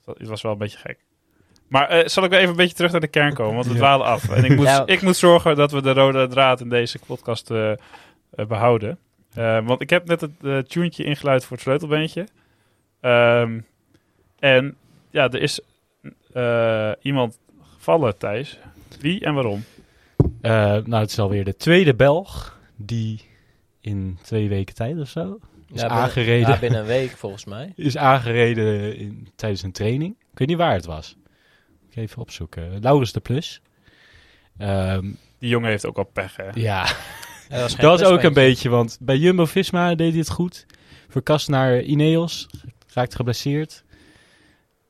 Dat- 0.05 0.17
Het 0.17 0.27
was 0.27 0.41
wel 0.41 0.51
een 0.51 0.57
beetje 0.57 0.77
gek. 0.77 0.97
Maar 1.67 1.89
eh, 1.89 2.07
zal 2.07 2.23
ik 2.23 2.29
wel 2.29 2.39
even 2.39 2.51
een 2.51 2.57
beetje 2.57 2.75
terug 2.75 2.91
naar 2.91 3.01
de 3.01 3.07
kern 3.07 3.33
komen, 3.33 3.53
want 3.53 3.65
we 3.65 3.71
Ja. 3.73 3.77
dwalen 3.79 4.05
af. 4.05 4.29
En 4.29 4.43
ik 4.43 4.55
moet, 4.55 4.65
Ja. 4.65 4.83
ik 4.85 5.01
moet 5.01 5.15
zorgen 5.15 5.55
dat 5.55 5.71
we 5.71 5.81
de 5.81 5.93
rode 5.93 6.27
draad 6.27 6.59
in 6.59 6.69
deze 6.69 6.99
podcast 7.05 7.51
eh, 7.51 7.71
eh, 7.71 7.77
behouden. 8.47 8.97
Eh, 9.33 9.65
want 9.65 9.81
ik 9.81 9.89
heb 9.89 10.07
net 10.07 10.21
het 10.21 10.31
uh, 10.41 10.57
tunetje 10.57 11.03
ingeluid 11.03 11.43
voor 11.45 11.51
het 11.55 11.65
sleutelbeentje. 11.65 12.27
Ehm, 13.01 13.59
en 14.39 14.75
ja, 15.09 15.23
er 15.29 15.41
is 15.41 15.59
eh, 16.33 16.91
iemand 17.01 17.37
gevallen, 17.75 18.17
Thijs. 18.17 18.59
Wie 18.99 19.25
en 19.25 19.33
waarom? 19.33 19.63
Eh, 20.41 20.51
nou, 20.61 20.95
het 20.95 21.09
is 21.09 21.19
alweer 21.19 21.43
de 21.43 21.55
tweede 21.57 21.95
Belg 21.95 22.59
die 22.85 23.21
in 23.81 24.17
twee 24.21 24.49
weken 24.49 24.75
tijd 24.75 24.99
of 24.99 25.09
zo 25.09 25.39
is 25.73 25.81
Ja, 25.81 25.87
binnen- 25.87 25.91
aangereden. 25.91 26.49
Ja, 26.49 26.59
binnen 26.59 26.79
een 26.79 26.85
week 26.85 27.09
volgens 27.09 27.45
mij. 27.45 27.73
is 27.75 27.97
aangereden 27.97 28.95
in, 28.97 29.27
tijdens 29.35 29.63
een 29.63 29.71
training. 29.71 30.15
Ik 30.31 30.37
weet 30.37 30.47
niet 30.47 30.57
waar 30.57 30.73
het 30.73 30.85
was. 30.85 31.15
Ik 31.89 31.95
even 31.95 32.21
opzoeken. 32.21 32.79
Laurens 32.81 33.11
de 33.11 33.19
Plus. 33.19 33.61
Ehm, 34.57 35.05
Die 35.39 35.49
jongen 35.49 35.69
heeft 35.69 35.85
ook 35.85 35.97
al 35.97 36.03
pech, 36.03 36.35
hè? 36.35 36.43
ja, 36.43 36.51
Ja, 36.53 36.85
dat 37.49 37.61
was, 37.61 37.73
geen 37.75 37.81
dat 37.85 37.99
was 37.99 38.09
ook 38.09 38.21
een 38.23 38.33
beetje, 38.33 38.69
want 38.69 38.97
bij 39.01 39.17
Jumbo-Visma 39.17 39.95
deed 39.95 40.09
hij 40.09 40.19
het 40.19 40.29
goed. 40.29 40.65
Verkast 41.09 41.47
naar 41.49 41.81
Ineos, 41.81 42.47
raakt 42.93 43.15
geblesseerd. 43.15 43.83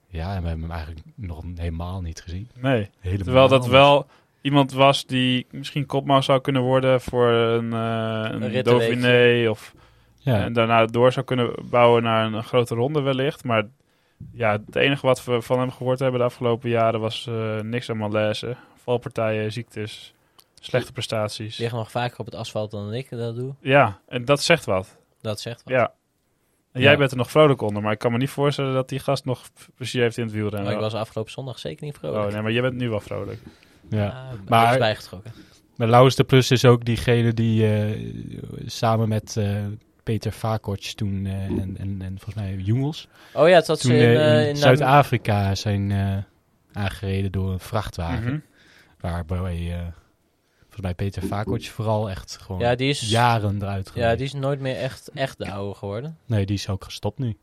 Ja, 0.07 0.35
en 0.35 0.41
we 0.41 0.47
hebben 0.47 0.65
hem 0.67 0.75
eigenlijk 0.75 1.05
nog 1.15 1.43
helemaal 1.55 2.01
niet 2.01 2.21
gezien. 2.21 2.49
Nee. 2.55 2.89
Helemaal 2.99 3.23
Terwijl 3.23 3.47
dat 3.47 3.67
wel 3.67 4.07
iemand 4.41 4.71
was 4.71 5.05
die 5.05 5.47
misschien 5.51 5.85
kopman 5.85 6.23
zou 6.23 6.41
kunnen 6.41 6.61
worden 6.61 7.01
voor 7.01 7.27
een, 7.29 7.73
eh 7.73 8.51
een. 8.53 8.63
Dauphiné. 8.63 9.49
Of, 9.49 9.73
Ja, 10.17 10.43
En 10.43 10.53
daarna 10.53 10.85
door 10.85 11.11
zou 11.11 11.25
kunnen 11.25 11.53
bouwen 11.69 12.03
naar 12.03 12.25
een, 12.25 12.33
een 12.33 12.43
grote 12.43 12.75
ronde 12.75 13.01
wellicht. 13.01 13.43
Maar 13.43 13.67
ja, 14.33 14.51
het 14.65 14.75
enige 14.75 15.05
wat 15.05 15.23
we 15.23 15.41
van 15.41 15.59
hem 15.59 15.71
gehoord 15.71 15.99
hebben 15.99 16.19
de 16.19 16.25
afgelopen 16.25 16.69
jaren 16.69 16.99
was 16.99 17.27
eh, 17.27 17.59
niks 17.59 17.89
aan 17.89 17.97
malaise. 17.97 18.55
Valpartijen, 18.75 19.51
ziektes, 19.51 20.13
slechte 20.59 20.91
prestaties. 20.91 21.57
Ligt 21.57 21.73
nog 21.73 21.91
vaker 21.91 22.19
op 22.19 22.25
het 22.25 22.35
asfalt 22.35 22.71
dan 22.71 22.93
ik 22.93 23.09
dat 23.09 23.35
doe. 23.35 23.53
Ja, 23.59 23.99
en 24.07 24.25
dat 24.25 24.43
zegt 24.43 24.65
wat. 24.65 24.97
Dat 25.21 25.39
zegt 25.39 25.63
wat. 25.63 25.73
Ja. 25.73 25.93
En 26.71 26.81
jij 26.81 26.91
Ja. 26.91 26.97
bent 26.97 27.11
er 27.11 27.17
nog 27.17 27.31
vrolijk 27.31 27.61
onder, 27.61 27.81
maar 27.83 27.91
ik 27.91 27.99
kan 27.99 28.11
me 28.11 28.17
niet 28.17 28.29
voorstellen 28.29 28.73
dat 28.73 28.89
die 28.89 28.99
gast 28.99 29.25
nog 29.25 29.41
plezier 29.75 30.01
heeft 30.01 30.17
in 30.17 30.23
het 30.23 30.33
wielrennen. 30.33 30.63
Maar 30.63 30.73
ik 30.73 30.79
was 30.79 30.93
afgelopen 30.93 31.31
zondag 31.31 31.59
zeker 31.59 31.85
niet 31.85 31.97
vrolijk. 31.97 32.25
Oh 32.25 32.31
nee, 32.33 32.41
maar 32.41 32.51
jij 32.51 32.61
bent 32.61 32.75
nu 32.75 32.89
wel 32.89 32.99
vrolijk. 32.99 33.39
Ja. 33.97 34.29
Ben 34.31 34.43
Maar- 34.47 34.77
bijgetrokken. 34.77 35.31
Maar 35.75 35.87
Laurens 35.89 36.15
de 36.15 36.23
Plus 36.23 36.51
is 36.51 36.65
ook 36.65 36.85
diegene 36.85 37.33
die 37.33 37.67
eh, 37.73 37.97
samen 38.65 39.09
met 39.09 39.37
eh, 39.37 39.55
Peter 40.03 40.31
Vakoc 40.31 40.79
toen 40.79 41.25
eh, 41.25 41.33
en, 41.33 41.75
en, 41.77 42.01
en 42.01 42.13
volgens 42.19 42.35
mij 42.35 42.55
Jungels... 42.55 43.07
Oh 43.33 43.47
ja, 43.47 43.55
het 43.55 43.67
had 43.67 43.81
toen 43.81 43.91
ze 43.91 43.97
in, 43.97 44.47
in 44.47 44.55
Zuid-Afrika 44.55 45.55
zijn 45.55 45.91
aangereden 46.73 47.31
door 47.31 47.51
een 47.51 47.59
vrachtwagen. 47.59 48.23
Mhm. 48.23 48.39
Waarbij 48.99 49.83
volgens 50.59 50.81
mij 50.81 50.93
Peter 50.93 51.23
Vakoc 51.23 51.63
vooral 51.65 52.09
echt 52.09 52.37
gewoon 52.41 52.61
Ja, 52.61 52.75
die 52.75 52.89
is, 52.89 53.09
jaren 53.09 53.61
eruit 53.61 53.85
ja, 53.85 53.91
gereden. 53.91 54.17
die 54.17 54.25
is 54.25 54.33
nooit 54.33 54.59
meer 54.59 54.75
echt, 54.75 55.09
echt 55.13 55.37
de 55.37 55.51
oude 55.51 55.75
geworden. 55.75 56.17
Nee, 56.25 56.45
die 56.45 56.55
is 56.55 56.69
ook 56.69 56.83
gestopt 56.83 57.19
nu. 57.19 57.37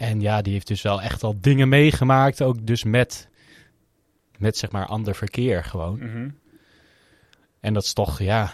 En 0.00 0.20
ja, 0.20 0.42
die 0.42 0.52
heeft 0.52 0.66
dus 0.66 0.82
wel 0.82 1.02
echt 1.02 1.22
al 1.22 1.34
dingen 1.40 1.68
meegemaakt. 1.68 2.42
Ook 2.42 2.66
dus 2.66 2.84
met, 2.84 3.28
met 4.40 4.56
zeg 4.56 4.70
maar 4.70 4.86
ander 4.86 5.14
verkeer 5.14 5.64
gewoon. 5.64 5.98
Mhm. 5.98 6.28
En 7.60 7.74
dat 7.74 7.82
is 7.82 7.92
toch, 7.92 8.18
ja... 8.18 8.52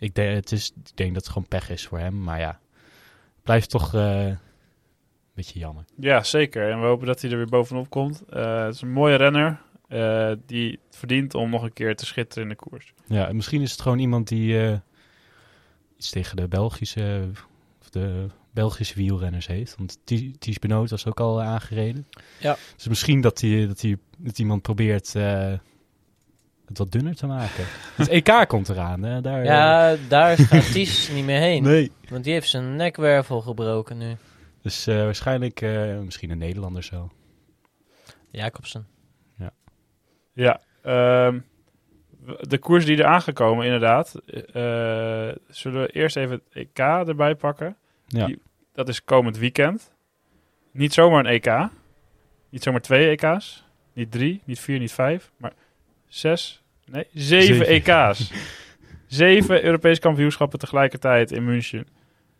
Ik 0.00 0.14
denk, 0.14 0.34
het 0.34 0.52
is, 0.52 0.72
ik 0.84 0.96
denk 0.96 1.14
dat 1.14 1.22
het 1.22 1.32
gewoon 1.32 1.48
pech 1.48 1.70
is 1.70 1.86
voor 1.86 1.98
hem. 1.98 2.22
Maar 2.22 2.38
ja, 2.38 2.60
blijft 3.42 3.70
toch 3.70 3.94
eh, 3.94 4.26
een 4.26 4.38
beetje 5.34 5.58
jammer. 5.58 5.84
Ja, 5.96 6.22
zeker. 6.22 6.70
En 6.70 6.80
we 6.80 6.86
hopen 6.86 7.06
dat 7.06 7.20
hij 7.20 7.30
er 7.30 7.36
weer 7.36 7.46
bovenop 7.46 7.90
komt. 7.90 8.24
Eh, 8.28 8.64
het 8.64 8.74
is 8.74 8.80
een 8.80 8.92
mooie 8.92 9.16
renner 9.16 9.60
eh, 9.88 10.32
die 10.46 10.70
het 10.86 10.96
verdient 10.96 11.34
om 11.34 11.50
nog 11.50 11.62
een 11.62 11.72
keer 11.72 11.96
te 11.96 12.06
schitteren 12.06 12.42
in 12.42 12.48
de 12.48 12.54
koers. 12.54 12.92
Ja, 13.06 13.28
en 13.28 13.36
misschien 13.36 13.60
is 13.62 13.70
het 13.70 13.80
gewoon 13.80 13.98
iemand 13.98 14.28
die 14.28 14.80
iets 15.96 16.10
tegen 16.10 16.36
de 16.36 16.48
Belgische, 16.48 17.28
of 17.80 17.90
de 17.90 18.26
Belgische 18.52 18.94
wielrenners 18.94 19.46
heeft. 19.46 19.76
Want 19.76 19.98
Ties 20.38 20.58
Benoot 20.58 20.90
was 20.90 21.06
ook 21.06 21.20
al 21.20 21.42
aangereden. 21.42 22.06
Ja. 22.38 22.56
Dus 22.76 22.88
misschien 22.88 23.20
dat, 23.20 23.38
die, 23.38 23.66
dat, 23.66 23.80
die, 23.80 23.98
dat 24.18 24.38
iemand 24.38 24.62
probeert 24.62 25.14
eh, 25.14 25.52
het 26.66 26.78
wat 26.78 26.92
dunner 26.92 27.14
te 27.16 27.26
maken. 27.26 27.64
Het 27.96 28.08
EK 28.08 28.44
komt 28.48 28.68
eraan. 28.68 29.02
Hè? 29.02 29.20
Daar, 29.20 29.44
Ja, 29.44 29.96
daar 30.08 30.36
gaat 30.48 30.72
Ties 30.72 31.10
niet 31.12 31.24
meer 31.24 31.40
heen. 31.40 31.62
nee. 31.62 31.92
Want 32.08 32.24
die 32.24 32.32
heeft 32.32 32.48
zijn 32.48 32.76
nekwervel 32.76 33.40
gebroken 33.40 33.98
nu. 33.98 34.16
Dus 34.62 34.86
eh, 34.86 34.94
waarschijnlijk 34.96 35.60
eh, 35.60 35.98
misschien 35.98 36.30
een 36.30 36.38
Nederlander 36.38 36.82
zo. 36.84 37.10
Jacobsen. 38.30 38.86
Ja, 40.32 40.60
ehm, 40.82 41.38
w- 42.20 42.40
de 42.40 42.58
koers 42.58 42.84
die 42.84 42.96
er 42.96 43.04
aangekomen, 43.04 43.64
inderdaad. 43.64 44.14
eh, 44.26 44.52
zullen 45.48 45.82
we 45.82 45.88
eerst 45.92 46.16
even 46.16 46.30
het 46.30 46.42
EK 46.52 46.78
erbij 46.78 47.34
pakken? 47.34 47.76
Ja. 48.18 48.26
Die- 48.26 48.40
Dat 48.72 48.88
is 48.88 49.04
komend 49.04 49.38
weekend. 49.38 49.92
Niet 50.72 50.92
zomaar 50.92 51.24
een 51.24 51.32
EK. 51.32 51.68
Niet 52.50 52.62
zomaar 52.62 52.80
twee 52.80 53.08
EK's. 53.08 53.64
Niet 53.94 54.10
drie, 54.12 54.42
niet 54.44 54.60
vier, 54.60 54.78
niet 54.78 54.92
vijf. 54.92 55.30
Maar 55.36 55.52
zes, 56.08 56.62
nee, 56.84 57.06
zeven, 57.14 57.54
Zeven. 57.66 57.66
EK's. 57.66 58.32
zeven 59.06 59.64
Europese 59.64 60.00
kampioenschappen 60.00 60.58
tegelijkertijd 60.58 61.32
in 61.32 61.44
München. 61.44 61.86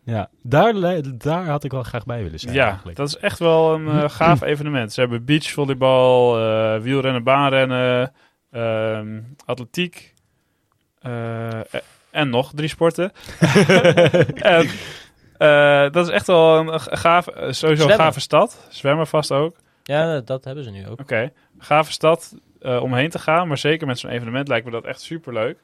Ja, 0.03 0.29
daar, 0.41 0.73
daar 1.17 1.45
had 1.45 1.63
ik 1.63 1.71
wel 1.71 1.83
graag 1.83 2.05
bij 2.05 2.23
willen 2.23 2.39
zijn 2.39 2.53
ja, 2.53 2.67
eigenlijk. 2.67 2.97
dat 2.97 3.07
is 3.07 3.17
echt 3.17 3.39
wel 3.39 3.73
een 3.73 3.87
eh, 3.87 4.09
gaaf 4.19 4.41
evenement. 4.41 4.93
Ze 4.93 4.99
hebben 4.99 5.25
beachvolleybal, 5.25 6.39
eh 6.39 6.81
wielrennen, 6.81 7.23
baanrennen, 7.23 8.13
ehm, 8.51 9.21
atletiek 9.45 10.13
eh, 11.01 11.59
en 12.11 12.29
nog 12.29 12.51
drie 12.55 12.69
sporten. 12.69 13.11
en, 14.35 14.67
dat 15.91 16.07
is 16.07 16.13
echt 16.13 16.27
wel 16.27 16.57
een 16.57 16.79
gaaf, 16.79 17.27
eh, 17.27 17.33
sowieso 17.35 17.67
een 17.69 17.75
Zwemmen. 17.77 17.97
gave 17.97 18.19
stad. 18.19 18.67
Zwemmen 18.69 19.07
vast 19.07 19.31
ook. 19.31 19.55
Ja, 19.83 20.19
dat 20.19 20.43
hebben 20.43 20.63
ze 20.63 20.69
nu 20.69 20.87
ook. 20.87 20.99
Oké, 20.99 21.31
gave 21.57 21.91
stad 21.91 22.35
eh, 22.59 22.81
om 22.83 22.93
heen 22.93 23.09
te 23.09 23.19
gaan, 23.19 23.47
maar 23.47 23.57
zeker 23.57 23.87
met 23.87 23.99
zo'n 23.99 24.09
evenement 24.09 24.47
lijkt 24.47 24.65
me 24.65 24.71
dat 24.71 24.85
echt 24.85 25.01
superleuk. 25.01 25.57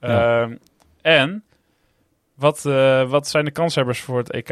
Ja. 0.00 0.42
Ehm, 0.42 0.56
en 1.02 1.44
wat, 2.34 2.64
eh, 2.66 3.08
wat 3.10 3.28
zijn 3.28 3.44
de 3.44 3.50
kanshebbers 3.50 4.00
voor 4.00 4.18
het 4.18 4.30
EK? 4.32 4.48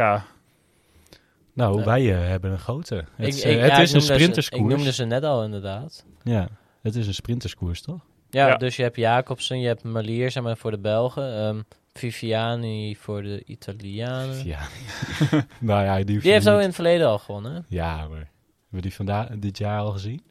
Nou, 1.53 1.77
Nee. 1.77 1.85
wij 1.85 2.13
eh, 2.23 2.29
hebben 2.29 2.51
een 2.51 2.59
grote. 2.59 2.95
Het, 3.17 3.37
Ik- 3.37 3.43
eh, 3.45 3.61
het 3.61 3.71
ja, 3.71 3.79
is 3.79 3.91
ik 3.91 3.95
een 3.95 3.99
noemde 3.99 4.01
ze- 4.01 4.13
sprinterskoers. 4.13 4.63
Ik 4.63 4.77
noemde 4.77 4.93
ze 4.93 5.05
net 5.05 5.25
al 5.25 5.45
inderdaad. 5.45 6.05
Ja, 6.23 6.49
het 6.83 6.95
is 6.95 7.07
een 7.07 7.15
sprinterskoers, 7.15 7.83
toch? 7.83 8.01
Ja, 8.31 8.47
Ja. 8.47 8.57
dus 8.57 8.77
je 8.77 8.83
hebt 8.83 8.97
Jacobsen, 8.97 9.61
je 9.61 9.67
hebt 9.67 9.83
Malier 9.83 10.31
zeg 10.31 10.43
maar, 10.43 10.57
voor 10.57 10.71
de 10.71 10.79
Belgen. 10.79 11.35
ehm, 11.37 11.61
Viviani 11.99 12.97
voor 12.97 13.23
de 13.23 13.43
Italianen. 13.45 14.47
Ja. 14.47 14.59
nou 15.61 15.85
ja, 15.85 16.05
die, 16.05 16.21
heeft 16.23 16.45
zo 16.45 16.51
niet- 16.51 16.61
in 16.61 16.67
het 16.67 16.75
verleden 16.75 17.07
al 17.07 17.19
gewonnen. 17.19 17.55
hè? 17.55 17.61
Ja, 17.69 17.97
maar 17.97 18.05
hebben 18.09 18.29
we 18.71 18.81
die 18.81 18.95
vandaag 18.95 19.29
dit 19.29 19.59
jaar 19.59 19.79
al 19.81 19.93
gezien? 19.93 20.23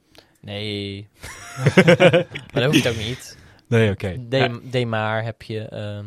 Nee. 0.41 1.07
maar 2.53 2.61
dat 2.61 2.65
hoeft 2.65 2.87
ook 2.87 2.95
niet. 2.97 3.37
Nee, 3.67 3.91
oké. 3.91 4.15
De 4.29 4.59
Demar 4.63 5.23
heb 5.23 5.41
je. 5.41 5.59
ehm, 5.67 6.05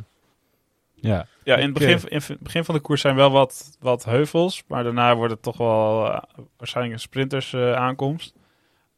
Ja. 0.94 1.26
Ja, 1.44 1.56
in 1.56 1.64
het 1.64 1.72
begin, 1.72 2.08
in 2.08 2.20
het 2.26 2.38
begin 2.40 2.64
van 2.64 2.74
de 2.74 2.80
koers 2.80 3.00
zijn 3.00 3.14
wel 3.16 3.30
wat, 3.30 3.76
wat 3.80 4.04
heuvels, 4.04 4.62
maar 4.68 4.82
daarna 4.84 5.16
wordt 5.16 5.32
het 5.32 5.42
toch 5.42 5.56
wel 5.56 6.06
eh, 6.12 6.20
waarschijnlijk 6.56 6.94
een 6.96 7.00
sprinters 7.02 7.52
eh, 7.52 7.72
aankomst. 7.72 8.34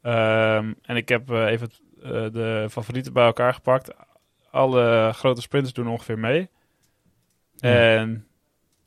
Ehm, 0.03 0.73
en 0.83 0.97
ik 0.97 1.09
heb 1.09 1.31
eh, 1.31 1.47
even 1.47 1.71
de 2.33 2.67
favorieten 2.71 3.13
bij 3.13 3.25
elkaar 3.25 3.55
gepakt. 3.55 3.91
Alle 4.51 5.13
grote 5.15 5.41
sprinters 5.41 5.75
doen 5.75 5.89
ongeveer 5.89 6.19
mee. 6.19 6.49
En 7.61 8.27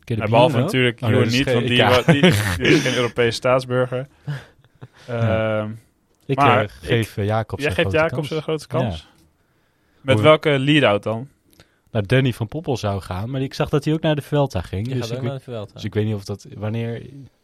nou, 0.06 0.30
behalve 0.30 0.58
natuurlijk 0.58 1.02
Oh, 1.02 1.10
niet, 1.10 1.44
geen 1.44 1.54
want 1.54 2.06
die, 2.06 2.22
die, 2.22 2.32
die 2.58 2.68
is 2.76 2.82
geen 2.82 2.96
Europese 2.96 3.32
staatsburger. 3.32 4.08
Ehm, 5.08 5.72
Ik 6.26 6.38
maar 6.38 6.64
eh, 6.64 6.70
geef 6.82 7.18
eh, 7.18 7.26
Jacobs 7.26 7.64
Jij 7.64 7.72
geeft 7.72 7.92
Jacobs 7.92 8.14
kans. 8.14 8.30
een 8.32 8.42
grote 8.42 8.68
kans. 8.68 9.08
Ja. 9.16 9.24
Met 10.02 10.16
Hoe- 10.16 10.24
welke 10.24 10.60
lead-out 10.60 11.04
dan? 11.04 11.30
naar 11.92 12.08
Danny 12.08 12.34
van 12.34 12.48
Poppel 12.48 12.78
zou 12.78 13.02
gaan. 13.02 13.30
Maar 13.30 13.42
ik 13.42 13.54
zag 13.54 13.70
dat 13.70 13.86
hij 13.86 13.94
ook 13.94 14.02
naar 14.02 14.16
de 14.16 14.22
Vuelta 14.22 14.62
ging. 14.62 14.88
Dus 14.88 14.96
ik, 14.96 15.04
ook 15.04 15.10
weet, 15.22 15.22
naar 15.30 15.38
de 15.38 15.44
Vuelta. 15.44 15.74
dus 15.74 15.84
ik 15.84 15.94
weet 15.94 16.06
niet 16.06 16.16
of 16.16 16.24
dat... 16.24 16.48
Wanneer... 16.58 17.00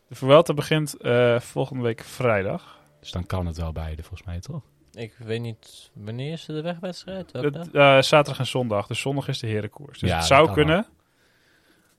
De 0.08 0.16
Vuelta 0.16 0.54
begint 0.54 0.98
eh, 0.98 1.40
volgende 1.40 1.84
week 1.84 2.04
vrijdag. 2.04 2.80
Dus 3.00 3.12
dan 3.12 3.26
kan 3.26 3.46
het 3.46 3.58
wel 3.58 3.72
beide, 3.72 4.02
volgens 4.04 4.24
mij, 4.28 4.40
toch? 4.40 4.62
Ik 4.98 5.14
weet 5.18 5.42
niet, 5.42 5.92
wanneer 5.94 6.32
is 6.32 6.46
de 6.46 6.62
wegwedstrijd? 6.62 7.32
Het, 7.32 7.72
eh, 7.72 8.02
zaterdag 8.02 8.40
en 8.40 8.46
zondag. 8.46 8.88
Dus 8.88 9.00
zondag 9.00 9.28
is 9.28 9.40
de 9.40 9.48
herenkoers. 9.48 10.00
Dus 10.00 10.10
Ja, 10.10 10.16
het 10.16 10.26
zou 10.26 10.52
kunnen. 10.54 10.86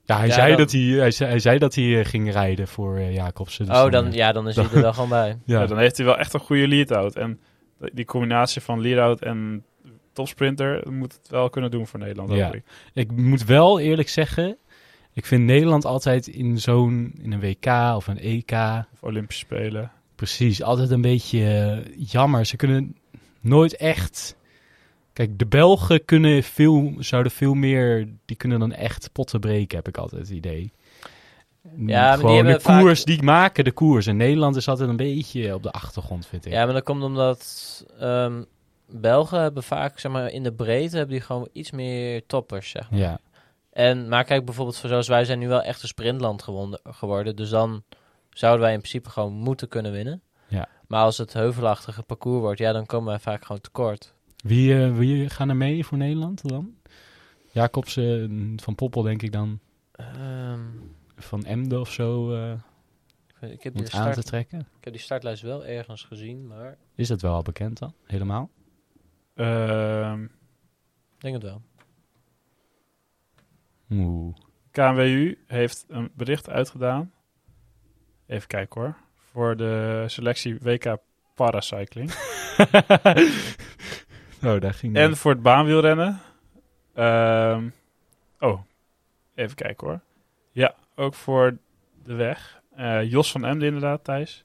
Ja, 0.04 0.16
hij, 0.18 0.26
Ja, 0.26 0.32
zei, 0.34 0.48
dan- 0.48 0.56
dat 0.58 0.72
hij, 0.72 0.80
hij, 0.80 1.10
zei, 1.10 1.30
hij 1.30 1.38
zei 1.38 1.58
dat 1.58 1.74
hij 1.74 1.98
eh, 1.98 2.04
ging 2.04 2.32
rijden 2.32 2.68
voor 2.68 2.96
eh, 2.96 3.14
Jacobsen. 3.14 3.66
dus 3.66 3.76
oh, 3.76 3.90
dan, 3.90 4.12
ja, 4.12 4.32
dan 4.32 4.48
is 4.48 4.56
hij 4.56 4.64
er 4.64 4.80
wel 4.80 4.92
gewoon 4.92 5.08
bij. 5.08 5.38
Ja. 5.44 5.60
ja. 5.60 5.66
dan 5.66 5.78
heeft 5.78 5.96
hij 5.96 6.06
wel 6.06 6.18
echt 6.18 6.34
een 6.34 6.40
goede 6.40 6.68
lead-out. 6.68 7.16
En 7.16 7.40
die 7.92 8.04
combinatie 8.04 8.62
van 8.62 8.80
lead-out 8.80 9.20
en 9.22 9.64
topsprinter 10.12 10.92
moet 10.92 11.12
het 11.12 11.28
wel 11.28 11.50
kunnen 11.50 11.70
doen 11.70 11.86
voor 11.86 11.98
Nederland. 11.98 12.32
Ja. 12.32 12.52
Ik 12.92 13.12
moet 13.12 13.44
wel 13.44 13.80
eerlijk 13.80 14.08
zeggen, 14.08 14.56
ik 15.12 15.26
vind 15.26 15.44
Nederland 15.44 15.84
altijd 15.84 16.26
in 16.26 16.58
zo'n 16.58 17.12
in 17.22 17.32
een 17.32 17.40
WK 17.40 17.66
of 17.96 18.06
een 18.06 18.18
EK 18.18 18.52
Of 18.92 19.02
Olympische 19.02 19.44
Spelen. 19.44 19.90
Precies 20.18 20.62
altijd 20.62 20.90
een 20.90 21.00
beetje 21.00 21.44
eh, 21.44 21.94
jammer. 22.10 22.46
Ze 22.46 22.56
kunnen 22.56 22.96
nooit 23.40 23.76
echt. 23.76 24.36
Kijk, 25.12 25.38
de 25.38 25.46
Belgen 25.46 26.04
kunnen 26.04 26.42
veel, 26.42 26.94
zouden 26.98 27.32
veel 27.32 27.54
meer, 27.54 28.08
die 28.24 28.36
kunnen 28.36 28.58
dan 28.58 28.72
echt 28.72 29.10
potten 29.12 29.40
breken, 29.40 29.76
heb 29.76 29.88
ik 29.88 29.96
altijd 29.96 30.20
het 30.20 30.30
idee. 30.30 30.72
maar 31.62 32.16
die 32.16 32.26
Gewoon 32.26 32.44
de 32.44 32.60
vaak- 32.60 32.80
koers, 32.80 33.04
die 33.04 33.22
maken 33.22 33.64
de 33.64 33.72
koers. 33.72 34.06
En 34.06 34.16
Nederland 34.16 34.56
is 34.56 34.68
altijd 34.68 34.88
een 34.88 34.96
beetje 34.96 35.54
op 35.54 35.62
de 35.62 35.70
achtergrond, 35.70 36.26
vind 36.26 36.46
ik. 36.46 36.52
Ja, 36.52 36.64
maar 36.64 36.74
dat 36.74 36.82
komt 36.82 37.02
omdat 37.02 37.84
ehm, 37.98 38.42
Belgen 38.90 39.40
hebben 39.40 39.62
vaak, 39.62 39.98
zeg 39.98 40.12
maar, 40.12 40.30
in 40.30 40.42
de 40.42 40.52
breedte 40.52 40.96
hebben 40.96 41.14
die 41.14 41.24
gewoon 41.24 41.48
iets 41.52 41.70
meer 41.70 42.26
toppers, 42.26 42.70
zeg 42.70 42.90
maar. 42.90 43.00
ja. 43.00 43.18
En, 43.72 44.08
maar 44.08 44.24
kijk 44.24 44.44
bijvoorbeeld, 44.44 44.78
voor 44.78 44.88
zoals 44.88 45.08
wij 45.08 45.24
zijn 45.24 45.38
nu 45.38 45.48
wel 45.48 45.62
echt 45.62 45.82
een 45.82 45.88
sprintland 45.88 46.44
geworden. 46.84 47.36
Dus 47.36 47.50
dan 47.50 47.82
zouden 48.38 48.62
wij 48.62 48.72
in 48.72 48.78
principe 48.78 49.10
gewoon 49.10 49.32
moeten 49.32 49.68
kunnen 49.68 49.92
winnen. 49.92 50.22
Ja. 50.48 50.68
Maar 50.86 51.02
als 51.02 51.18
het 51.18 51.32
heuvelachtige 51.32 52.02
parcours 52.02 52.40
wordt, 52.40 52.58
ja, 52.58 52.72
dan 52.72 52.86
komen 52.86 53.08
wij 53.08 53.18
vaak 53.18 53.44
gewoon 53.44 53.60
tekort. 53.60 54.14
Wie, 54.36 54.82
eh, 54.84 54.96
wie 54.96 55.28
gaan 55.30 55.48
er 55.48 55.56
mee 55.56 55.84
voor 55.84 55.98
Nederland 55.98 56.48
dan? 56.48 56.74
Jacobsen, 57.50 58.60
Van 58.62 58.74
Poppel 58.74 59.02
denk 59.02 59.22
ik 59.22 59.32
dan. 59.32 59.60
Ehm, 59.92 60.60
Van 61.16 61.44
Emden 61.44 61.80
of 61.80 61.92
zo 61.92 62.34
eh, 62.34 62.52
ik, 63.26 63.36
weet- 63.40 63.52
ik, 63.52 63.62
heb 63.62 63.72
die 63.72 63.82
moet 63.82 63.92
aan 63.92 64.04
te 64.06 64.10
start, 64.10 64.26
trekken. 64.26 64.58
ik 64.58 64.84
heb 64.84 64.92
die 64.92 65.02
startlijst 65.02 65.42
wel 65.42 65.64
ergens 65.66 66.02
gezien, 66.02 66.46
maar 66.46 66.76
Is 66.94 67.08
dat 67.08 67.20
wel 67.20 67.34
al 67.34 67.42
bekend 67.42 67.78
dan? 67.78 67.94
Helemaal? 68.04 68.50
Ehm, 69.34 70.22
ik 70.24 71.20
denk 71.20 71.34
het 71.34 71.42
wel. 71.42 71.62
Oeh. 73.90 74.34
KNWU 74.70 75.38
heeft 75.46 75.84
een 75.88 76.10
bericht 76.14 76.48
uitgedaan. 76.48 77.12
Even 78.28 78.48
kijken 78.48 78.80
hoor. 78.80 78.94
Voor 79.32 79.56
de 79.56 80.04
selectie 80.06 80.58
WK 80.62 80.96
Paracycling. 81.34 82.10
oh, 84.44 84.60
daar 84.60 84.74
ging 84.74 84.96
En 84.96 85.16
voor 85.16 85.30
het 85.32 85.42
baanwielrennen. 85.42 86.20
Ehm, 86.94 87.68
oh, 88.40 88.60
even 89.34 89.56
kijken 89.56 89.86
hoor. 89.86 90.00
Ja, 90.52 90.74
ook 90.94 91.14
voor 91.14 91.58
de 92.04 92.14
weg. 92.14 92.60
Eh, 92.76 93.10
Jos 93.10 93.30
van 93.30 93.44
Emden 93.44 93.66
inderdaad, 93.66 94.04
Thijs. 94.04 94.44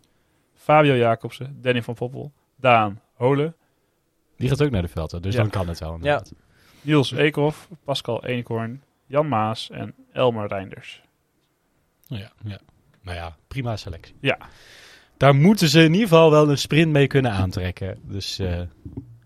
Fabio 0.54 0.96
Jacobsen, 0.96 1.62
Danny 1.62 1.82
van 1.84 1.94
Poppel, 1.94 2.32
Daan 2.56 3.02
Holen, 3.14 3.56
Die 4.38 4.50
gaat 4.50 4.62
ook 4.64 4.72
naar 4.72 4.82
de 4.82 4.88
velden, 4.88 5.22
dus 5.22 5.34
Ja. 5.34 5.42
dan 5.42 5.50
kan 5.50 5.68
het 5.68 5.80
wel 5.80 5.94
inderdaad. 5.94 6.34
Niels 6.82 7.12
Eekhoff, 7.12 7.70
Pascal 7.84 8.26
Eenekhoorn, 8.26 8.84
Jan 9.06 9.28
Maas 9.28 9.70
en 9.70 9.96
Elmer 10.12 10.48
Reinders. 10.48 11.02
Oh 12.10 12.18
ja, 12.18 12.32
ja. 12.44 12.60
Nou 13.04 13.18
ja, 13.18 13.36
prima 13.48 13.76
selectie. 13.78 14.16
Ja. 14.22 14.38
Daar 15.18 15.36
moeten 15.36 15.68
ze 15.70 15.80
in 15.84 15.92
ieder 15.94 16.08
geval 16.08 16.32
wel 16.32 16.50
een 16.50 16.58
sprint 16.58 16.92
mee 16.92 17.08
kunnen 17.08 17.32
aantrekken. 17.32 18.00
Dus 18.04 18.40
eh, 18.40 18.62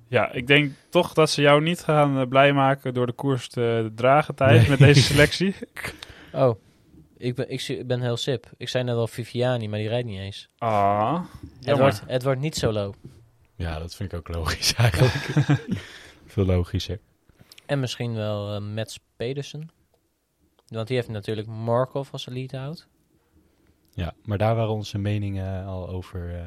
Ja, 0.07 0.31
ik 0.31 0.47
denk 0.47 0.71
toch 0.89 1.13
dat 1.13 1.29
ze 1.29 1.41
jou 1.41 1.61
niet 1.61 1.79
gaan 1.81 2.19
eh, 2.19 2.27
blij 2.27 2.53
maken 2.53 2.93
door 2.93 3.05
de 3.05 3.13
koers 3.13 3.47
te 3.49 3.91
dragen, 3.95 4.33
Nee. 4.37 4.69
met 4.69 4.79
deze 4.79 5.01
selectie. 5.01 5.55
Oh, 6.33 6.59
ik 7.17 7.35
ben, 7.35 7.49
ik, 7.49 7.83
ben 7.87 8.01
heel 8.01 8.17
sip. 8.17 8.51
Ik 8.57 8.69
zei 8.69 8.83
net 8.83 8.95
al 8.95 9.07
Viviani, 9.07 9.67
maar 9.67 9.79
die 9.79 9.87
rijdt 9.87 10.07
niet 10.07 10.19
eens. 10.19 10.49
Ah, 10.57 11.23
Het 11.63 11.77
wordt, 11.77 12.01
het 12.07 12.23
wordt 12.23 12.39
niet 12.39 12.55
zo 12.55 12.71
low. 12.71 12.93
ja, 13.55 13.79
dat 13.79 13.95
vind 13.95 14.11
ik 14.13 14.17
ook 14.19 14.27
logisch 14.35 14.73
eigenlijk. 14.83 15.13
Veel 16.25 16.45
logischer. 16.45 16.99
En 17.65 17.79
misschien 17.79 18.13
wel 18.13 18.53
eh 18.55 18.61
Mats 18.61 18.99
Pedersen. 19.15 19.69
Want 20.67 20.87
die 20.87 20.95
heeft 20.95 21.09
natuurlijk 21.09 21.47
Markov 21.47 22.09
als 22.11 22.25
lead-out. 22.25 22.87
Ja, 23.97 24.13
maar 24.23 24.37
daar 24.37 24.55
waren 24.55 24.73
onze 24.73 24.97
meningen 24.97 25.65
al 25.65 25.89
over. 25.89 26.35
eh, 26.35 26.41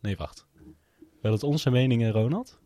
Nee, 0.00 0.16
wacht. 0.16 0.46
Wel 1.20 1.32
het 1.32 1.42
onze 1.42 1.70
meningen, 1.70 2.10
Ronald? 2.12 2.58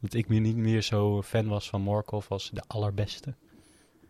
Dat 0.00 0.14
ik 0.14 0.28
meer 0.28 0.40
niet 0.40 0.56
meer 0.56 0.82
zo 0.82 1.22
fan 1.22 1.48
was 1.48 1.68
van 1.68 1.80
Morkov 1.80 2.30
als 2.30 2.50
de 2.52 2.62
allerbeste. 2.66 3.34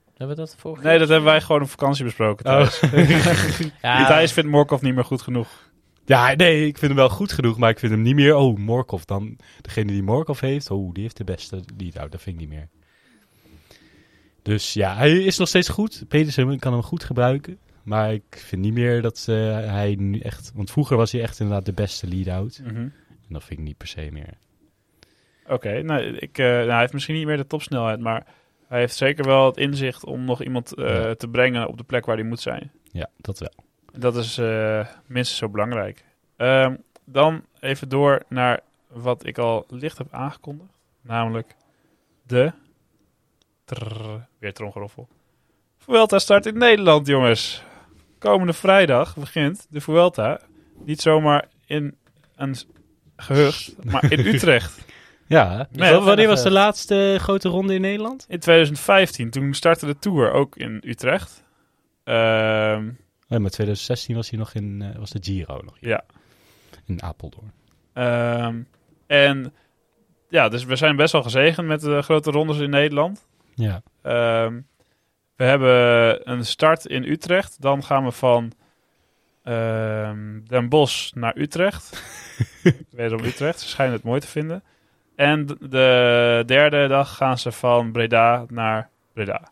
Hebben 0.07 0.36
we 0.36 0.43
dat 0.43 0.57
vorige 0.59 0.86
Nee, 0.86 0.99
dat 0.99 1.09
hebben 1.09 1.30
wij 1.30 1.41
gewoon 1.41 1.62
op 1.62 1.68
vakantie 1.68 2.05
besproken, 2.05 2.45
Thijs. 2.45 2.80
Ja, 3.82 4.07
Thijs 4.07 4.32
vindt 4.32 4.51
Morkov 4.51 4.80
niet 4.82 4.95
meer 4.95 5.05
goed 5.05 5.22
genoeg. 5.22 5.70
Ja, 6.05 6.34
nee, 6.34 6.66
ik 6.66 6.78
vind 6.78 6.91
hem 6.93 7.01
wel 7.01 7.09
goed 7.09 7.32
genoeg, 7.32 7.59
maar 7.59 7.70
ik 7.70 7.78
vind 7.78 7.93
hem 7.93 8.03
niet 8.03 8.14
meer. 8.14 8.36
Oh, 8.36 8.57
Morkov 8.59 9.03
dan. 9.03 9.36
Degene 9.61 9.93
die 9.93 10.03
Morkov 10.03 10.41
heeft, 10.41 10.70
oh, 10.70 10.93
die 10.95 11.03
heeft 11.03 11.16
de 11.16 11.24
beste 11.24 11.62
lead-out. 11.76 12.12
Dat 12.12 12.22
vind 12.22 12.34
ik 12.41 12.41
niet 12.49 12.59
meer. 12.59 12.68
Dus 14.43 14.72
ja, 14.72 14.97
hij 14.97 15.12
is 15.12 15.38
nog 15.38 15.49
steeds 15.49 15.68
goed. 15.68 16.05
Pedersen 16.09 16.59
kan 16.59 16.72
hem 16.72 16.82
goed 16.82 17.05
gebruiken. 17.05 17.59
Maar 17.83 18.12
ik 18.12 18.43
vind 18.47 18.62
niet 18.62 18.72
meer 18.74 19.03
dat 19.03 19.24
hij 19.26 19.95
nu 19.99 20.18
echt... 20.18 20.53
Want 20.55 20.70
vroeger 20.70 20.97
was 20.97 21.12
hij 21.12 21.20
echt 21.22 21.41
inderdaad 21.41 21.64
de 21.66 21.72
beste 21.72 22.07
lead-out. 22.09 22.61
Mhm. 22.64 22.76
En 22.76 22.93
dat 23.28 23.45
vind 23.45 23.59
ik 23.59 23.64
niet 23.66 23.76
per 23.76 23.87
se 23.87 24.09
meer. 24.12 24.35
Oké, 25.49 25.83
nou, 25.83 26.03
ik, 26.03 26.39
eh, 26.39 26.47
nou, 26.47 26.68
hij 26.70 26.78
heeft 26.81 26.93
misschien 26.93 27.14
niet 27.14 27.26
meer 27.26 27.37
de 27.37 27.47
topsnelheid, 27.47 28.01
maar 28.01 28.26
hij 28.68 28.78
heeft 28.78 28.97
zeker 28.97 29.24
wel 29.24 29.47
het 29.47 29.57
inzicht 29.57 30.05
om 30.05 30.24
nog 30.24 30.43
iemand 30.43 30.74
eh, 30.74 31.03
Ja. 31.05 31.14
te 31.14 31.28
brengen 31.28 31.68
op 31.68 31.76
de 31.76 31.85
plek 31.85 32.07
waar 32.07 32.16
hij 32.16 32.24
moet 32.24 32.41
zijn. 32.41 32.70
Ja, 32.93 33.09
dat 33.16 33.39
wel. 33.39 33.53
Dat 33.93 34.16
is 34.16 34.39
eh, 34.39 34.87
minstens 35.07 35.39
zo 35.39 35.49
belangrijk. 35.49 36.05
Ehm, 36.37 36.76
dan 37.05 37.45
even 37.61 37.89
door 37.89 38.22
naar 38.28 38.61
wat 38.89 39.26
ik 39.26 39.39
al 39.39 39.64
licht 39.68 39.99
heb 39.99 40.07
aangekondigd, 40.11 40.70
namelijk 41.03 41.55
de... 42.22 42.53
Trrr, 43.64 44.26
weer 44.39 44.53
tromgeroffel. 44.53 45.09
Vuelta 45.78 46.18
start 46.18 46.47
in 46.47 46.59
Nederland, 46.59 47.07
jongens. 47.07 47.62
Komende 48.21 48.53
vrijdag 48.53 49.16
begint 49.16 49.66
de 49.71 49.81
Vuelta. 49.81 50.41
Niet 50.85 51.01
zomaar 51.01 51.49
in 51.66 51.97
een 52.37 52.57
gehucht, 53.16 53.85
maar 53.85 54.12
in 54.12 54.27
Utrecht. 54.35 54.85
Ja, 55.27 55.68
Nee, 55.71 55.93
wa- 55.93 56.01
wanneer 56.01 56.29
was 56.29 56.43
de 56.43 56.51
laatste 56.51 57.16
grote 57.21 57.49
ronde 57.49 57.75
in 57.75 57.81
Nederland? 57.81 58.25
In 58.29 58.39
2015, 58.39 59.31
toen 59.31 59.55
startte 59.55 59.87
de 59.87 59.99
Tour 59.99 60.33
ook 60.33 60.57
in 60.57 60.83
Utrecht. 60.87 61.45
Ehm, 62.05 62.85
Nee, 63.29 63.39
maar 63.39 63.51
2016 63.51 64.14
was 64.16 64.31
hij 64.31 64.39
nog 64.39 64.55
in, 64.55 64.83
eh, 64.83 64.99
was 64.99 65.11
de 65.11 65.18
Giro 65.23 65.61
nog 65.64 65.77
hier, 65.81 65.89
ja. 65.89 66.05
in 66.87 67.03
Apeldoorn. 67.03 67.53
Ehm, 67.93 68.62
en 69.07 69.53
ja, 70.29 70.49
dus 70.49 70.64
we 70.64 70.77
zijn 70.77 70.97
best 70.97 71.12
wel 71.12 71.23
gezegend 71.23 71.66
met 71.66 71.81
de 71.81 72.03
grote 72.03 72.31
rondes 72.31 72.59
in 72.59 72.71
Nederland. 72.71 73.27
Ja, 73.55 73.83
Ehm, 74.03 74.61
we 75.41 75.47
hebben 75.47 76.20
een 76.30 76.45
start 76.45 76.86
in 76.86 77.05
Utrecht. 77.05 77.57
Dan 77.61 77.84
gaan 77.84 78.05
we 78.05 78.12
van 78.12 78.53
ehm, 79.43 80.41
Den 80.47 80.68
Bosch 80.68 81.12
naar 81.14 81.36
Utrecht. 81.36 82.03
Wederom 82.91 83.24
Utrecht. 83.24 83.61
Ze 83.61 83.68
schijnen 83.68 83.95
het 83.95 84.05
mooi 84.05 84.20
te 84.20 84.26
vinden. 84.26 84.62
En 85.16 85.47
de 85.47 86.43
derde 86.47 86.86
dag 86.88 87.16
gaan 87.16 87.38
ze 87.38 87.53
van 87.53 87.93
Breda 87.93 88.45
naar 88.49 88.88
Breda. 89.12 89.51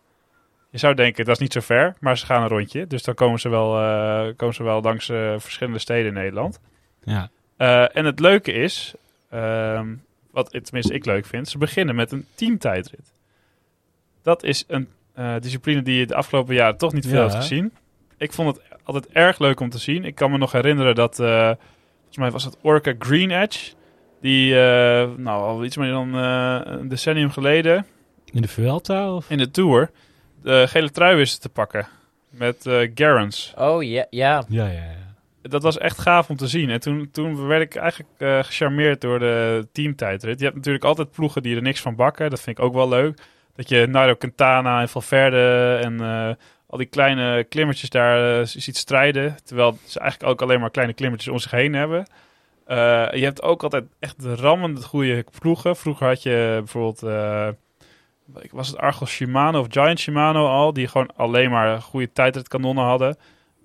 Je 0.70 0.78
zou 0.78 0.94
denken, 0.94 1.24
dat 1.24 1.34
is 1.34 1.40
niet 1.40 1.52
zo 1.52 1.60
ver, 1.60 1.94
maar 2.00 2.18
ze 2.18 2.26
gaan 2.26 2.42
een 2.42 2.48
rondje. 2.48 2.86
Dus 2.86 3.02
dan 3.02 3.14
komen 3.14 3.40
ze 3.40 3.48
wel, 3.48 3.80
eh, 3.80 4.36
komen 4.36 4.54
ze 4.54 4.62
wel 4.62 4.80
langs 4.80 5.08
eh, 5.08 5.34
verschillende 5.38 5.78
steden 5.78 6.06
in 6.06 6.14
Nederland. 6.14 6.60
ja. 7.04 7.30
Eh, 7.56 7.96
en 7.96 8.04
het 8.04 8.20
leuke 8.20 8.52
is, 8.52 8.94
ehm, 9.30 9.94
wat 10.30 10.50
tenminste 10.50 10.94
ik 10.94 11.04
leuk 11.04 11.26
vind, 11.26 11.48
ze 11.48 11.58
beginnen 11.58 11.94
met 11.94 12.12
een 12.12 12.26
teamtijdrit. 12.34 13.12
Dat 14.22 14.42
is 14.42 14.64
een 14.66 14.88
eh, 15.18 15.34
discipline 15.40 15.82
die 15.82 15.98
je 15.98 16.06
de 16.06 16.14
afgelopen 16.14 16.54
jaren 16.54 16.76
toch 16.78 16.92
niet 16.92 17.06
veel 17.06 17.14
Ja. 17.16 17.20
hebt 17.22 17.34
gezien. 17.34 17.72
Ik 18.18 18.32
vond 18.32 18.56
het 18.56 18.64
altijd 18.84 19.08
erg 19.12 19.38
leuk 19.38 19.60
om 19.60 19.70
te 19.70 19.78
zien. 19.78 20.04
Ik 20.04 20.14
kan 20.14 20.30
me 20.30 20.38
nog 20.38 20.52
herinneren 20.52 20.94
dat, 20.94 21.20
eh, 21.20 21.44
volgens 21.96 22.16
mij 22.16 22.30
was 22.30 22.44
het 22.44 22.56
Orca 22.62 22.92
Green 22.98 23.30
Edge, 23.30 23.72
die 24.20 24.54
eh, 24.54 25.08
nou 25.16 25.42
al 25.42 25.64
iets 25.64 25.76
meer 25.76 25.90
dan 25.90 26.14
eh, 26.14 26.60
een 26.64 26.88
decennium 26.88 27.30
geleden 27.30 27.86
In 28.32 28.42
de 28.42 28.48
Vuelta 28.48 29.14
of? 29.14 29.30
in 29.30 29.38
de 29.38 29.50
Tour 29.50 29.90
de 30.42 30.64
gele 30.68 30.90
trui 30.90 31.16
wist 31.16 31.40
te 31.42 31.48
pakken 31.48 31.86
met 32.30 32.66
eh 32.66 32.90
Garens. 32.94 33.52
Oh 33.56 33.82
ja, 33.82 34.06
ja. 34.10 34.44
Ja, 34.48 34.66
ja, 34.66 34.72
ja. 34.72 35.48
dat 35.48 35.62
was 35.62 35.78
echt 35.78 35.98
gaaf 35.98 36.30
om 36.30 36.36
te 36.36 36.46
zien. 36.46 36.70
En 36.70 36.80
toen, 36.80 37.08
toen 37.12 37.46
werd 37.46 37.62
ik 37.62 37.74
eigenlijk 37.76 38.10
eh, 38.18 38.38
gecharmeerd 38.42 39.00
door 39.00 39.18
de 39.18 39.66
teamtijdrit. 39.72 40.38
Je 40.38 40.44
hebt 40.44 40.56
natuurlijk 40.56 40.84
altijd 40.84 41.10
ploegen 41.10 41.42
die 41.42 41.56
er 41.56 41.62
niks 41.62 41.80
van 41.80 41.94
bakken. 41.96 42.30
Dat 42.30 42.40
vind 42.40 42.58
ik 42.58 42.64
ook 42.64 42.74
wel 42.74 42.88
leuk. 42.88 43.20
Dat 43.58 43.68
je 43.68 43.86
Nairo 43.86 44.14
Quintana 44.14 44.80
en 44.80 44.88
Valverde 44.88 45.78
en 45.82 46.00
eh, 46.00 46.30
al 46.66 46.78
die 46.78 46.86
kleine 46.86 47.44
klimmertjes 47.44 47.90
daar 47.90 48.40
eh, 48.40 48.46
ziet 48.46 48.76
strijden. 48.76 49.36
Terwijl 49.44 49.78
ze 49.84 50.00
eigenlijk 50.00 50.32
ook 50.32 50.42
alleen 50.42 50.60
maar 50.60 50.70
kleine 50.70 50.94
klimmertjes 50.94 51.32
om 51.32 51.38
zich 51.38 51.50
heen 51.50 51.72
hebben. 51.72 52.06
Eh, 52.66 52.76
je 53.12 53.24
hebt 53.24 53.42
ook 53.42 53.62
altijd 53.62 53.84
echt 53.98 54.22
de 54.22 54.34
rammende 54.34 54.82
goede 54.82 55.24
ploegen. 55.38 55.76
Vroeger 55.76 56.06
had 56.06 56.22
je 56.22 56.56
bijvoorbeeld, 56.58 57.00
was 58.50 58.68
het 58.68 58.76
Argos 58.76 59.10
Shimano 59.10 59.60
of 59.60 59.66
Giant 59.70 59.98
Shimano 59.98 60.46
al, 60.46 60.72
die 60.72 60.88
gewoon 60.88 61.10
alleen 61.16 61.50
maar 61.50 61.82
goede 61.82 62.12
tijdritkanonnen 62.12 62.84
hadden. 62.84 63.16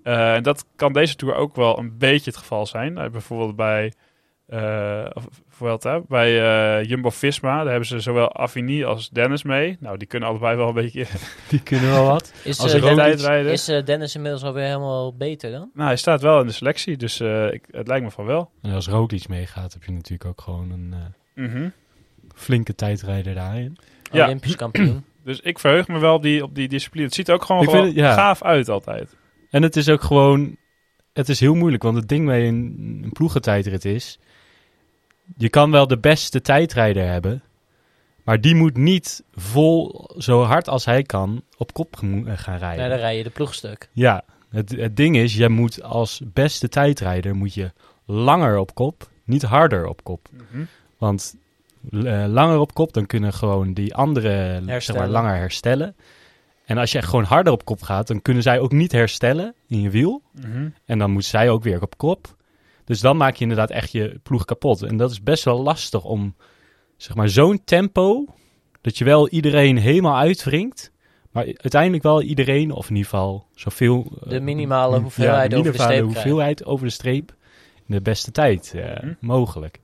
En 0.03 0.43
dat 0.43 0.65
kan 0.75 0.93
deze 0.93 1.15
Tour 1.15 1.35
ook 1.35 1.55
wel 1.55 1.79
een 1.79 1.97
beetje 1.97 2.29
het 2.29 2.39
geval 2.39 2.65
zijn. 2.65 2.97
Eh, 2.97 3.09
bijvoorbeeld 3.09 3.55
bij, 3.55 3.93
eh 4.53 5.09
of, 5.13 5.25
Vuelta, 5.49 6.01
bij 6.07 6.41
eh, 6.79 6.89
Jumbo-Visma, 6.89 7.57
daar 7.57 7.67
hebben 7.69 7.85
ze 7.87 7.99
zowel 7.99 8.31
Affini 8.31 8.83
als 8.83 9.09
Dennis 9.09 9.43
mee. 9.43 9.77
Nou, 9.79 9.97
die 9.97 10.07
kunnen 10.07 10.29
allebei 10.29 10.55
wel 10.55 10.67
een 10.67 10.73
beetje 10.73 11.05
Die 11.49 11.61
kunnen 11.63 11.89
wel 11.89 12.05
wat. 12.05 12.33
Is, 12.43 12.59
Als 12.59 12.73
eh, 12.73 12.79
Roglic- 12.79 12.95
Den- 12.97 13.05
tijdrijden. 13.05 13.51
is 13.51 13.67
eh, 13.67 13.85
Dennis 13.85 14.15
inmiddels 14.15 14.43
alweer 14.43 14.65
helemaal 14.65 15.15
beter 15.15 15.51
dan? 15.51 15.69
Nou, 15.73 15.87
hij 15.87 15.97
staat 15.97 16.21
wel 16.21 16.39
in 16.41 16.47
de 16.47 16.53
selectie, 16.53 16.97
dus 16.97 17.19
eh, 17.19 17.53
ik, 17.53 17.65
het 17.71 17.87
lijkt 17.87 18.03
me 18.05 18.11
van 18.11 18.25
wel. 18.25 18.49
En 18.61 18.73
als 18.73 18.87
Roglic 18.87 19.27
meegaat, 19.27 19.73
heb 19.73 19.83
je 19.83 19.91
natuurlijk 19.91 20.29
ook 20.29 20.41
gewoon 20.41 20.71
een 20.71 20.93
eh, 20.93 21.43
Mhm. 21.45 21.69
flinke 22.35 22.75
tijdrijder 22.75 23.33
daarin. 23.35 23.77
Ja. 24.11 24.25
Olympisch 24.25 24.55
kampioen. 24.55 25.03
Dus 25.25 25.39
ik 25.39 25.59
verheug 25.59 25.87
me 25.87 25.99
wel 25.99 26.13
op 26.15 26.21
die, 26.21 26.43
op 26.43 26.55
die 26.55 26.67
discipline. 26.67 27.05
Het 27.05 27.13
ziet 27.15 27.27
er 27.27 27.33
ook 27.33 27.43
gewoon, 27.43 27.61
Ik 27.63 27.69
gewoon 27.69 27.83
vind 27.85 27.97
het- 27.97 28.05
ja. 28.05 28.13
gaaf 28.13 28.43
uit 28.43 28.69
altijd. 28.69 29.15
En 29.49 29.61
het 29.63 29.75
is 29.75 29.89
ook 29.89 30.01
gewoon... 30.01 30.55
Het 31.13 31.29
is 31.29 31.39
heel 31.39 31.55
moeilijk, 31.55 31.83
want 31.83 31.95
het 31.95 32.07
ding 32.09 32.25
bij 32.25 32.47
een, 32.47 32.99
een 33.03 33.11
ploegentijdrit 33.11 33.85
is... 33.85 34.19
Je 35.37 35.49
kan 35.49 35.71
wel 35.71 35.87
de 35.87 35.97
beste 35.97 36.41
tijdrijder 36.41 37.07
hebben... 37.07 37.43
Maar 38.23 38.41
die 38.41 38.55
moet 38.55 38.77
niet 38.77 39.23
vol, 39.35 40.09
zo 40.17 40.41
hard 40.41 40.69
als 40.69 40.85
hij 40.85 41.03
kan, 41.03 41.43
op 41.57 41.73
kop 41.73 41.95
eh, 42.01 42.33
gaan 42.35 42.57
rijden. 42.57 42.79
Nee, 42.79 42.89
dan 42.89 42.97
rij 42.97 43.17
je 43.17 43.23
de 43.23 43.29
ploegstuk. 43.29 43.89
Ja, 43.91 44.23
het, 44.49 44.71
het 44.71 44.97
ding 44.97 45.17
is, 45.17 45.35
jij 45.35 45.47
moet 45.47 45.83
als 45.83 46.21
beste 46.33 46.69
tijdrijder 46.69 47.35
moet 47.35 47.53
je 47.53 47.71
langer 48.05 48.57
op 48.57 48.75
kop, 48.75 49.09
niet 49.23 49.41
harder 49.41 49.85
op 49.85 50.03
kop. 50.03 50.29
Mhm. 50.31 50.63
Want 50.97 51.35
eh, 51.91 52.25
langer 52.27 52.59
op 52.59 52.73
kop, 52.73 52.93
dan 52.93 53.05
kunnen 53.05 53.33
gewoon 53.33 53.73
die 53.73 53.95
anderen 53.95 54.65
zeg 54.81 54.95
maar, 54.95 55.07
langer 55.07 55.35
herstellen. 55.35 55.95
En 56.65 56.77
als 56.77 56.91
je 56.91 56.97
echt 56.97 57.09
gewoon 57.09 57.25
harder 57.25 57.53
op 57.53 57.65
kop 57.65 57.81
gaat, 57.81 58.07
dan 58.07 58.21
kunnen 58.21 58.43
zij 58.43 58.59
ook 58.59 58.71
niet 58.71 58.91
herstellen 58.91 59.53
in 59.67 59.81
je 59.81 59.89
wiel. 59.89 60.21
Mhm. 60.31 60.69
En 60.85 60.99
dan 60.99 61.11
moet 61.11 61.25
zij 61.25 61.49
ook 61.49 61.63
weer 61.63 61.81
op 61.81 61.97
kop. 61.97 62.35
Dus 62.93 63.01
dan 63.01 63.17
maak 63.17 63.35
je 63.35 63.41
inderdaad 63.41 63.69
echt 63.69 63.91
je 63.91 64.19
ploeg 64.23 64.45
kapot. 64.45 64.81
En 64.81 64.97
dat 64.97 65.11
is 65.11 65.23
best 65.23 65.43
wel 65.43 65.61
lastig 65.61 66.03
om, 66.03 66.35
zeg 66.97 67.15
maar, 67.15 67.29
zo'n 67.29 67.61
tempo, 67.63 68.25
dat 68.81 68.97
je 68.97 69.05
wel 69.05 69.29
iedereen 69.29 69.77
helemaal 69.77 70.17
uitwringt. 70.17 70.91
Maar 71.31 71.45
uiteindelijk 71.45 72.03
wel 72.03 72.21
iedereen, 72.21 72.71
of 72.71 72.89
in 72.89 72.95
ieder 72.95 73.09
geval 73.09 73.47
zoveel... 73.55 74.11
eh, 74.23 74.29
De 74.29 74.39
minimale 74.39 74.95
ja, 74.95 75.01
hoeveelheid 75.01 75.51
de 75.51 75.57
over 75.57 75.71
de 75.71 75.77
minimale 75.77 75.93
streep 75.93 76.09
krijgen. 76.11 76.29
hoeveelheid 76.31 76.65
over 76.65 76.85
de 76.85 76.91
streep 76.91 77.33
in 77.87 77.95
de 77.95 78.01
beste 78.01 78.31
tijd 78.31 78.73
eh, 78.75 79.01
Mhm. 79.03 79.13
mogelijk. 79.19 79.79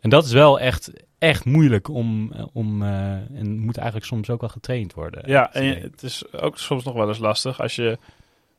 En 0.00 0.10
dat 0.10 0.24
is 0.24 0.32
wel 0.32 0.60
echt, 0.60 0.92
echt 1.18 1.44
moeilijk 1.44 1.88
om, 1.88 2.32
eh, 2.32 2.44
om 2.52 2.82
eh, 2.82 3.10
en 3.12 3.58
moet 3.58 3.76
eigenlijk 3.76 4.06
soms 4.06 4.30
ook 4.30 4.40
wel 4.40 4.48
getraind 4.50 4.94
worden. 4.94 5.22
Ja, 5.30 5.52
en 5.54 5.64
je- 5.64 5.74
het 5.74 6.02
is 6.02 6.32
ook 6.32 6.58
soms 6.58 6.84
nog 6.84 6.94
wel 6.94 7.08
eens 7.08 7.18
lastig 7.18 7.60
als 7.60 7.76
je 7.76 7.98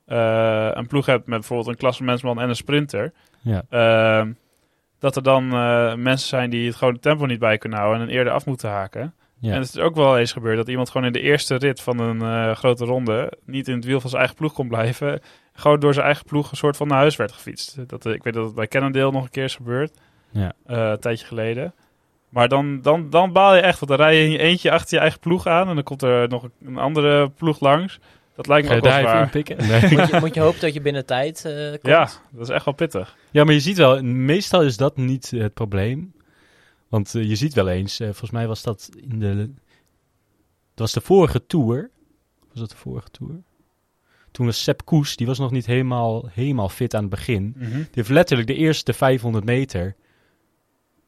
eh, 0.05 0.69
een 0.73 0.87
ploeg 0.87 1.05
hebt 1.05 1.27
met 1.27 1.39
bijvoorbeeld 1.39 1.69
een 1.69 1.75
klassementsman 1.77 2.39
en 2.41 2.49
een 2.49 2.55
sprinter. 2.55 3.13
Ja. 3.47 3.63
Ehm, 3.69 4.31
dat 4.99 5.15
er 5.15 5.23
dan 5.23 5.53
eh, 5.53 5.93
mensen 5.95 6.27
zijn 6.27 6.49
die 6.49 6.67
het 6.67 6.75
gewoon 6.75 6.93
het 6.93 7.01
tempo 7.01 7.25
niet 7.25 7.39
bij 7.39 7.57
kunnen 7.57 7.79
houden 7.79 8.01
en 8.01 8.13
eerder 8.13 8.33
af 8.33 8.45
moeten 8.45 8.69
haken. 8.69 9.13
Ja. 9.39 9.51
En 9.53 9.59
het 9.59 9.75
is 9.75 9.77
ook 9.77 9.95
wel 9.95 10.17
eens 10.17 10.31
gebeurd 10.31 10.57
dat 10.57 10.67
iemand 10.67 10.89
gewoon 10.89 11.07
in 11.07 11.13
de 11.13 11.21
eerste 11.21 11.55
rit 11.55 11.81
van 11.81 11.99
een 11.99 12.21
eh, 12.21 12.55
grote 12.55 12.85
ronde 12.85 13.31
niet 13.45 13.67
in 13.67 13.75
het 13.75 13.85
wiel 13.85 13.99
van 13.99 14.09
zijn 14.09 14.21
eigen 14.21 14.39
ploeg 14.39 14.53
kon 14.53 14.67
blijven. 14.67 15.19
Gewoon 15.53 15.79
door 15.79 15.93
zijn 15.93 16.05
eigen 16.05 16.25
ploeg 16.25 16.51
een 16.51 16.57
soort 16.57 16.77
van 16.77 16.87
naar 16.87 16.97
huis 16.97 17.15
werd 17.15 17.31
gefietst. 17.31 17.89
Dat, 17.89 18.05
eh, 18.05 18.13
ik 18.13 18.23
weet 18.23 18.33
dat 18.33 18.45
het 18.45 18.55
bij 18.55 18.67
Cannondale 18.67 19.11
nog 19.11 19.23
een 19.23 19.29
keer 19.29 19.43
is 19.43 19.55
gebeurd. 19.55 19.97
Ja. 20.31 20.53
een 20.65 20.99
tijdje 20.99 21.25
geleden. 21.25 21.73
Maar 22.29 22.47
dan, 22.47 22.81
dan, 22.81 23.09
dan 23.09 23.31
baal 23.31 23.55
je 23.55 23.61
echt, 23.61 23.79
want 23.79 23.91
dan 23.91 23.99
rij 23.99 24.15
je 24.15 24.23
in 24.23 24.31
je 24.31 24.37
eentje 24.37 24.71
achter 24.71 24.95
je 24.95 25.01
eigen 25.01 25.19
ploeg 25.19 25.47
aan 25.47 25.67
en 25.67 25.75
dan 25.75 25.83
komt 25.83 26.01
er 26.01 26.27
nog 26.29 26.47
een 26.65 26.77
andere 26.77 27.29
ploeg 27.29 27.59
langs. 27.59 27.99
Dat 28.37 28.47
lijkt 28.47 28.69
me 28.69 28.75
ook 28.75 28.81
wel 28.81 28.91
daar 28.91 28.99
even 28.99 29.11
zwaar. 29.11 29.23
inpikken? 29.23 29.57
Nee. 29.57 29.81
Moet 29.97 30.09
je, 30.09 30.17
moet 30.19 30.33
je 30.33 30.39
hopen 30.39 30.59
dat 30.61 30.73
je 30.73 30.81
binnen 30.81 31.05
tijd 31.05 31.45
eh, 31.45 31.69
komt. 31.69 31.79
Ja, 31.81 32.09
dat 32.31 32.41
is 32.41 32.49
echt 32.49 32.65
wel 32.65 32.73
pittig. 32.73 33.17
Ja, 33.31 33.43
maar 33.43 33.53
je 33.53 33.59
ziet 33.59 33.77
wel, 33.77 34.03
meestal 34.03 34.61
is 34.63 34.77
dat 34.77 34.97
niet 34.97 35.31
het 35.31 35.53
probleem. 35.53 36.13
Want 36.89 37.15
eh, 37.15 37.23
je 37.23 37.35
ziet 37.35 37.53
wel 37.53 37.67
eens, 37.69 37.99
eh, 37.99 38.07
volgens 38.07 38.31
mij 38.31 38.47
was 38.47 38.63
dat 38.63 38.89
in 39.09 39.19
de. 39.19 39.27
Het 40.69 40.79
was 40.85 40.91
de 40.91 41.01
vorige 41.01 41.45
tour. 41.45 41.89
Was 42.49 42.59
dat 42.59 42.69
de 42.69 42.75
vorige 42.77 43.09
tour? 43.11 43.31
Toen 44.31 44.45
was 44.45 44.63
Sepp 44.63 44.85
Koes, 44.85 45.15
die 45.15 45.27
was 45.27 45.39
nog 45.39 45.51
niet 45.51 45.65
helemaal, 45.65 46.29
helemaal 46.31 46.69
fit 46.69 46.93
aan 46.95 47.01
het 47.01 47.09
begin. 47.09 47.55
Die 47.57 47.87
heeft 47.91 48.09
letterlijk 48.09 48.47
de 48.47 48.55
eerste 48.55 48.93
500 48.93 49.45
meter 49.45 49.95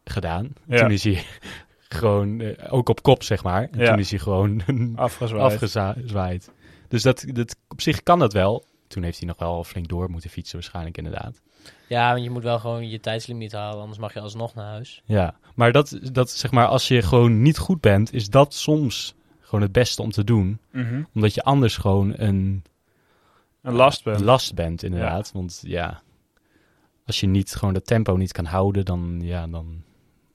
gedaan. 0.03 0.53
Ja. 0.67 0.77
Toen 0.80 0.91
is 0.91 1.03
hij 1.03 1.23
gewoon, 1.99 2.57
ook 2.69 2.89
op 2.89 3.01
kop 3.03 3.23
zeg 3.23 3.43
maar. 3.43 3.67
En 3.71 3.80
Ja. 3.80 3.89
toen 3.89 3.99
is 3.99 4.09
hij 4.09 4.19
gewoon 4.19 4.61
Afgezwaaid. 4.95 5.43
afgezwaaid. 5.53 6.51
Dus 6.89 7.03
dat, 7.03 7.25
dat, 7.27 7.55
op 7.67 7.81
zich 7.81 8.03
kan 8.03 8.19
dat 8.19 8.33
wel. 8.33 8.65
Toen 8.87 9.03
heeft 9.03 9.17
hij 9.17 9.27
nog 9.27 9.37
wel 9.37 9.63
flink 9.63 9.87
door 9.87 10.09
moeten 10.09 10.29
fietsen 10.29 10.55
waarschijnlijk 10.55 10.97
inderdaad. 10.97 11.41
Ja, 11.87 12.11
want 12.11 12.23
je 12.23 12.29
moet 12.29 12.43
wel 12.43 12.59
gewoon 12.59 12.89
je 12.89 12.99
tijdslimiet 12.99 13.51
halen, 13.51 13.79
anders 13.81 13.99
mag 13.99 14.13
je 14.13 14.19
alsnog 14.19 14.53
naar 14.53 14.65
huis. 14.65 15.01
Ja, 15.05 15.35
maar 15.55 15.71
dat, 15.71 15.99
dat 16.11 16.29
zeg 16.29 16.51
maar, 16.51 16.67
als 16.67 16.87
je 16.87 17.01
gewoon 17.01 17.41
niet 17.41 17.57
goed 17.57 17.81
bent, 17.81 18.13
is 18.13 18.29
dat 18.29 18.53
soms 18.53 19.15
gewoon 19.39 19.61
het 19.61 19.71
beste 19.71 20.01
om 20.01 20.11
te 20.11 20.23
doen. 20.23 20.59
Mhm. 20.71 21.03
Omdat 21.13 21.33
je 21.33 21.43
anders 21.43 21.77
gewoon 21.77 22.13
een 22.15 22.63
Een 23.61 23.73
last 23.73 24.03
bent. 24.03 24.19
last 24.19 24.53
bent, 24.55 24.83
inderdaad. 24.83 25.31
Want 25.31 25.61
ja, 25.65 26.01
als 27.05 27.19
je 27.19 27.27
niet 27.27 27.55
gewoon 27.55 27.73
het 27.73 27.85
tempo 27.85 28.15
niet 28.15 28.31
kan 28.31 28.45
houden, 28.45 28.85
dan, 28.85 29.19
ja, 29.21 29.47
dan, 29.47 29.83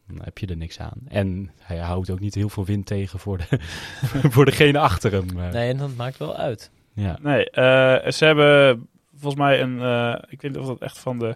dan 0.07 0.19
heb 0.25 0.39
je 0.39 0.47
er 0.47 0.57
niks 0.57 0.81
aan. 0.81 0.99
En 1.09 1.51
hij 1.61 1.79
houdt 1.79 2.11
ook 2.11 2.21
niet 2.21 2.35
heel 2.35 2.49
veel 2.49 2.65
wind 2.65 2.87
tegen 2.87 3.19
voor, 3.19 3.39
de, 3.39 3.47
voor 4.35 4.45
degene 4.45 4.79
achter 4.79 5.13
hem. 5.13 5.39
eh. 5.39 5.51
Nee, 5.53 5.71
en 5.71 5.77
dat 5.77 5.97
maakt 5.97 6.19
wel 6.19 6.37
uit. 6.37 6.71
Ja. 6.93 7.19
Nee, 7.23 7.51
eh, 7.51 8.11
ze 8.11 8.25
hebben 8.25 8.87
volgens 9.15 9.43
mij 9.43 9.61
een, 9.61 9.81
eh, 9.83 10.23
ik 10.29 10.41
weet 10.43 10.51
niet 10.53 10.61
of 10.61 10.67
dat 10.67 10.81
echt 10.81 10.99
van 10.99 11.19
de, 11.19 11.29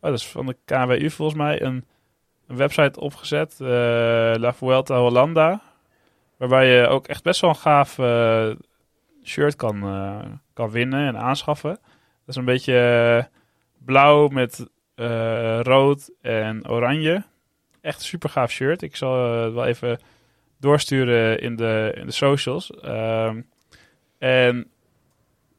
oh, 0.00 0.10
dat 0.10 0.14
is 0.14 0.26
van 0.26 0.46
de 0.46 0.56
KWU 0.64 1.10
volgens 1.10 1.38
mij, 1.38 1.62
een, 1.62 1.84
een 2.46 2.56
website 2.56 3.00
opgezet, 3.00 3.60
eh, 3.60 3.66
La 4.36 4.52
Vuelta 4.52 4.98
Hollanda, 4.98 5.60
waarbij 6.36 6.66
je 6.66 6.86
ook 6.86 7.06
echt 7.06 7.22
best 7.22 7.40
wel 7.40 7.50
een 7.50 7.56
gaaf 7.56 7.98
shirt 9.24 9.56
kan, 9.56 9.82
eh, 9.82 10.18
kan 10.52 10.70
winnen 10.70 11.06
en 11.06 11.16
aanschaffen. 11.18 11.70
Dat 11.70 12.34
is 12.34 12.36
een 12.36 12.44
beetje 12.44 13.28
blauw 13.84 14.28
met 14.28 14.66
eh, 14.94 15.60
rood 15.62 16.10
en 16.20 16.68
oranje. 16.68 17.24
Echt 17.86 17.98
een 17.98 18.04
super 18.06 18.30
gaaf 18.30 18.50
shirt. 18.50 18.82
Ik 18.82 18.96
zal 18.96 19.34
eh, 19.34 19.42
het 19.44 19.52
wel 19.52 19.64
even 19.64 19.98
doorsturen 20.58 21.40
in 21.40 21.56
de, 21.56 21.92
in 21.94 22.06
de 22.06 22.12
socials. 22.12 22.70
Ehm, 22.70 23.42
en 24.18 24.70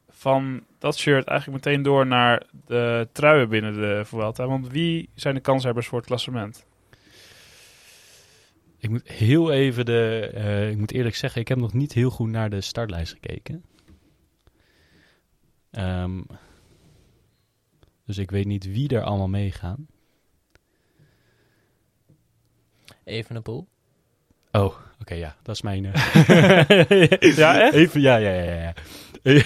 van 0.08 0.64
dat 0.78 0.96
shirt 0.96 1.26
eigenlijk 1.26 1.64
meteen 1.64 1.82
door 1.82 2.06
naar 2.06 2.46
de 2.66 3.08
truien 3.12 3.48
binnen 3.48 3.74
de 3.74 4.02
Vuelta. 4.04 4.46
Want 4.46 4.68
wie 4.68 5.08
zijn 5.14 5.34
de 5.34 5.40
kanshebbers 5.40 5.86
voor 5.86 5.98
het 5.98 6.06
klassement? 6.06 6.66
Ik 8.78 8.90
moet 8.90 9.08
heel 9.08 9.52
even 9.52 9.84
de. 9.84 10.30
eh, 10.34 10.70
ik 10.70 10.76
moet 10.76 10.92
eerlijk 10.92 11.16
zeggen, 11.16 11.40
ik 11.40 11.48
heb 11.48 11.58
nog 11.58 11.72
niet 11.72 11.92
heel 11.92 12.10
goed 12.10 12.28
naar 12.28 12.50
de 12.50 12.60
startlijst 12.60 13.12
gekeken. 13.12 13.64
Ehm, 15.70 16.20
dus 18.06 18.18
ik 18.18 18.30
weet 18.30 18.46
niet 18.46 18.64
wie 18.66 18.88
er 18.88 19.02
allemaal 19.02 19.28
meegaan. 19.28 19.86
Eh, 22.88 22.97
Evenepoel. 23.08 23.66
Oh, 24.52 24.74
oké, 25.00 25.14
ja, 25.14 25.34
dat 25.42 25.54
is 25.54 25.62
mijn. 25.62 25.84
eh, 25.92 27.10
Ja, 27.36 27.60
echt? 27.60 27.72
Even, 27.74 28.00
ja, 28.00 28.16
ja, 28.16 28.30
ja, 28.30 28.42
ja. 28.54 28.72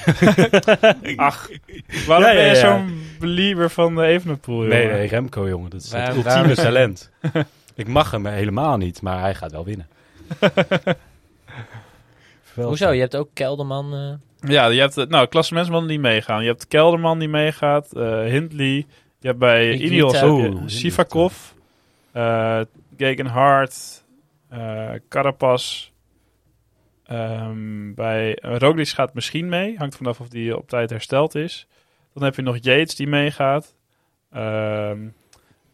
Ach, 1.16 1.48
waarom 2.06 2.26
Ja, 2.26 2.30
ja, 2.32 2.34
ben 2.34 2.48
je 2.48 2.56
zo'n 2.56 3.02
believer 3.18 3.70
van 3.70 3.94
de 3.94 4.02
Evenepoel? 4.02 4.60
nee, 4.62 4.82
jongen? 4.82 4.96
nee, 4.96 5.06
Remco, 5.08 5.48
jongen, 5.48 5.70
dat 5.70 5.80
is 5.82 5.92
het 5.92 6.08
ultieme 6.08 6.22
waarom- 6.24 6.54
talent. 6.72 7.10
ik 7.74 7.86
mag 7.88 8.10
hem 8.10 8.26
helemaal 8.26 8.76
niet, 8.76 9.02
maar 9.02 9.20
hij 9.20 9.34
gaat 9.34 9.52
wel 9.52 9.64
winnen. 9.64 9.86
Hoezo? 12.54 12.90
Je 12.90 13.00
hebt 13.00 13.16
ook 13.16 13.28
Kelderman. 13.32 13.94
eh, 13.94 14.50
Ja, 14.50 14.66
je 14.66 14.80
hebt 14.80 14.96
eh, 14.96 15.06
nou, 15.06 15.26
klassementsmannen 15.26 15.88
die 15.88 15.98
meegaan. 16.00 16.42
Je 16.42 16.48
hebt 16.48 16.68
Kelderman 16.68 17.18
die 17.18 17.28
meegaat, 17.28 17.92
eh, 17.92 18.20
Hindley. 18.22 18.86
Je 19.18 19.26
hebt 19.26 19.38
bij. 19.38 19.72
Ineos. 19.76 20.18
Sivakov, 20.66 21.34
eh 22.12 22.60
Gegenhardt, 23.02 24.04
eh 24.48 24.92
Carapaz. 25.08 25.90
Ehm, 27.04 27.94
bij 27.94 28.38
uh, 28.44 28.56
Roglic 28.56 28.88
gaat 28.88 29.14
misschien 29.14 29.48
mee. 29.48 29.76
Hangt 29.76 29.96
vanaf 29.96 30.20
of 30.20 30.28
die 30.28 30.56
op 30.56 30.68
tijd 30.68 30.90
hersteld 30.90 31.34
is. 31.34 31.66
Dan 32.14 32.22
heb 32.22 32.34
je 32.34 32.42
nog 32.42 32.56
Yates 32.60 32.94
die 32.94 33.06
meegaat. 33.06 33.74
Ehm, 34.30 35.08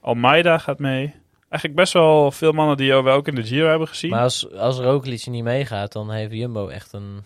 Almeida 0.01 0.59
gaat 0.59 0.79
mee. 0.79 1.15
eigenlijk 1.49 1.75
best 1.81 1.93
wel 1.93 2.31
veel 2.31 2.53
mannen 2.53 2.77
die 2.77 2.95
we 2.95 3.11
ook 3.11 3.29
in 3.29 3.35
de 3.35 3.45
Giro 3.45 3.69
hebben 3.69 3.89
gezien. 3.89 4.11
Maar 4.11 4.23
als, 4.23 4.53
als 4.53 4.79
Roglic 4.79 5.27
niet 5.27 5.45
meegaat, 5.45 5.93
dan 5.93 6.11
heeft 6.11 6.33
Jumbo 6.33 6.69
echt 6.69 6.93
een, 6.93 7.23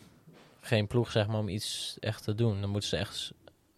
geen 0.61 0.87
ploeg 0.87 1.11
zeg 1.11 1.27
maar, 1.27 1.39
om 1.39 1.49
iets 1.49 1.97
echt 2.01 2.25
te 2.25 2.35
doen. 2.35 2.61
Dan 2.61 2.71
moeten 2.71 2.89
ze 2.89 2.97
echt 2.97 3.33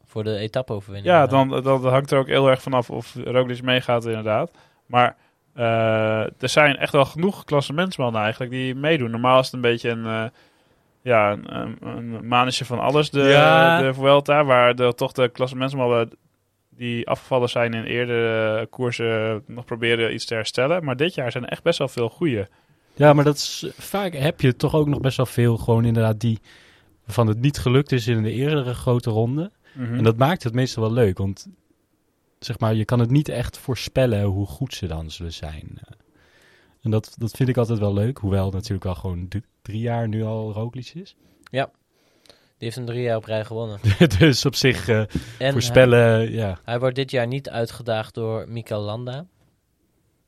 voor 0.05 0.25
de 0.25 0.37
etappe-overwinning 0.37 1.15
ja, 1.15 1.27
gaan. 1.27 1.49
dan, 1.49 1.63
dan 1.63 1.87
hangt 1.87 2.11
er 2.11 2.19
ook 2.19 2.27
heel 2.27 2.51
erg 2.51 2.63
vanaf 2.63 2.91
of 2.91 3.15
Roglic 3.15 3.63
meegaat 3.63 4.05
inderdaad. 4.07 4.51
Maar 4.87 5.17
er 5.55 6.49
zijn 6.49 6.77
echt 6.77 6.93
wel 6.93 7.05
genoeg 7.05 7.45
klassementsmannen 7.45 8.21
eigenlijk 8.23 8.51
die 8.53 8.75
meedoen. 8.75 9.11
Normaal 9.11 9.39
is 9.39 9.45
het 9.45 9.55
een 9.55 9.61
beetje 9.61 9.91
een, 9.91 10.07
eh 10.07 10.25
ja, 11.03 11.33
een, 11.33 11.77
een, 12.29 12.53
van 12.53 12.79
alles, 12.79 13.11
de, 13.11 13.21
Ja. 13.21 13.83
de 13.83 13.95
Vuelta. 13.95 14.45
Waar 14.45 14.75
de, 14.75 14.95
toch 14.95 15.13
de 15.13 15.29
klassementsmannen 15.29 16.11
die 16.71 17.09
afgevallen 17.09 17.49
zijn 17.49 17.75
in 17.75 17.85
eerdere 17.85 18.67
koersen 18.67 19.43
nog 19.47 19.65
proberen 19.65 20.15
iets 20.15 20.25
te 20.25 20.35
herstellen. 20.35 20.85
Maar 20.85 20.97
dit 20.97 21.15
jaar 21.15 21.33
zijn 21.33 21.45
er 21.45 21.51
echt 21.51 21.63
best 21.63 21.79
wel 21.79 21.89
veel 21.89 22.09
goeie. 22.09 22.45
Ja, 22.95 23.13
maar 23.13 23.25
dat 23.25 23.35
is 23.37 23.67
vaak 23.79 24.15
heb 24.15 24.41
je 24.41 24.57
toch 24.57 24.75
ook 24.75 24.87
nog 24.89 25.01
best 25.01 25.17
wel 25.17 25.27
veel 25.27 25.57
gewoon 25.57 25.85
inderdaad 25.85 26.21
die 26.21 26.39
van 27.07 27.27
het 27.27 27.41
niet 27.41 27.59
gelukt 27.59 27.93
is 27.93 28.07
in 28.07 28.23
de 28.23 28.33
eerdere 28.33 28.75
grote 28.75 29.11
ronde. 29.11 29.51
Mhm. 29.73 29.95
En 29.95 30.05
dat 30.05 30.17
maakt 30.17 30.43
het 30.43 30.55
meestal 30.55 30.83
wel 30.83 30.93
leuk, 30.93 31.19
want 31.19 31.49
zeg 32.45 32.59
maar, 32.59 32.75
je 32.75 32.85
kan 32.85 32.99
het 32.99 33.11
niet 33.11 33.29
echt 33.29 33.59
voorspellen 33.59 34.23
hoe 34.23 34.47
goed 34.47 34.75
ze 34.75 34.87
dan 34.87 35.11
zullen 35.11 35.33
zijn. 35.33 35.79
Eh, 35.85 35.97
En 36.83 36.91
dat, 36.91 37.15
dat 37.19 37.31
vind 37.31 37.49
ik 37.49 37.57
altijd 37.57 37.79
wel 37.79 37.95
leuk, 37.95 38.19
hoewel 38.19 38.51
natuurlijk 38.51 38.87
al 38.87 38.95
gewoon 38.95 39.29
drie 39.63 39.81
jaar 39.81 40.09
nu 40.09 40.23
al 40.23 40.53
Roglic 40.53 40.93
is. 40.95 41.17
Die 42.59 42.73
heeft 42.73 42.77
hem 42.77 42.87
drie 42.87 43.03
jaar 43.03 43.17
op 43.17 43.25
rij 43.25 43.45
gewonnen. 43.45 43.79
dus 44.19 44.45
op 44.45 44.55
zich 44.55 44.89
eh, 44.89 44.99
En 44.99 45.09
hij, 45.39 45.53
voorspellen, 45.53 46.33
ja. 46.33 46.59
hij 46.65 46.79
wordt 46.79 46.97
dit 46.97 47.11
jaar 47.11 47.27
niet 47.27 47.49
uitgedaagd 47.49 48.15
door 48.15 48.49
Mikel 48.49 48.81
Landa. 48.81 49.27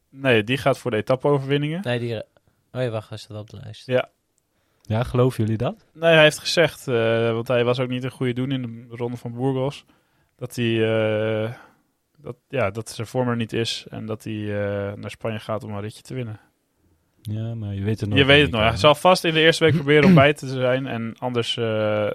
Nee, 0.09 0.45
die 0.45 0.57
gaat 0.57 0.79
voor 0.79 0.91
de 0.91 0.97
etappe-overwinningen. 0.97 1.81
Nee, 1.83 1.99
die... 1.99 2.15
Oh 2.73 2.83
ja, 2.83 2.89
wacht, 2.89 3.09
hij 3.09 3.19
staat 3.19 3.39
op 3.39 3.51
de 3.51 3.59
lijst. 3.63 3.87
Ja, 4.83 5.03
geloven 5.03 5.45
jullie 5.45 5.59
dat? 5.59 5.87
Nee, 5.93 6.13
hij 6.13 6.23
heeft 6.23 6.39
gezegd, 6.39 6.89
eh, 6.89 7.33
want 7.33 7.49
hij 7.49 7.65
was 7.65 7.81
ook 7.81 7.89
niet 7.89 8.05
een 8.05 8.11
goede 8.11 8.33
doen 8.33 8.51
in 8.51 8.63
de 8.63 8.97
ronde 8.97 9.17
van 9.17 9.33
Burgos, 9.33 9.85
dat 10.37 10.55
hij, 10.57 10.83
eh, 11.45 11.53
dat, 12.27 12.37
ja, 12.49 12.71
dat 12.71 12.89
zijn 12.89 13.07
vorm 13.07 13.29
er 13.29 13.37
niet 13.37 13.53
is 13.53 13.87
en 13.91 14.07
dat 14.07 14.25
hij 14.25 14.35
eh, 14.35 14.93
naar 14.95 15.11
Spanje 15.11 15.39
gaat 15.39 15.65
om 15.65 15.73
een 15.73 15.81
ritje 15.81 16.03
te 16.03 16.15
winnen. 16.15 16.41
Ja, 17.23 17.55
maar 17.55 17.75
je 17.75 17.83
weet 17.83 18.01
het 18.01 18.09
nog 18.09 18.19
Je 18.19 18.25
weet 18.25 18.43
het 18.43 18.51
nog. 18.51 18.61
Hij 18.61 18.77
zal 18.77 18.95
vast 18.95 19.25
in 19.25 19.35
de 19.35 19.41
eerste 19.41 19.65
week 19.65 19.75
proberen 19.75 20.05
om 20.05 20.15
bij 20.15 20.33
te 20.33 20.49
zijn 20.49 20.87
en 20.87 21.15
anders 21.19 21.57
eh, 21.57 22.09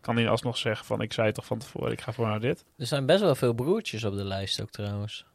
kan 0.00 0.16
hij 0.16 0.28
alsnog 0.28 0.56
zeggen 0.56 0.86
van 0.86 1.00
ik 1.00 1.12
zei 1.12 1.26
het 1.26 1.34
toch 1.34 1.46
van 1.46 1.58
tevoren, 1.58 1.92
ik 1.92 2.00
ga 2.00 2.12
voor 2.12 2.26
naar 2.26 2.40
dit. 2.40 2.64
Er 2.76 2.86
zijn 2.86 3.06
best 3.06 3.20
wel 3.20 3.34
veel 3.34 3.52
broertjes 3.52 4.04
op 4.04 4.16
de 4.16 4.24
lijst 4.24 4.62
ook 4.62 4.70
trouwens. 4.70 5.26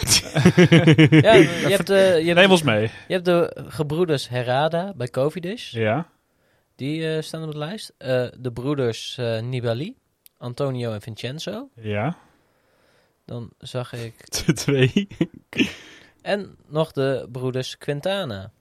ja, 1.26 1.34
je 1.34 1.66
hebt, 1.68 1.90
eh, 1.90 2.26
je, 2.26 2.34
Neem 2.34 2.50
ons 2.50 2.62
mee. 2.62 2.82
je 2.82 3.12
hebt 3.12 3.24
de 3.24 3.64
gebroeders 3.68 4.28
Herrada 4.28 4.92
bij 4.96 5.08
Covidish. 5.08 5.72
Ja. 5.72 6.08
Die 6.76 7.14
eh, 7.14 7.22
staan 7.22 7.44
op 7.44 7.52
de 7.52 7.58
lijst. 7.58 7.94
Eh, 7.98 8.26
de 8.38 8.52
broeders 8.52 9.18
Nibali, 9.40 9.96
Antonio 10.38 10.92
en 10.92 11.00
Vincenzo. 11.00 11.68
Ja. 11.74 12.16
Dan 13.30 13.52
zag 13.58 13.92
ik... 13.92 14.28
Twee. 14.64 15.08
En 16.22 16.56
nog 16.66 16.92
de 16.92 17.28
broeders 17.32 17.78
Quintana. 17.78 18.52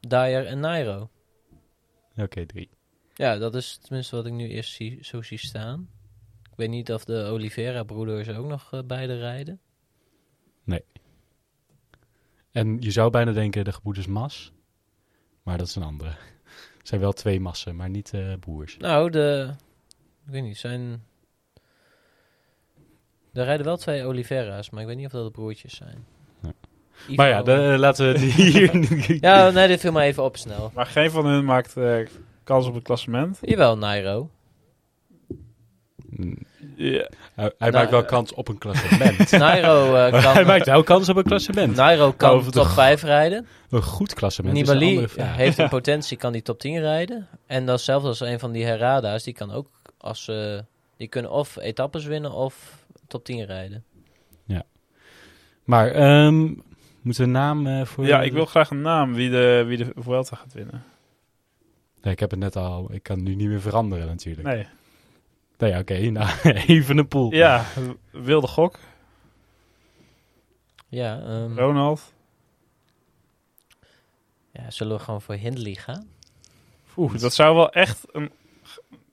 Dyer 0.00 0.46
en 0.46 0.60
Nairo. 0.60 1.10
Oké, 2.16 2.46
drie. 2.46 2.68
Ja, 3.14 3.36
dat 3.36 3.54
is 3.54 3.76
tenminste 3.76 4.16
wat 4.16 4.26
ik 4.26 4.32
nu 4.32 4.48
eerst 4.48 4.74
zie, 4.74 4.98
zo 5.04 5.22
zie 5.22 5.38
staan. 5.38 5.88
Ik 6.42 6.56
weet 6.56 6.68
niet 6.68 6.92
of 6.92 7.04
de 7.04 7.24
Oliveira-broeders 7.24 8.28
ook 8.28 8.46
nog 8.46 8.72
eh, 8.72 8.80
beide 8.86 9.18
rijden. 9.18 9.60
En 12.52 12.76
je 12.80 12.90
zou 12.90 13.10
bijna 13.10 13.32
denken 13.32 13.64
de 13.64 13.72
gebroeders 13.72 14.06
Mas, 14.06 14.52
maar 15.42 15.58
dat 15.58 15.66
is 15.66 15.74
een 15.74 15.82
andere. 15.82 16.10
Het 16.78 16.88
zijn 16.88 17.00
wel 17.00 17.12
twee 17.12 17.40
massen, 17.40 17.76
maar 17.76 17.90
niet 17.90 18.14
eh, 18.14 18.32
broers. 18.40 18.76
Nou, 18.76 19.10
de... 19.10 19.54
Ik 20.24 20.32
weet 20.32 20.42
niet, 20.42 20.58
zijn... 20.58 21.04
Er 23.32 23.44
rijden 23.44 23.66
wel 23.66 23.76
twee 23.76 24.04
Oliveira's, 24.04 24.70
maar 24.70 24.80
ik 24.80 24.86
weet 24.86 24.96
niet 24.96 25.06
of 25.06 25.12
dat 25.12 25.24
de 25.24 25.30
broertjes 25.30 25.76
zijn. 25.76 26.04
Nee. 26.40 26.52
Ivo- 27.06 27.14
Maar 27.14 27.28
ja, 27.28 27.42
de, 27.42 27.74
laten 27.78 28.12
we 28.12 28.18
hier... 28.42 29.18
Ja, 29.20 29.50
nee, 29.50 29.68
dit 29.68 29.80
viel 29.80 29.92
me 29.92 30.02
even 30.02 30.22
op 30.24 30.36
snel. 30.36 30.70
Maar 30.74 30.86
geen 30.86 31.10
van 31.10 31.26
hun 31.26 31.44
maakt 31.44 31.76
eh, 31.76 31.96
kans 32.44 32.66
op 32.66 32.74
het 32.74 32.82
klassement. 32.84 33.38
Jawel, 33.40 33.78
Nairo. 33.78 34.30
Mm, 36.10 36.36
Ja. 36.76 37.08
Hij, 37.34 37.52
hij 37.58 37.70
Nou, 37.70 37.72
maakt 37.78 37.90
wel 37.90 38.04
kans 38.04 38.32
op 38.34 38.48
een 38.48 38.58
klassement. 38.58 39.30
Nairo 39.30 39.84
eh, 39.94 40.12
Maar 40.12 40.22
hij 40.22 40.32
kan, 40.34 40.46
maakt 40.46 40.66
wel 40.66 40.82
kans 40.82 41.08
op 41.08 41.16
een 41.16 41.22
klassement. 41.24 41.76
Nairo 41.76 42.12
kan 42.12 42.30
Over 42.30 42.52
de 42.52 42.58
top 42.58 42.66
g- 42.66 42.74
5 42.74 43.02
rijden. 43.02 43.46
Een 43.70 43.82
goed 43.82 44.14
klassement 44.14 44.56
is 44.56 44.60
een 44.60 44.74
Nibali 44.74 44.90
andere 44.90 45.08
vraag. 45.08 45.36
heeft 45.36 45.58
in 45.58 45.68
potentie, 45.68 46.16
kan 46.16 46.32
die 46.32 46.42
top 46.42 46.58
10 46.58 46.80
rijden. 46.80 47.28
En 47.46 47.66
datzelfde 47.66 48.08
als 48.08 48.20
een 48.20 48.38
van 48.38 48.52
die 48.52 48.64
Herrada's, 48.64 49.22
die 49.22 49.34
kan 49.34 49.52
ook 49.52 49.68
als 49.98 50.28
eh, 50.28 50.58
die 50.96 51.08
kunnen 51.08 51.30
of 51.30 51.56
etappes 51.56 52.04
winnen 52.04 52.32
of 52.32 52.78
top 53.10 53.24
10 53.24 53.44
rijden. 53.44 53.84
Maar 55.70 55.90
ehm, 55.90 56.38
moeten 57.02 57.22
we 57.22 57.22
een 57.22 57.30
naam 57.30 57.66
eh, 57.66 57.84
voor... 57.84 58.06
ja, 58.06 58.22
ik 58.22 58.32
wil 58.32 58.46
graag 58.46 58.70
een 58.70 58.80
naam 58.80 59.14
wie 59.14 59.30
de, 59.30 59.64
wie 59.66 59.76
de 59.76 59.92
Vuelta 59.96 60.36
gaat 60.36 60.52
winnen. 60.52 60.84
Nee, 62.02 62.12
ik 62.12 62.20
heb 62.20 62.30
het 62.30 62.38
net 62.38 62.56
al... 62.56 62.92
Ik 62.92 63.02
kan 63.02 63.22
nu 63.22 63.34
niet 63.34 63.48
meer 63.48 63.60
veranderen 63.60 64.06
natuurlijk. 64.06 64.48
Nee. 64.48 64.66
Nee, 65.58 65.78
oké. 65.78 65.98
nou, 66.10 66.50
even 66.66 66.98
een 66.98 67.08
pool. 67.08 67.34
Ja, 67.34 67.64
wilde 68.10 68.46
gok. 68.46 68.78
Ja, 70.88 71.20
ehm, 71.20 71.58
Ronald. 71.58 72.12
ja, 74.52 74.70
zullen 74.70 74.96
we 74.96 75.02
gewoon 75.02 75.22
voor 75.22 75.34
Hindley 75.34 75.74
gaan? 75.74 76.08
Oeh, 76.96 77.18
dat 77.18 77.34
zou 77.34 77.54
wel 77.54 77.70
echt 77.72 78.06
een 78.12 78.30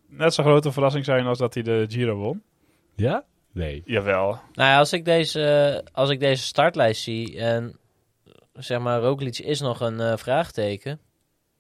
net 0.08 0.34
zo 0.34 0.44
grote 0.44 0.72
verrassing 0.72 1.06
zijn 1.06 1.26
als 1.26 1.38
dat 1.38 1.54
hij 1.54 1.64
de 1.64 1.86
Giro 1.88 2.16
won. 2.16 2.44
Ja? 2.96 3.26
Nee. 3.58 3.82
Jawel. 3.86 4.28
Nou 4.54 4.70
ja, 4.70 4.78
als 4.78 4.94
ik 4.94 5.06
deze, 5.06 5.84
als 5.92 6.10
ik 6.10 6.20
deze 6.20 6.44
startlijst 6.44 7.02
zie 7.02 7.40
en 7.40 7.78
zeg 8.54 8.80
maar 8.80 9.00
Roglic 9.00 9.38
is 9.38 9.60
nog 9.60 9.80
een 9.80 10.00
eh, 10.00 10.18
vraagteken, 10.18 11.00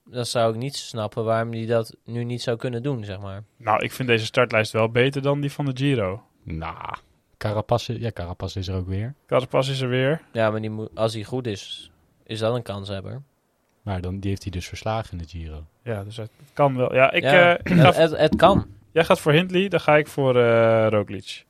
dan 0.05 0.25
zou 0.25 0.53
ik 0.53 0.59
niet 0.59 0.75
snappen 0.75 1.23
waarom 1.23 1.51
hij 1.51 1.65
dat 1.65 1.95
nu 2.05 2.23
niet 2.23 2.41
zou 2.41 2.57
kunnen 2.57 2.83
doen, 2.83 3.03
zeg 3.03 3.19
maar. 3.19 3.43
Nou, 3.57 3.83
ik 3.83 3.91
vind 3.91 4.07
deze 4.07 4.25
startlijst 4.25 4.71
wel 4.71 4.89
beter 4.89 5.21
dan 5.21 5.41
die 5.41 5.51
van 5.51 5.65
de 5.65 5.71
Giro. 5.73 6.23
Nou, 6.43 6.95
Carapaz, 7.37 7.87
ja, 7.87 8.11
Carapaz 8.11 8.55
is 8.55 8.67
er 8.67 8.75
ook 8.75 8.87
weer. 8.87 9.13
Carapaz 9.25 9.69
is 9.69 9.81
er 9.81 9.89
weer. 9.89 10.21
Ja, 10.31 10.51
maar 10.51 10.61
die 10.61 10.69
moet, 10.69 10.89
als 10.93 11.13
hij 11.13 11.23
goed 11.23 11.47
is, 11.47 11.91
is 12.23 12.39
dat 12.39 12.55
een 12.55 12.61
kanshebber. 12.61 13.21
Maar 13.81 14.01
dan, 14.01 14.19
die 14.19 14.29
heeft 14.29 14.43
hij 14.43 14.51
dus 14.51 14.67
verslagen 14.67 15.11
in 15.11 15.17
de 15.17 15.27
Giro. 15.27 15.65
Ja, 15.83 16.03
dus 16.03 16.17
het 16.17 16.31
kan 16.53 16.77
wel. 16.77 16.93
Ja, 16.93 17.11
ik, 17.11 17.23
ja, 17.23 17.57
eh, 17.57 17.59
ik 17.73 17.79
ga, 17.79 17.85
het, 17.85 17.95
het, 17.95 18.17
het 18.17 18.35
kan. 18.35 18.67
jij 18.91 19.05
gaat 19.05 19.19
voor 19.19 19.31
Hindley, 19.31 19.67
dan 19.67 19.79
ga 19.79 19.97
ik 19.97 20.07
voor 20.07 20.35
eh 20.35 20.87
Roglic. 20.89 21.45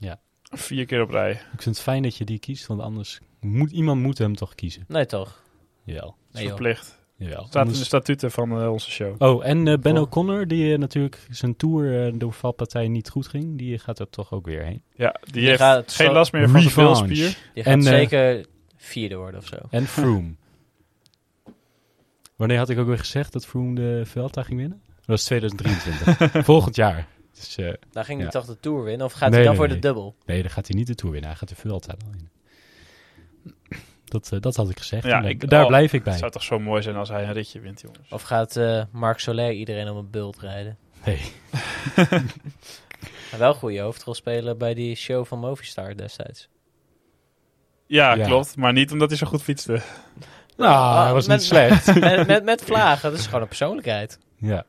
Ja. 0.00 0.20
Vier 0.42 0.84
keer 0.86 1.02
op 1.02 1.10
rij. 1.10 1.30
Ik 1.30 1.62
vind 1.62 1.64
het 1.64 1.80
fijn 1.80 2.02
dat 2.02 2.16
je 2.16 2.24
die 2.24 2.38
kiest, 2.38 2.66
want 2.66 2.80
anders 2.80 3.20
moet 3.40 3.70
iemand 3.70 4.00
moet 4.02 4.18
hem 4.18 4.34
toch 4.34 4.54
kiezen. 4.54 4.84
Nee, 4.88 5.06
toch? 5.06 5.42
Jawel. 5.84 6.16
Nee, 6.32 6.46
verplicht. 6.46 6.98
Jawel. 7.16 7.46
Staat 7.46 7.66
in 7.66 7.72
de 7.72 7.84
statuten 7.84 8.30
van 8.30 8.60
eh, 8.60 8.72
onze 8.72 8.90
show. 8.90 9.22
Oh, 9.22 9.46
en 9.46 9.68
eh, 9.68 9.78
Ben 9.78 9.98
O'Connor, 9.98 10.46
die 10.46 10.72
eh, 10.72 10.78
natuurlijk 10.78 11.26
zijn 11.30 11.56
tour 11.56 12.06
eh, 12.06 12.12
door 12.18 12.32
valpartij 12.32 12.88
niet 12.88 13.08
goed 13.08 13.28
ging, 13.28 13.58
die 13.58 13.78
gaat 13.78 13.98
er 13.98 14.10
toch 14.10 14.32
ook 14.32 14.46
weer 14.46 14.64
heen. 14.64 14.82
Ja, 14.94 15.16
die, 15.20 15.32
Die 15.32 15.46
heeft 15.46 15.60
gaat 15.60 15.92
geen 15.92 16.12
last 16.12 16.32
meer 16.32 16.48
van 16.48 16.60
zijn 16.62 16.74
bilspier. 16.74 17.38
Die 17.54 17.62
gaat 17.62 17.72
En, 17.72 17.82
zeker 17.82 18.46
vierde 18.76 19.14
worden 19.16 19.40
of 19.40 19.46
zo. 19.46 19.56
En 19.70 19.86
Froome. 19.96 20.34
Wanneer 22.36 22.58
had 22.58 22.68
ik 22.68 22.78
ook 22.78 22.86
weer 22.86 22.98
gezegd 22.98 23.32
dat 23.32 23.46
Froome 23.46 23.74
de 23.74 24.02
Vuelta 24.04 24.42
ging 24.42 24.60
winnen? 24.60 24.82
Dat 24.96 25.06
was 25.06 25.24
2023. 25.24 26.44
Volgend 26.44 26.76
jaar. 26.76 27.06
Dus, 27.40 27.56
eh, 27.56 27.72
Daar 27.92 28.04
ging 28.04 28.16
hij 28.18 28.26
ja. 28.26 28.32
toch 28.32 28.46
de 28.46 28.60
Tour 28.60 28.82
winnen? 28.84 29.06
Of 29.06 29.12
gaat 29.12 29.30
Nee, 29.30 29.38
hij 29.38 29.38
dan 29.42 29.48
nee, 29.48 29.56
voor 29.60 29.66
nee. 29.66 29.76
de 29.80 29.86
dubbel? 29.86 30.14
nee, 30.26 30.40
dan 30.42 30.50
gaat 30.50 30.66
hij 30.66 30.76
niet 30.76 30.86
de 30.86 30.94
Tour 30.94 31.12
winnen. 31.12 31.30
Hij 31.30 31.38
gaat 31.38 31.48
de 31.48 31.54
Vuelta 31.54 31.94
dan 31.98 32.10
winnen. 32.10 32.30
Dat, 34.04 34.32
eh, 34.32 34.40
dat 34.40 34.56
had 34.56 34.70
ik 34.70 34.78
gezegd. 34.78 35.04
Ja, 35.04 35.22
eh, 35.22 35.28
ik- 35.28 35.50
daar 35.50 35.62
oh, 35.62 35.68
blijf 35.68 35.92
ik 35.92 36.02
bij. 36.02 36.10
Het 36.12 36.20
zou 36.20 36.32
toch 36.32 36.42
zo 36.42 36.58
mooi 36.58 36.82
zijn 36.82 36.96
als 36.96 37.08
hij 37.08 37.24
een 37.24 37.32
ritje 37.32 37.60
wint, 37.60 37.80
jongens. 37.80 38.10
Of 38.12 38.22
gaat 38.22 38.56
eh, 38.56 38.82
Marc 38.90 39.18
Soler 39.18 39.52
iedereen 39.52 39.88
op 39.88 39.96
een 39.96 40.10
bult 40.10 40.38
rijden? 40.38 40.78
Nee. 41.04 41.20
Maar 43.30 43.38
wel 43.38 43.54
goede 43.54 43.80
hoofdrol 43.80 44.14
spelen 44.14 44.58
bij 44.58 44.74
die 44.74 44.94
show 44.94 45.26
van 45.26 45.38
Movistar 45.38 45.96
destijds. 45.96 46.48
Ja, 47.86 48.14
Ja. 48.14 48.24
klopt. 48.26 48.56
Maar 48.56 48.72
niet 48.72 48.92
omdat 48.92 49.08
hij 49.08 49.18
zo 49.18 49.26
goed 49.26 49.42
fietste. 49.42 49.80
Nou, 50.56 51.04
hij 51.04 51.12
was 51.12 51.26
met, 51.26 51.36
niet 51.38 51.46
slecht. 51.46 51.86
met, 52.00 52.26
met, 52.26 52.44
met 52.44 52.62
vlagen, 52.64 53.10
dat 53.10 53.18
is 53.18 53.26
gewoon 53.26 53.40
een 53.42 53.48
persoonlijkheid. 53.48 54.18
ja. 54.36 54.64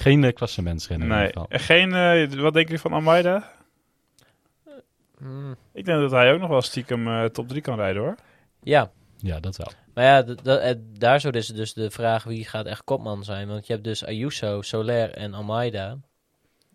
Geen 0.00 0.22
uh, 0.22 0.32
klassementsrenner 0.32 1.06
in 1.08 1.14
Nee. 1.14 1.26
ieder 1.26 1.40
geval. 1.42 1.50
En 1.58 1.60
Geen, 1.60 1.94
eh, 2.34 2.40
wat 2.42 2.54
denk 2.54 2.68
je 2.68 2.78
van 2.78 2.92
Almeida? 2.92 3.50
Hmm, 5.18 5.56
Ik 5.72 5.84
denk 5.84 6.00
dat 6.00 6.10
hij 6.10 6.32
ook 6.32 6.40
nog 6.40 6.48
wel 6.48 6.62
stiekem 6.62 7.08
eh, 7.08 7.24
top 7.24 7.48
3 7.48 7.60
kan 7.62 7.76
rijden, 7.76 8.02
hoor. 8.02 8.14
Ja, 8.62 8.90
Ja, 9.16 9.40
dat 9.40 9.56
wel. 9.56 9.66
maar 9.94 10.04
ja, 10.04 10.24
eh, 10.58 10.74
daar 10.98 11.20
zo 11.20 11.28
is 11.28 11.48
het 11.48 11.56
dus 11.56 11.72
de 11.72 11.90
vraag 11.90 12.24
wie 12.24 12.44
gaat 12.44 12.66
echt 12.66 12.84
kopman 12.84 13.24
zijn. 13.24 13.48
Want 13.48 13.66
je 13.66 13.72
hebt 13.72 13.84
dus 13.84 14.04
Ayuso, 14.04 14.62
Soler 14.62 15.10
en 15.10 15.34
Almeida. 15.34 15.96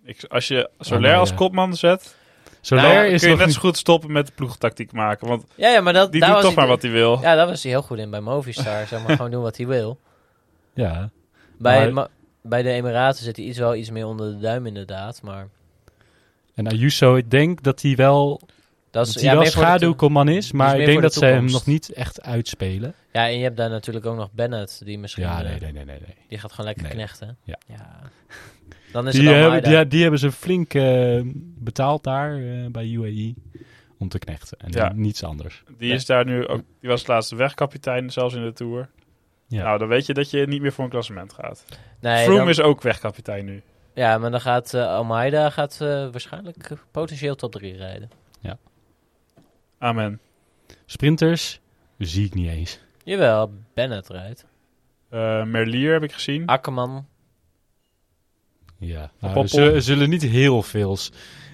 Ik, 0.04 0.24
als 0.28 0.48
je 0.48 0.70
Soler 0.80 0.96
Almeida. 0.96 1.20
als 1.20 1.34
kopman 1.34 1.76
zet, 1.76 2.16
Soler 2.62 2.84
Nou, 2.84 3.06
is 3.06 3.22
kun 3.22 3.30
je 3.30 3.36
net 3.36 3.46
niet- 3.46 3.56
zo 3.56 3.62
goed 3.62 3.78
stoppen 3.78 4.12
met 4.12 4.36
ploegtactiek 4.36 4.92
maken. 4.92 5.28
Want 5.28 5.44
Ja, 5.56 5.70
ja, 5.70 5.82
maar 5.82 5.94
dat, 5.94 6.12
die 6.12 6.22
doet 6.22 6.30
was 6.30 6.40
toch 6.42 6.50
hij- 6.50 6.60
maar 6.60 6.68
wat 6.68 6.82
hij 6.82 6.92
wil. 6.92 7.20
Ja, 7.22 7.36
daar 7.36 7.48
was 7.48 7.64
hij 7.64 7.72
heel 7.72 7.82
goed 7.82 7.98
in 7.98 8.10
bij 8.10 8.20
Movistar. 8.22 8.88
zeg 8.88 9.04
maar 9.08 9.16
gewoon 9.16 9.32
doen 9.32 9.42
wat 9.44 9.58
hij 9.58 9.68
wil. 9.68 10.00
Ja, 10.74 11.10
Bij, 11.58 11.92
Maar- 11.92 12.08
bij 12.48 12.62
de 12.62 12.70
Emiraten 12.70 13.24
zit 13.24 13.36
hij 13.36 13.46
iets 13.46 13.58
wel 13.58 13.76
iets 13.76 13.90
meer 13.90 14.06
onder 14.06 14.32
de 14.32 14.40
duim 14.40 14.66
inderdaad. 14.66 15.22
Maar 15.22 15.48
en 16.56 16.68
Ayuso, 16.68 17.16
ik 17.16 17.32
denk 17.32 17.64
dat 17.64 17.82
hij 17.82 17.96
wel, 17.96 18.40
dat 18.40 18.50
dat 18.90 19.08
is 19.08 19.16
hij 19.16 19.24
ja, 19.24 19.32
wel 19.32 19.42
is, 20.28 20.52
maar 20.52 20.72
meer 20.72 20.80
ik 20.80 20.86
denk 20.86 20.98
de 20.98 21.02
dat 21.02 21.14
ze 21.14 21.26
hem 21.26 21.46
nog 21.46 21.66
niet 21.66 21.90
echt 21.94 22.22
uitspelen. 22.22 22.94
Ja, 23.12 23.28
en 23.28 23.38
je 23.38 23.44
hebt 23.44 23.58
daar 23.58 23.70
natuurlijk 23.70 24.06
ook 24.06 24.16
nog 24.16 24.32
Bennett. 24.32 24.82
Die 24.86 25.00
misschien... 25.00 25.24
Ja, 25.24 25.44
eh, 25.44 25.50
nee, 25.50 25.60
nee, 25.60 25.72
nee, 25.72 25.86
nee. 25.86 26.00
nee. 26.00 26.16
Die 26.28 26.38
gaat 26.38 26.52
gewoon 26.52 26.66
lekker 26.66 26.84
Nee. 26.84 26.94
knechten. 26.94 27.38
Ja. 27.44 27.58
Dan 28.92 29.08
is 29.08 29.14
Die, 29.14 29.28
het 29.28 29.38
hebben, 29.38 29.64
die, 29.64 29.88
die 29.88 30.02
hebben 30.02 30.20
ze 30.20 30.32
flink 30.32 30.74
eh, 30.74 31.22
betaald 31.60 32.04
daar 32.04 32.38
eh, 32.38 32.66
bij 32.72 32.88
UAE 32.88 33.34
om 33.98 34.10
te 34.10 34.20
knechten. 34.20 34.58
En 34.60 34.72
Ja. 34.72 34.92
niets 34.96 35.24
anders. 35.24 35.64
Die 35.78 35.94
is 35.94 36.06
daar 36.06 36.26
nu 36.26 36.48
ook. 36.48 36.62
Die 36.80 36.90
was 36.90 37.08
laatst 37.08 37.32
wegkapitein, 37.32 38.10
zelfs 38.12 38.36
in 38.36 38.44
de 38.44 38.54
tour. 38.54 38.90
Ja. 39.48 39.64
Nou, 39.64 39.78
dan 39.78 39.88
weet 39.88 40.06
je 40.06 40.14
dat 40.14 40.30
je 40.30 40.48
niet 40.48 40.62
meer 40.62 40.72
voor 40.72 40.84
een 40.84 40.90
klassement 40.90 41.34
gaat. 41.34 41.66
nee, 42.00 42.24
Froome 42.24 42.40
dan- 42.40 42.50
is 42.50 42.62
ook 42.62 42.82
wegkapitein 42.82 43.46
nu. 43.46 43.62
Ja, 43.94 44.18
maar 44.18 44.32
dan 44.32 44.42
gaat 44.42 44.74
eh, 44.74 44.88
Almeida 44.88 45.50
gaat, 45.50 45.74
eh, 45.82 45.88
waarschijnlijk 45.88 46.72
potentieel 46.92 47.36
top 47.36 47.52
3 47.52 47.76
rijden. 47.76 48.10
Amen. 49.78 50.20
Sprinters 50.86 51.60
zie 51.98 52.26
ik 52.26 52.34
niet 52.34 52.50
eens. 52.50 52.80
Jawel, 53.04 53.52
Bennett 53.74 54.08
rijdt. 54.10 54.46
Eh, 55.10 55.44
Merlier 55.44 55.94
heb 55.94 56.04
ik 56.04 56.12
gezien. 56.12 56.46
Akkerman. 56.46 57.08
Ja, 58.78 59.12
nou, 59.20 59.40
er 59.40 59.50
zullen, 59.50 59.84
zullen 59.84 60.10
niet 60.10 60.22
heel 60.22 60.62
veel, 60.64 60.98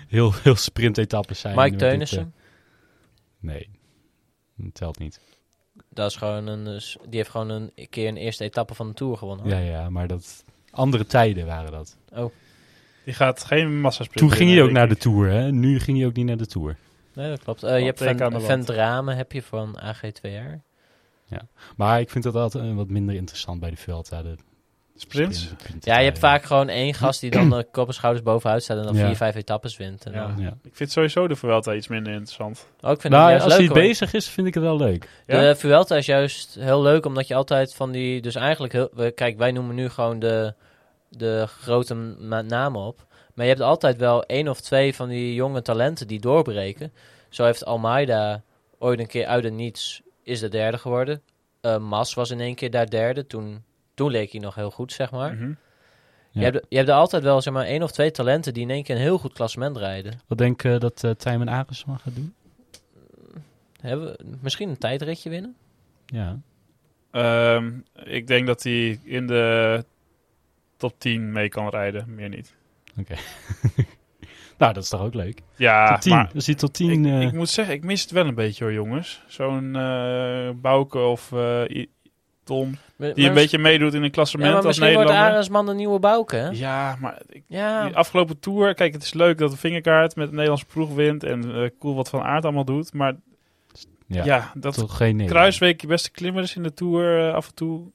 heel 0.08 0.32
veel 0.32 0.56
sprintetappes 0.56 1.40
zijn. 1.40 1.56
Mike 1.56 1.76
Teunissen. 1.76 2.34
nee, 3.40 3.70
dat 4.56 4.74
telt 4.74 5.00
niet. 5.00 5.20
Dat 5.94 6.10
is 6.10 6.16
gewoon 6.16 6.48
een, 6.48 6.68
eh, 6.68 6.82
die 7.10 7.18
heeft 7.18 7.30
gewoon 7.30 7.50
een 7.50 7.72
keer 7.90 8.08
een 8.08 8.18
eerste 8.18 8.44
etappe 8.44 8.74
van 8.74 8.88
de 8.88 8.94
Tour 8.94 9.18
gewonnen. 9.18 9.48
Ja, 9.48 9.58
ja, 9.58 9.90
maar 9.90 10.08
dat 10.08 10.44
andere 10.72 11.06
tijden 11.06 11.46
waren 11.46 11.72
dat. 11.72 11.98
Die 13.06 13.14
gaat 13.14 13.44
geen 13.44 13.82
massasprint 13.82 14.28
Toen 14.28 14.38
ging 14.38 14.52
hij 14.52 14.62
ook 14.62 14.72
naar 14.72 14.90
de. 14.90 14.98
Tour, 14.98 15.30
hè? 15.30 15.52
Nu 15.52 15.80
ging 15.80 15.98
hij 15.98 16.08
ook 16.08 16.16
niet 16.16 16.26
naar 16.26 16.38
de 16.38 16.48
Tour. 16.48 16.78
Nee, 17.14 17.30
dat 17.30 17.44
klopt. 17.44 17.64
Eh, 17.64 17.80
je 17.80 17.86
hebt 17.86 17.98
Van, 17.98 19.08
heb 19.08 19.32
je 19.32 19.42
van 19.44 19.80
AG2R. 19.80 20.62
Maar 21.76 22.00
ik 22.00 22.10
vind 22.10 22.24
dat 22.24 22.36
altijd 22.36 22.64
eh, 22.64 22.76
wat 22.76 22.90
minder 22.90 23.16
interessant 23.16 23.60
bij 23.60 23.70
de 23.70 23.76
Vuelta. 23.76 24.22
De 24.22 24.36
Sprints? 25.02 25.40
sprint- 25.42 25.60
sprint- 25.62 25.86
Ja, 25.86 25.98
je 25.98 26.04
hebt 26.06 26.20
vaak 26.20 26.44
gewoon 26.44 26.70
één 26.70 26.94
gast 26.94 27.22
die 27.22 27.30
dan 27.32 27.50
de 27.50 27.68
kop 27.72 27.88
en 27.88 27.94
schouders 27.94 28.24
bovenuit 28.26 28.64
staat 28.64 28.78
en 28.78 28.84
dan 28.84 28.96
Ja. 28.96 29.06
vier, 29.06 29.16
vijf 29.16 29.36
etappes 29.36 29.78
wint. 29.78 30.06
En 30.06 30.12
Ja. 30.12 30.28
dan- 30.28 30.40
Ja. 30.40 30.58
Ik 30.64 30.76
vind 30.76 30.92
sowieso 30.92 31.28
de 31.28 31.36
Vuelta 31.36 31.74
iets 31.74 31.88
minder 31.88 32.12
interessant. 32.14 32.68
Oh, 32.82 32.92
ik 32.92 33.02
vind 33.02 33.14
Nou, 33.14 33.30
juist 33.30 33.44
als 33.46 33.54
hij 33.54 33.66
hoor. 33.66 33.74
bezig 33.76 34.14
is, 34.14 34.30
vind 34.30 34.48
ik 34.48 34.54
het 34.54 34.64
wel 34.64 34.78
leuk. 34.78 35.10
Ja? 35.28 35.40
De 35.42 35.56
Vuelta 35.56 35.96
is 35.96 36.06
juist 36.06 36.56
heel 36.60 36.82
leuk, 36.82 37.06
omdat 37.06 37.28
je 37.28 37.36
altijd 37.36 37.74
van 37.76 37.92
die... 37.92 38.22
Dus 38.22 38.36
eigenlijk, 38.36 38.74
heel, 38.74 38.90
we, 38.94 39.12
kijk, 39.12 39.38
wij 39.38 39.52
noemen 39.52 39.76
nu 39.76 39.90
gewoon 39.90 40.20
de, 40.20 40.54
de 41.10 41.46
grote 41.48 41.94
namen 42.48 42.82
op. 42.82 43.06
Maar 43.34 43.46
je 43.46 43.52
hebt 43.52 43.64
altijd 43.64 43.98
wel 43.98 44.24
één 44.24 44.48
of 44.48 44.62
twee 44.62 44.96
van 44.96 45.10
die 45.10 45.34
jonge 45.34 45.62
talenten 45.62 46.08
die 46.08 46.20
doorbreken. 46.20 46.94
Zo 47.30 47.44
heeft 47.44 47.66
Almeida 47.66 48.44
ooit 48.80 49.00
een 49.00 49.08
keer 49.08 49.26
uit 49.26 49.44
het 49.44 49.54
niets 49.54 50.02
is 50.24 50.40
de 50.40 50.50
derde 50.50 50.78
geworden. 50.78 51.22
Eh, 51.62 51.78
Mas 51.78 52.14
was 52.14 52.30
in 52.32 52.40
één 52.40 52.56
keer 52.56 52.72
daar 52.72 52.90
derde. 52.90 53.28
Toen, 53.28 53.64
toen 53.94 54.12
leek 54.12 54.32
hij 54.32 54.42
nog 54.42 54.56
heel 54.56 54.72
goed, 54.72 54.94
zeg 54.94 55.12
maar. 55.12 55.34
Mhm. 55.34 55.48
Je, 56.34 56.40
Ja. 56.40 56.42
hebt, 56.52 56.66
je 56.70 56.78
hebt 56.78 56.90
er 56.90 56.96
altijd 56.96 57.24
wel 57.24 57.42
zeg 57.42 57.54
maar 57.54 57.66
één 57.66 57.84
of 57.84 57.92
twee 57.92 58.12
talenten 58.12 58.54
die 58.54 58.64
in 58.64 58.70
één 58.70 58.84
keer 58.84 58.96
een 58.96 59.02
heel 59.02 59.18
goed 59.18 59.34
klassement 59.34 59.78
rijden. 59.78 60.20
Wat 60.28 60.38
denk 60.38 60.62
je 60.62 60.78
dat 60.78 61.04
uh, 61.06 61.12
Tijmen 61.12 61.50
Arendsman 61.50 62.00
gaat 62.00 62.16
doen? 62.16 62.34
Hebben 63.82 64.08
we 64.08 64.18
misschien 64.42 64.70
een 64.70 64.78
tijdritje 64.78 65.30
winnen? 65.30 65.56
Ja. 66.06 66.40
Ehm, 67.12 67.72
ik 68.04 68.28
denk 68.28 68.48
dat 68.48 68.64
hij 68.64 69.00
in 69.04 69.28
de 69.28 69.86
top 70.78 71.00
10 71.00 71.32
mee 71.32 71.50
kan 71.50 71.70
rijden, 71.70 72.16
meer 72.16 72.30
niet. 72.30 72.54
Nou, 74.58 74.74
dat 74.74 74.84
is 74.84 74.90
toch 74.90 75.02
ook 75.02 75.14
leuk? 75.14 75.42
Ja, 75.56 75.94
tot 75.94 76.02
10. 76.02 76.12
maar 76.14 76.30
Dus 76.34 76.46
die 76.46 76.56
tot 76.56 76.70
ik, 76.70 76.76
10. 76.76 77.06
eh, 77.06 77.22
ik 77.22 77.32
moet 77.34 77.50
zeggen, 77.50 77.74
ik 77.74 77.84
mis 77.84 78.02
het 78.02 78.12
wel 78.12 78.26
een 78.26 78.36
beetje 78.36 78.64
hoor, 78.64 78.74
jongens. 78.74 79.24
Zo'n 79.28 79.76
eh 79.76 80.50
Bouke 80.56 80.98
of 81.00 81.32
eh, 81.32 81.62
Tom, 82.56 82.78
die 82.98 83.28
een 83.28 83.34
beetje 83.34 83.58
meedoet 83.58 83.94
in 83.94 84.04
een 84.04 84.12
klassement 84.12 84.50
ja, 84.50 84.56
maar 84.58 84.66
als 84.66 84.78
misschien 84.80 84.96
wordt. 85.04 85.18
Arendsman 85.20 85.66
de 85.66 85.74
nieuwe 85.74 86.00
Bouke? 86.00 86.50
Ja, 86.54 86.96
maar 87.00 87.22
ik, 87.30 87.44
Ja, 87.48 87.86
die 87.86 87.96
afgelopen 87.96 88.40
tour, 88.40 88.74
kijk, 88.74 88.94
het 88.94 89.04
is 89.04 89.14
leuk 89.14 89.38
dat 89.38 89.52
de 89.52 89.58
vingerkaart 89.58 90.16
met 90.16 90.26
de 90.28 90.34
Nederlandse 90.34 90.66
ploeg 90.66 90.94
wint 90.94 91.24
en 91.24 91.56
eh, 91.56 91.70
cool 91.80 91.96
wat 91.96 92.10
Van 92.10 92.22
Aert 92.22 92.44
allemaal 92.44 92.66
doet. 92.66 92.94
Maar 92.94 93.16
ja, 94.08 94.24
ja, 94.24 94.52
dat 94.56 94.74
toch 94.74 94.98
geen. 94.98 95.26
Kruisweek 95.26 95.82
je 95.82 95.88
beste 95.88 96.12
klimmer 96.12 96.44
is 96.44 96.56
in 96.56 96.64
de 96.64 96.74
tour 96.74 97.28
eh, 97.28 97.34
af 97.34 97.48
en 97.48 97.56
toe. 97.56 97.92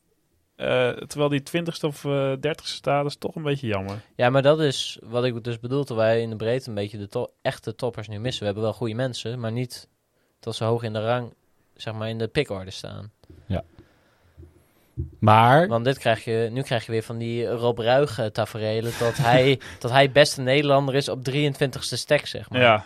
Eh, 0.57 0.89
terwijl 0.91 1.29
die 1.31 1.43
20ste 1.43 1.81
of 1.87 2.05
eh 2.05 2.33
30ste 2.33 2.65
staat, 2.65 3.07
is 3.07 3.17
toch 3.17 3.35
een 3.35 3.43
beetje 3.43 3.67
jammer. 3.67 4.01
Ja, 4.15 4.31
maar 4.31 4.43
dat 4.43 4.61
is 4.61 4.99
wat 5.03 5.25
ik 5.25 5.45
dus 5.45 5.61
bedoel, 5.61 5.85
dat 5.85 5.97
wij 5.97 6.21
in 6.21 6.31
de 6.31 6.37
breedte 6.37 6.69
een 6.69 6.75
beetje 6.75 6.99
de 6.99 7.09
to- 7.09 7.31
echte 7.43 7.75
toppers 7.75 8.09
nu 8.09 8.19
missen. 8.19 8.41
We 8.41 8.47
hebben 8.47 8.65
wel 8.65 8.73
goede 8.73 8.95
mensen, 8.95 9.41
maar 9.41 9.53
niet 9.53 9.89
dat 10.41 10.57
ze 10.57 10.65
hoog 10.65 10.83
in 10.83 10.93
de 10.93 11.05
rang, 11.05 11.35
zeg 11.75 11.95
maar, 11.95 12.09
in 12.09 12.19
de 12.19 12.29
pickorde 12.29 12.71
staan. 12.71 13.11
Maar, 15.19 15.69
Want 15.69 15.85
dit 15.85 15.99
krijg 15.99 16.25
je, 16.25 16.49
nu 16.53 16.63
krijg 16.63 16.87
je 16.87 16.93
weer 16.93 17.03
van 17.03 17.19
die 17.19 17.47
Rob 17.47 17.79
Ruig 17.79 18.19
eh, 18.19 18.27
taferelen, 18.27 18.93
dat 18.99 19.17
hij, 19.17 19.61
dat 19.81 19.91
hij 19.91 20.11
beste 20.11 20.41
Nederlander 20.41 20.95
is 20.95 21.09
op 21.09 21.19
23ste 21.31 21.79
stek, 21.79 22.27
zeg 22.27 22.51
maar. 22.51 22.61
Ja, 22.61 22.85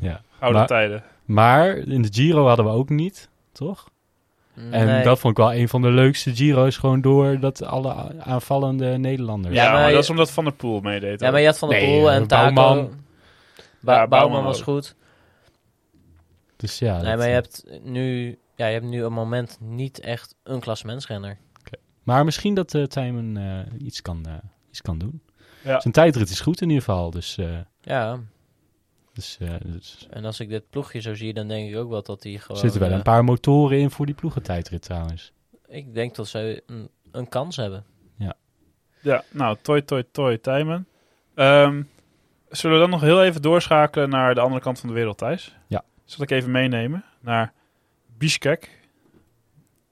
ja. 0.00 0.20
oude 0.38 0.58
Maar- 0.58 0.66
tijden. 0.66 1.02
maar 1.24 1.76
in 1.76 2.02
de 2.02 2.08
Giro 2.12 2.46
hadden 2.46 2.64
we 2.64 2.70
ook 2.70 2.88
niet, 2.88 3.28
toch? 3.52 3.90
En 4.70 5.02
dat 5.04 5.18
vond 5.18 5.38
ik 5.38 5.44
wel 5.44 5.54
een 5.54 5.68
van 5.68 5.82
de 5.82 5.90
leukste 5.90 6.34
Giro's. 6.34 6.76
Gewoon 6.76 7.00
door 7.00 7.40
dat 7.40 7.62
alle 7.62 7.94
aanvallende 8.18 8.98
Nederlanders. 8.98 9.54
Ja, 9.54 9.64
Ja, 9.64 9.72
maar, 9.72 9.92
dat 9.92 10.02
is 10.02 10.10
omdat 10.10 10.30
Van 10.30 10.44
der 10.44 10.52
Poel 10.52 10.80
meedeed. 10.80 11.20
Ja, 11.20 11.30
maar 11.30 11.40
je 11.40 11.46
had 11.46 11.58
Van 11.58 11.68
der 11.68 11.80
Nee, 11.80 11.98
Poel 11.98 12.10
eh, 12.10 12.16
en 12.16 12.26
Taco. 12.26 12.52
Bouwman. 12.54 12.86
Ba- 13.80 13.92
Ja, 13.94 14.06
Bouwman 14.06 14.08
Bouwman 14.08 14.44
was 14.44 14.58
ook. 14.58 14.64
goed. 14.64 14.94
Dus 16.56 16.78
ja. 16.78 16.96
nee, 16.96 17.04
dat- 17.04 17.16
maar 17.18 17.26
je 17.28 17.32
hebt 17.32 17.64
nu, 17.82 18.38
ja, 18.62 18.68
je 18.68 18.78
hebt 18.78 18.90
nu 18.90 19.04
een 19.04 19.12
moment 19.12 19.58
niet 19.60 20.00
echt 20.00 20.34
een 20.42 20.60
klassementsrenner. 20.60 21.38
maar 22.02 22.24
misschien 22.24 22.54
dat 22.54 22.74
uh, 22.74 22.84
Tijmen 22.84 23.36
eh, 23.36 23.86
iets, 23.86 24.02
kan, 24.02 24.26
eh, 24.26 24.34
iets 24.70 24.82
kan 24.82 24.98
doen. 24.98 25.22
Ja. 25.64 25.80
Zijn 25.80 25.94
tijdrit 25.94 26.28
is 26.30 26.40
goed 26.40 26.60
in 26.60 26.68
ieder 26.68 26.84
geval. 26.84 27.10
Dus, 27.10 27.38
eh, 27.38 27.58
Ja, 27.80 28.20
dus, 29.12 29.38
eh, 29.40 29.54
dus 29.64 30.06
en 30.10 30.24
als 30.24 30.40
ik 30.40 30.48
dit 30.48 30.70
ploegje 30.70 31.00
zo 31.00 31.14
zie, 31.14 31.34
dan 31.34 31.48
denk 31.48 31.70
ik 31.70 31.76
ook 31.76 31.90
wel 31.90 32.02
dat 32.02 32.22
hij 32.22 32.34
er 32.34 32.40
gewoon... 32.40 32.60
zitten 32.60 32.80
wel 32.80 32.90
een 32.90 33.02
paar 33.02 33.24
motoren 33.24 33.78
in 33.78 33.90
voor 33.90 34.06
die 34.06 34.14
ploegentijdrit 34.14 34.82
trouwens. 34.82 35.32
Ik 35.66 35.94
denk 35.94 36.14
dat 36.14 36.28
ze 36.28 36.62
een, 36.66 36.88
een 37.10 37.28
kans 37.28 37.56
hebben. 37.56 37.84
Ja, 39.04 39.24
nou, 39.30 39.56
toi, 39.62 39.84
toi, 39.84 40.04
toi, 40.12 40.40
Tijmen. 40.40 40.86
Ehm, 41.34 41.82
zullen 42.48 42.76
we 42.76 42.82
dan 42.82 42.90
nog 42.90 43.00
heel 43.00 43.22
even 43.22 43.42
doorschakelen 43.42 44.08
naar 44.08 44.34
de 44.34 44.40
andere 44.40 44.60
kant 44.60 44.80
van 44.80 44.88
de 44.88 44.94
wereld, 44.94 45.18
Thijs? 45.18 45.56
Ja. 45.66 45.84
Zal 46.04 46.22
ik 46.22 46.30
even 46.30 46.50
meenemen 46.50 47.04
naar 47.20 47.52
Bishkek, 48.22 48.70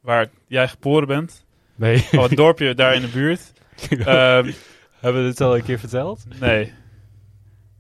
waar 0.01 0.29
jij 0.47 0.69
geboren 0.69 1.07
bent. 1.09 1.45
Nee, 1.75 1.99
Van 1.99 2.23
het 2.29 2.37
dorpje 2.37 2.75
daar 2.75 2.95
in 2.95 3.01
de 3.01 3.09
buurt. 3.09 3.53
Ehm, 3.91 4.53
hebben 5.01 5.23
we 5.23 5.29
dit 5.29 5.41
al 5.41 5.57
een 5.57 5.63
keer 5.63 5.79
verteld? 5.79 6.25
nee. 6.41 6.73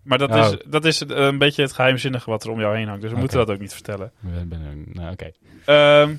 Maar 0.02 0.18
dat, 0.18 0.30
Oh. 0.30 0.36
is, 0.38 0.56
dat 0.70 0.84
is 0.84 1.00
een 1.00 1.38
beetje 1.38 1.62
het 1.62 1.72
geheimzinnige 1.72 2.30
wat 2.30 2.44
er 2.44 2.50
om 2.50 2.60
jou 2.60 2.76
heen 2.76 2.86
hangt. 2.88 3.02
Dus 3.02 3.10
we 3.12 3.18
moeten 3.18 3.38
dat 3.38 3.50
ook 3.50 3.58
niet 3.60 3.72
vertellen. 3.72 4.12
Er- 4.34 4.46
Nou, 4.92 5.12
oké. 5.12 5.30
Ehm, 5.64 6.14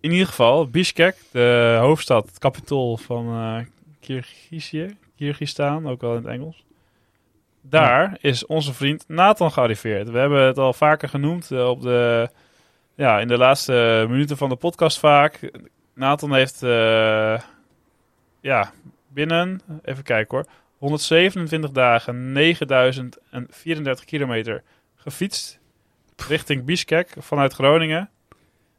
in 0.00 0.10
ieder 0.12 0.26
geval, 0.26 0.68
Bishkek, 0.68 1.16
de 1.30 1.76
hoofdstad, 1.80 2.26
het 2.26 2.38
kapitool 2.38 2.96
van 2.96 3.26
eh 3.28 3.64
Kirgizië, 4.00 4.96
Kirgistaan, 5.16 5.88
ook 5.88 6.00
wel 6.00 6.10
in 6.10 6.16
het 6.16 6.26
Engels. 6.26 6.64
Daar 7.60 8.18
is 8.20 8.46
onze 8.46 8.74
vriend 8.74 9.04
Nathan 9.08 9.52
gearriveerd. 9.52 10.10
We 10.10 10.18
hebben 10.18 10.42
het 10.46 10.58
al 10.58 10.72
vaker 10.72 11.08
genoemd 11.08 11.50
eh, 11.50 11.68
op 11.68 11.82
de, 11.82 12.30
ja, 12.94 13.20
in 13.20 13.28
de 13.28 13.38
laatste 13.38 14.06
minuten 14.08 14.36
van 14.36 14.48
de 14.48 14.56
podcast 14.56 14.98
vaak. 14.98 15.50
Nathan 15.94 16.34
heeft 16.34 16.62
eh, 16.62 17.40
ja, 18.40 18.72
binnen, 19.08 19.60
even 19.82 20.02
kijken 20.02 20.36
hoor, 20.36 20.46
127 20.78 21.70
dagen 21.70 22.32
9034 22.32 24.04
kilometer 24.04 24.62
gefietst 24.96 25.60
richting 26.28 26.64
Bishkek 26.64 27.14
vanuit 27.18 27.52
Groningen. 27.52 28.10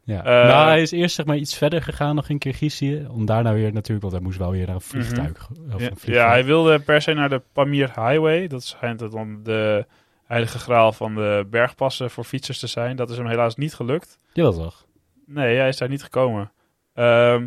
Ja. 0.04 0.18
Eh, 0.18 0.48
nou, 0.48 0.68
hij 0.68 0.82
is 0.82 0.90
eerst 0.90 1.14
zeg 1.14 1.26
maar 1.26 1.36
iets 1.36 1.56
verder 1.56 1.82
gegaan 1.82 2.14
nog 2.14 2.28
in 2.28 2.38
Kirgizië. 2.38 3.06
Om 3.10 3.26
daarna 3.26 3.52
weer 3.52 3.72
natuurlijk, 3.72 4.00
want 4.00 4.12
hij 4.12 4.22
moest 4.22 4.38
wel 4.38 4.50
weer 4.50 4.66
naar 4.66 4.74
een 4.74 4.80
vliegtuig. 4.80 5.48
Of 5.74 6.06
Ja, 6.06 6.28
hij 6.28 6.44
wilde 6.44 6.78
per 6.78 7.02
se 7.02 7.12
naar 7.12 7.28
de 7.28 7.42
Pamir 7.52 7.86
Highway. 7.94 8.46
Dat 8.46 8.64
schijnt 8.64 8.98
dan 8.98 9.40
de 9.42 9.86
heilige 10.26 10.58
graal 10.58 10.92
van 10.92 11.14
de 11.14 11.46
bergpassen 11.50 12.10
voor 12.10 12.24
fietsers 12.24 12.58
te 12.58 12.66
zijn. 12.66 12.96
Dat 12.96 13.10
is 13.10 13.16
hem 13.16 13.26
helaas 13.26 13.56
niet 13.56 13.74
gelukt. 13.74 14.18
Jawel 14.32 14.52
toch? 14.52 14.86
Nee, 15.26 15.56
hij 15.56 15.68
is 15.68 15.76
daar 15.76 15.88
niet 15.88 16.02
gekomen. 16.02 16.52
Ehm, 16.94 17.46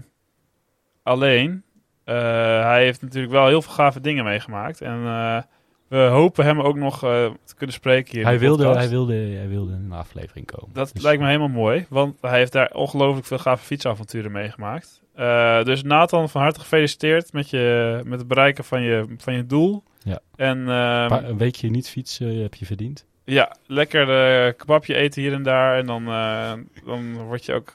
alleen, 1.03 1.63
eh, 2.03 2.15
hij 2.63 2.83
heeft 2.83 3.01
natuurlijk 3.01 3.33
wel 3.33 3.47
heel 3.47 3.61
veel 3.61 3.73
gave 3.73 3.99
dingen 4.01 4.23
meegemaakt. 4.23 4.81
En 4.81 5.05
eh, 5.05 5.41
We 5.87 5.97
hopen 5.97 6.45
hem 6.45 6.59
ook 6.59 6.75
nog 6.75 6.93
eh, 7.03 7.09
te 7.43 7.55
kunnen 7.55 7.75
spreken 7.75 8.11
hier 8.11 8.19
in 8.19 8.25
Hij 8.25 8.33
de 8.37 8.39
wilde, 8.39 8.63
podcast. 8.63 8.79
hij, 8.79 8.89
wilde, 8.89 9.13
hij 9.13 9.47
wilde 9.47 9.71
in 9.73 9.81
een 9.85 9.91
aflevering 9.91 10.45
komen. 10.45 10.69
Dat 10.73 10.89
Dus- 10.93 11.03
lijkt 11.03 11.21
me 11.21 11.27
helemaal 11.27 11.47
mooi, 11.47 11.85
want 11.89 12.17
hij 12.21 12.37
heeft 12.37 12.51
daar 12.51 12.69
ongelooflijk 12.73 13.25
veel 13.27 13.37
gave 13.37 13.63
fietsavonturen 13.65 14.31
meegemaakt. 14.31 15.01
Eh, 15.15 15.63
dus 15.63 15.83
Nathan, 15.83 16.29
van 16.29 16.41
harte 16.41 16.59
gefeliciteerd 16.59 17.33
met, 17.33 17.49
je, 17.49 18.01
met 18.05 18.19
het 18.19 18.27
bereiken 18.27 18.63
van 18.63 18.81
je, 18.81 19.05
van 19.17 19.33
je 19.33 19.45
doel. 19.45 19.83
Ja. 20.03 20.19
En 20.35 20.69
ehm, 20.69 21.25
een 21.25 21.37
weekje 21.37 21.69
niet 21.69 21.89
fietsen 21.89 22.37
heb 22.41 22.53
je 22.55 22.65
verdiend. 22.65 23.05
ja, 23.23 23.55
lekker 23.65 24.01
eh 24.47 24.53
kebabje 24.57 24.95
eten 24.95 25.21
hier 25.21 25.33
en 25.33 25.43
daar. 25.43 25.77
En 25.77 25.85
dan, 25.85 26.07
eh, 26.07 26.53
dan 26.85 27.13
word 27.17 27.45
je 27.45 27.53
ook 27.53 27.73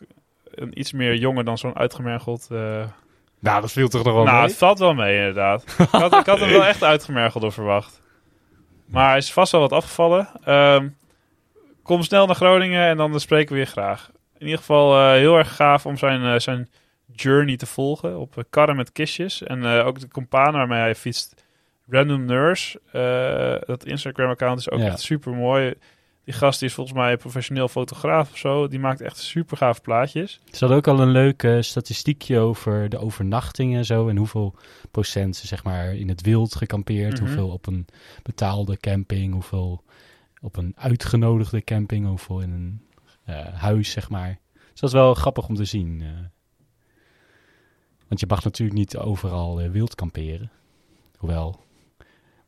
een 0.54 0.78
iets 0.78 0.92
meer 0.92 1.14
jonger 1.16 1.44
dan 1.44 1.58
zo'n 1.58 1.76
uitgemergeld... 1.76 2.46
eh, 2.50 2.84
Nou, 3.38 3.60
dat 3.60 3.72
viel 3.72 3.88
toch 3.88 4.04
nog 4.04 4.14
wel 4.14 4.24
nou, 4.24 4.36
mee? 4.36 4.46
het 4.46 4.56
valt 4.56 4.78
wel 4.78 4.94
mee 4.94 5.16
inderdaad. 5.18 5.62
ik, 5.78 5.86
had, 5.90 6.12
ik 6.14 6.26
had 6.26 6.40
hem 6.40 6.50
wel 6.50 6.64
echt 6.72 6.82
uitgemergeld 6.84 7.42
door 7.42 7.52
verwacht. 7.52 8.01
Maar 8.86 9.08
hij 9.08 9.18
is 9.18 9.32
vast 9.32 9.52
wel 9.52 9.60
wat 9.60 9.72
afgevallen. 9.72 10.28
Ehm, 10.44 10.88
kom 11.82 12.02
snel 12.02 12.26
naar 12.26 12.34
Groningen 12.34 12.82
en 12.86 12.96
dan 12.96 13.20
spreken 13.20 13.48
we 13.52 13.54
weer 13.56 13.66
graag. 13.70 14.10
In 14.38 14.44
ieder 14.46 14.58
geval 14.58 14.94
eh, 14.98 15.10
heel 15.12 15.36
erg 15.38 15.54
gaaf 15.56 15.86
om 15.86 15.96
zijn, 15.96 16.22
eh, 16.34 16.38
zijn 16.38 16.68
journey 17.12 17.56
te 17.56 17.66
volgen 17.66 18.18
op 18.18 18.38
eh, 18.38 18.44
karren 18.50 18.76
met 18.76 18.92
kistjes. 18.92 19.42
En 19.42 19.64
ook 19.64 20.00
de 20.00 20.08
compaan 20.08 20.52
waarmee 20.52 20.80
hij 20.80 20.94
fietst, 20.94 21.44
Random 21.88 22.24
Nurse. 22.24 22.80
dat 23.66 23.84
Instagram-account 23.84 24.58
is 24.58 24.70
ook 24.70 24.78
Ja. 24.80 24.86
echt 24.86 25.00
super 25.00 25.32
mooi. 25.34 25.74
Die 26.24 26.34
gast 26.34 26.58
die 26.58 26.68
is 26.68 26.74
volgens 26.74 26.96
mij 26.96 27.12
een 27.12 27.18
professioneel 27.18 27.68
fotograaf 27.68 28.30
of 28.30 28.36
zo. 28.38 28.68
Die 28.68 28.78
maakt 28.78 29.00
echt 29.00 29.18
super 29.18 29.56
gaaf 29.56 29.80
plaatjes. 29.80 30.40
Ze 30.50 30.58
hadden 30.58 30.76
ook 30.76 30.86
al 30.88 31.00
een 31.00 31.10
leuk 31.10 31.46
statistiekje 31.60 32.38
over 32.38 32.88
de 32.88 32.98
overnachtingen 32.98 33.78
en 33.78 33.84
zo. 33.84 34.08
En 34.08 34.16
hoeveel 34.16 34.54
procent 34.90 35.36
ze 35.36 35.46
zeg 35.46 35.64
maar 35.64 35.94
in 35.94 36.08
het 36.08 36.20
wild 36.20 36.54
gekampeerd. 36.54 37.12
Mhm. 37.12 37.20
Hoeveel 37.24 37.48
op 37.48 37.66
een 37.66 37.86
betaalde 38.22 38.76
camping. 38.76 39.32
Hoeveel 39.32 39.82
op 40.40 40.56
een 40.56 40.72
uitgenodigde 40.76 41.62
camping. 41.64 42.06
Hoeveel 42.06 42.40
in 42.40 42.50
een 42.50 42.82
eh, 43.24 43.54
huis 43.54 43.90
zeg 43.90 44.10
maar. 44.10 44.38
Dus 44.52 44.80
dat 44.80 44.88
is 44.90 44.96
wel 44.96 45.14
grappig 45.14 45.48
om 45.48 45.54
te 45.54 45.64
zien. 45.64 46.00
eh. 46.02 46.08
Want 48.08 48.20
je 48.20 48.26
mag 48.28 48.44
natuurlijk 48.44 48.78
niet 48.78 48.96
overal 48.96 49.60
eh, 49.60 49.70
wild 49.70 49.94
kamperen. 49.94 50.50
Hoewel... 51.16 51.60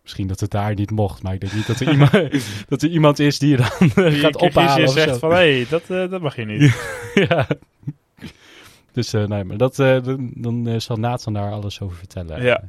Misschien 0.05 0.27
dat 0.27 0.41
het 0.41 0.51
daar 0.51 0.75
niet 0.75 0.91
mocht, 0.91 1.23
maar 1.23 1.35
ik 1.35 1.41
denk 1.41 1.53
niet 1.53 1.67
dat 1.67 1.81
er 1.81 1.91
iemand, 1.91 2.13
dat 2.69 2.83
er 2.83 2.89
iemand 2.89 3.19
is 3.19 3.39
die 3.39 3.51
je 3.51 3.57
dan 3.57 3.91
eh, 4.05 4.11
Die 4.11 4.21
gaat 4.21 4.37
ophalen. 4.37 4.89
zegt 4.89 5.19
van, 5.19 5.31
hé, 5.31 5.37
hey, 5.37 5.67
dat, 5.69 5.83
eh, 5.91 6.11
dat 6.11 6.21
mag 6.21 6.37
je 6.37 6.45
niet. 6.45 6.75
ja. 7.29 7.47
Dus 8.93 9.13
eh, 9.13 9.27
nee, 9.27 9.45
maar 9.45 9.57
dat, 9.57 9.77
dan, 10.35 10.81
zal 10.81 10.97
Nathan 10.97 11.33
daar 11.33 11.53
alles 11.53 11.81
over 11.81 11.97
vertellen. 11.97 12.43
Ja. 12.43 12.63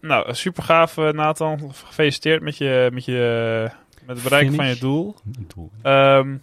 Nou, 0.00 0.34
super 0.34 0.62
gaaf, 0.62 0.96
Nathan. 0.96 1.72
Gefeliciteerd 1.74 2.42
met, 2.42 2.56
je, 2.56 2.90
met, 2.92 3.04
je, 3.04 3.70
met 4.04 4.16
het 4.16 4.24
bereiken 4.24 4.54
van 4.54 4.66
je 4.66 4.78
doel. 4.78 5.14
Doel. 5.54 5.70
Ehm, 5.82 6.36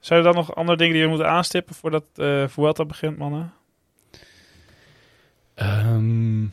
zijn 0.00 0.18
er 0.18 0.24
dan 0.24 0.34
nog 0.34 0.54
andere 0.54 0.78
dingen 0.78 0.92
die 0.92 1.02
we 1.02 1.08
moeten 1.08 1.28
aanstippen 1.28 1.74
voordat 1.74 2.04
eh 2.14 2.48
Vuelta 2.48 2.84
begint, 2.84 3.18
mannen? 3.18 3.52
Ehm, 5.54 6.44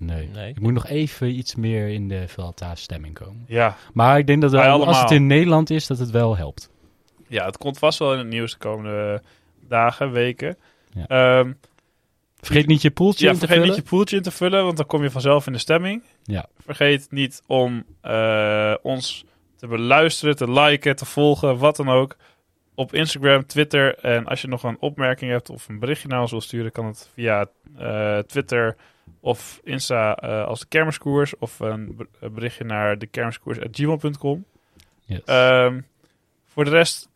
nee. 0.00 0.28
Nee. 0.28 0.48
Ik 0.50 0.60
moet 0.60 0.72
nog 0.72 0.86
even 0.86 1.28
iets 1.38 1.54
meer 1.54 1.88
in 1.88 2.08
de 2.08 2.28
Vuelta-stemming 2.28 3.14
komen. 3.14 3.44
Ja. 3.46 3.76
Maar 3.92 4.18
ik 4.18 4.26
denk 4.26 4.40
dat 4.42 4.50
wel, 4.50 4.86
als 4.86 5.00
het 5.00 5.10
in 5.10 5.26
Nederland 5.26 5.70
is, 5.70 5.86
dat 5.86 5.98
het 5.98 6.10
wel 6.10 6.36
helpt. 6.36 6.70
ja, 7.28 7.44
het 7.46 7.58
komt 7.58 7.78
vast 7.78 7.98
wel 7.98 8.12
in 8.12 8.18
het 8.18 8.28
nieuws 8.28 8.52
de 8.52 8.58
komende 8.58 9.22
dagen, 9.68 10.10
weken. 10.12 10.56
Ja. 10.92 11.06
Ehm, 11.06 11.52
Vergeet 12.40 12.66
niet 12.66 12.82
je 12.82 12.90
poeltje 12.90 13.24
ja, 13.24 13.32
in 13.32 13.38
te 13.38 13.46
vergeet 13.46 13.62
vullen. 13.62 13.76
niet 13.76 13.84
je 13.84 13.90
poeltje 13.96 14.16
in 14.16 14.22
te 14.22 14.30
vullen, 14.30 14.64
want 14.64 14.76
dan 14.76 14.86
kom 14.86 15.02
je 15.02 15.10
vanzelf 15.10 15.46
in 15.46 15.52
de 15.52 15.58
stemming. 15.58 16.02
Ja. 16.22 16.46
Vergeet 16.64 17.06
niet 17.10 17.42
om 17.46 17.84
eh, 18.00 18.74
ons 18.82 19.24
te 19.56 19.66
beluisteren, 19.66 20.36
te 20.36 20.50
liken, 20.50 20.96
te 20.96 21.04
volgen, 21.04 21.58
wat 21.58 21.76
dan 21.76 21.88
ook. 21.88 22.16
Op 22.74 22.94
Instagram, 22.94 23.46
Twitter. 23.46 23.98
En 23.98 24.26
als 24.26 24.40
je 24.40 24.48
nog 24.48 24.62
een 24.62 24.76
opmerking 24.80 25.30
hebt 25.30 25.50
of 25.50 25.68
een 25.68 25.78
berichtje 25.78 26.08
naar 26.08 26.20
ons 26.20 26.30
wil 26.30 26.40
sturen, 26.40 26.72
kan 26.72 26.86
het 26.86 27.10
via 27.14 27.46
eh, 27.78 28.18
Twitter 28.18 28.76
of 29.20 29.60
Insta 29.64 30.14
eh, 30.16 30.44
als 30.46 30.60
de 30.60 30.66
Kermiskoers. 30.68 31.38
Of 31.38 31.60
een 31.60 31.96
ber- 31.96 32.06
een 32.20 32.32
berichtje 32.34 32.64
naar 32.64 32.98
de 32.98 33.06
kermiskoers.gmail.com. 33.06 34.44
Yes. 35.04 35.20
Ehm, 35.24 35.80
voor 36.46 36.64
de 36.64 36.70
rest 36.70 37.08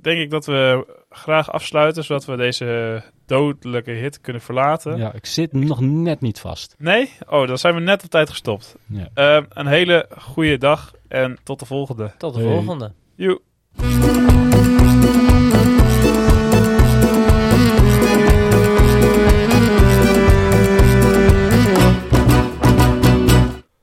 denk 0.00 0.18
ik 0.18 0.30
dat 0.30 0.46
we 0.46 0.86
graag 1.10 1.50
afsluiten, 1.52 2.04
zodat 2.04 2.24
we 2.24 2.36
deze 2.36 3.02
dodelijke 3.26 3.90
hit 3.90 4.20
kunnen 4.20 4.42
verlaten. 4.42 4.96
ja, 4.96 5.12
ik 5.12 5.26
zit 5.26 5.52
nog 5.52 5.80
net 5.80 6.20
niet 6.20 6.40
vast. 6.40 6.74
Nee? 6.78 7.10
Oh, 7.28 7.46
dan 7.46 7.58
zijn 7.58 7.74
we 7.74 7.80
net 7.80 8.04
op 8.04 8.10
tijd 8.10 8.30
gestopt. 8.30 8.76
Ja. 8.86 9.08
Ehm, 9.14 9.44
een 9.48 9.66
hele 9.66 10.08
goede 10.18 10.58
dag 10.58 10.92
en 11.08 11.38
tot 11.42 11.58
de 11.58 11.66
volgende. 11.66 12.12
Tot 12.18 12.34
de 12.34 12.40
Hey. 12.40 12.52
volgende. 12.52 12.92
Joe. 13.14 13.40